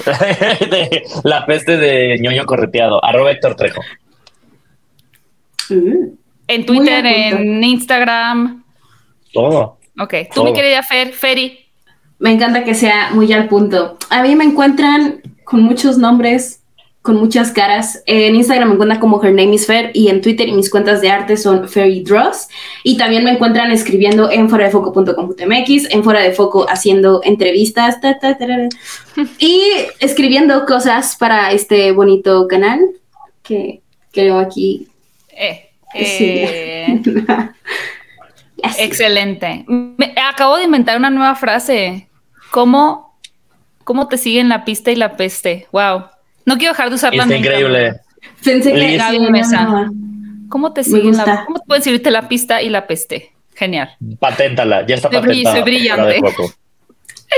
la 1.24 1.46
peste 1.46 1.78
de 1.78 2.18
ñoño 2.20 2.46
correteado. 2.46 3.04
Arroba 3.04 3.32
Héctor 3.32 3.56
Trejo. 3.56 3.82
Mm. 5.70 6.14
En 6.48 6.66
Twitter, 6.66 7.06
en 7.06 7.64
Instagram. 7.64 8.64
Todo. 9.34 9.80
Ok, 10.00 10.14
tú 10.34 10.44
mi 10.44 10.54
querida 10.54 10.82
Fer, 10.84 11.12
Feri. 11.14 11.60
Me 12.20 12.32
encanta 12.32 12.64
que 12.64 12.74
sea 12.74 13.12
muy 13.12 13.32
al 13.34 13.48
punto. 13.48 13.98
A 14.10 14.24
mí 14.24 14.36
me 14.36 14.44
encuentran 14.46 15.22
con 15.44 15.62
muchos 15.62 15.98
nombres, 15.98 16.63
con 17.04 17.18
muchas 17.18 17.52
caras. 17.52 18.02
En 18.06 18.34
Instagram 18.34 18.70
me 18.70 18.74
encuentran 18.76 19.00
como 19.00 19.22
Her 19.22 19.34
Name 19.34 19.54
is 19.54 19.68
Fer 19.68 19.92
y 19.94 20.08
en 20.08 20.22
Twitter 20.22 20.48
y 20.48 20.54
mis 20.54 20.70
cuentas 20.70 21.02
de 21.02 21.12
arte 21.12 21.36
son 21.36 21.68
Ferry 21.68 22.02
Dross. 22.02 22.48
Y 22.84 22.98
también 22.98 23.26
me 23.26 23.32
encuentran 23.32 23.72
escribiendo 23.72 24.32
en 24.32 24.50
fuera 24.50 24.66
de 24.66 24.72
foco.com.mx, 24.72 25.92
en 25.92 26.04
fuera 26.04 26.22
de 26.22 26.32
foco 26.32 26.66
haciendo 26.68 27.22
entrevistas 27.24 28.00
y 29.38 29.62
escribiendo 30.00 30.66
cosas 30.66 31.18
para 31.18 31.52
este 31.52 31.92
bonito 31.92 32.48
canal 32.48 32.80
que 33.44 33.82
creo 34.14 34.40
aquí. 34.40 34.88
Eh, 35.30 35.70
eh. 35.94 37.02
Excelente. 38.80 39.66
acabo 40.26 40.56
de 40.56 40.64
inventar 40.64 40.98
una 40.98 41.10
nueva 41.10 41.36
frase. 41.36 42.08
¿Cómo, 42.50 43.20
¿Cómo 43.84 44.08
te 44.08 44.18
siguen 44.18 44.48
la 44.48 44.64
pista 44.64 44.90
y 44.90 44.96
la 44.96 45.18
peste? 45.18 45.68
Wow. 45.74 46.13
No 46.46 46.58
quiero 46.58 46.74
dejar 46.74 46.90
de 46.90 46.96
usarla. 46.96 47.24
Está 47.24 47.36
increíble. 47.36 48.02
Pensé 48.44 48.74
que 48.74 48.98
Gaby 48.98 49.32
Mesa. 49.32 49.90
¿Cómo 50.50 50.72
te 50.74 50.84
siguen 50.84 51.18
la, 51.18 51.46
¿Cómo 51.46 51.64
pueden 51.66 51.84
seguirte 51.84 52.12
la 52.12 52.28
pista 52.28 52.62
y 52.62 52.70
la 52.70 52.86
peste? 52.86 53.32
Genial. 53.56 53.96
Paténtala, 54.20 54.86
ya 54.86 54.96
está 54.96 55.10
patentada. 55.10 55.56
Soy 55.56 55.64
brillante. 55.64 56.22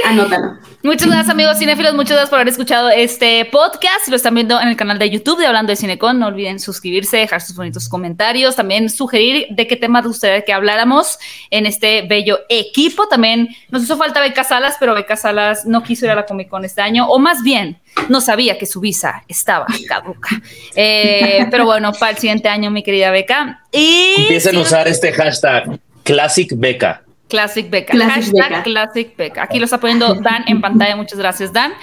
Anótalo. 0.03 0.57
Muchas 0.83 1.07
gracias, 1.07 1.29
amigos 1.29 1.57
cinéfilos. 1.57 1.95
Muchas 1.95 2.11
gracias 2.11 2.29
por 2.29 2.37
haber 2.37 2.49
escuchado 2.49 2.89
este 2.89 3.45
podcast. 3.45 4.05
Si 4.05 4.11
lo 4.11 4.17
están 4.17 4.35
viendo 4.35 4.61
en 4.61 4.67
el 4.67 4.75
canal 4.75 4.99
de 4.99 5.09
YouTube 5.09 5.39
de 5.39 5.47
Hablando 5.47 5.71
de 5.71 5.77
Cinecon, 5.77 6.19
no 6.19 6.27
olviden 6.27 6.59
suscribirse, 6.59 7.17
dejar 7.17 7.41
sus 7.41 7.55
bonitos 7.55 7.89
comentarios, 7.89 8.55
también 8.55 8.91
sugerir 8.91 9.47
de 9.49 9.65
qué 9.65 9.77
tema 9.77 10.03
gustaría 10.03 10.41
que 10.41 10.53
habláramos 10.53 11.17
en 11.49 11.65
este 11.65 12.03
bello 12.03 12.39
equipo. 12.49 13.07
También 13.07 13.49
nos 13.69 13.83
hizo 13.83 13.97
falta 13.97 14.21
Beca 14.21 14.43
Salas, 14.43 14.75
pero 14.79 14.93
Beca 14.93 15.15
Salas 15.15 15.65
no 15.65 15.81
quiso 15.81 16.05
ir 16.05 16.11
a 16.11 16.15
la 16.15 16.25
Comic 16.25 16.49
Con 16.49 16.65
este 16.65 16.81
año, 16.81 17.07
o 17.07 17.17
más 17.17 17.41
bien, 17.41 17.79
no 18.09 18.21
sabía 18.21 18.59
que 18.59 18.65
su 18.65 18.79
visa 18.79 19.23
estaba 19.27 19.65
caduca. 19.87 20.29
Eh, 20.77 21.47
pero 21.49 21.65
bueno, 21.65 21.93
para 21.93 22.11
el 22.11 22.17
siguiente 22.17 22.49
año, 22.49 22.69
mi 22.69 22.83
querida 22.83 23.09
Beca. 23.09 23.63
Y 23.71 24.15
Empiecen 24.17 24.57
a 24.57 24.59
usar 24.59 24.87
este 24.87 25.13
hashtag 25.13 25.79
Classic 26.03 26.51
Beca. 26.55 27.04
Classic 27.27 27.69
Beca. 27.69 27.97
Hashtag 27.97 28.63
Classic 28.63 29.15
Beca. 29.17 29.43
Aquí 29.43 29.57
lo 29.57 29.65
está 29.65 29.79
poniendo 29.79 30.13
Dan 30.15 30.43
en 30.47 30.61
pantalla. 30.61 30.95
Muchas 30.95 31.17
gracias, 31.17 31.51
Dan. 31.51 31.73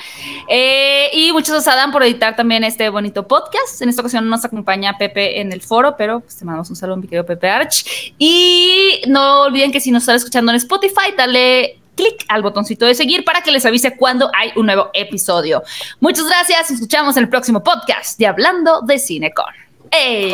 Eh, 0.49 1.11
y 1.13 1.33
muchas 1.33 1.51
gracias 1.55 1.75
a 1.75 1.77
Dan 1.77 1.91
por 1.91 2.03
editar 2.03 2.37
también 2.37 2.63
este 2.65 2.89
bonito 2.89 3.27
podcast. 3.27 3.83
En 3.83 3.89
esta 3.89 4.03
ocasión 4.03 4.29
nos 4.29 4.45
acompaña 4.45 4.97
Pepe 4.99 5.41
en 5.41 5.53
el 5.53 5.61
foro, 5.61 5.97
pero 5.97 6.21
pues, 6.21 6.37
te 6.37 6.45
mandamos 6.45 6.71
un 6.71 6.77
saludo, 6.77 6.97
mi 6.97 7.09
querido 7.09 7.27
Pepe 7.27 7.49
Arch. 7.51 8.15
Y 8.19 9.03
no 9.09 9.43
olviden 9.43 9.73
que 9.73 9.81
si 9.81 9.91
nos 9.91 10.05
están 10.05 10.17
escuchando 10.17 10.53
en 10.53 10.57
Spotify, 10.57 11.13
dale 11.17 11.79
clic 11.97 12.25
al 12.29 12.43
botoncito 12.43 12.87
de 12.87 12.95
seguir 12.95 13.25
para 13.25 13.43
que 13.43 13.51
les 13.51 13.67
avise 13.67 13.97
cuando 13.97 14.31
hay 14.35 14.53
un 14.57 14.67
nuevo 14.67 14.91
episodio. 14.95 15.63
Muchas 16.01 16.27
gracias. 16.27 16.71
Escuchamos 16.71 17.17
el 17.17 17.29
próximo 17.29 17.63
podcast 17.63 18.19
de 18.19 18.27
Hablando 18.27 18.81
de 18.83 18.99
Cinecon. 18.99 19.53
¡Ey! 19.91 20.33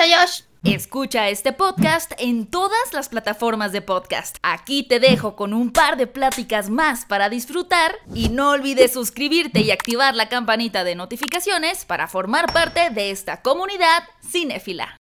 ¡Adiós! 0.00 0.48
Escucha 0.64 1.28
este 1.28 1.52
podcast 1.52 2.12
en 2.18 2.46
todas 2.46 2.92
las 2.92 3.08
plataformas 3.08 3.72
de 3.72 3.82
podcast. 3.82 4.36
Aquí 4.42 4.84
te 4.84 5.00
dejo 5.00 5.34
con 5.34 5.54
un 5.54 5.72
par 5.72 5.96
de 5.96 6.06
pláticas 6.06 6.70
más 6.70 7.04
para 7.04 7.28
disfrutar 7.28 7.96
y 8.14 8.28
no 8.28 8.50
olvides 8.50 8.92
suscribirte 8.92 9.60
y 9.60 9.72
activar 9.72 10.14
la 10.14 10.28
campanita 10.28 10.84
de 10.84 10.94
notificaciones 10.94 11.84
para 11.84 12.06
formar 12.06 12.52
parte 12.52 12.90
de 12.90 13.10
esta 13.10 13.42
comunidad 13.42 14.04
cinéfila. 14.24 15.01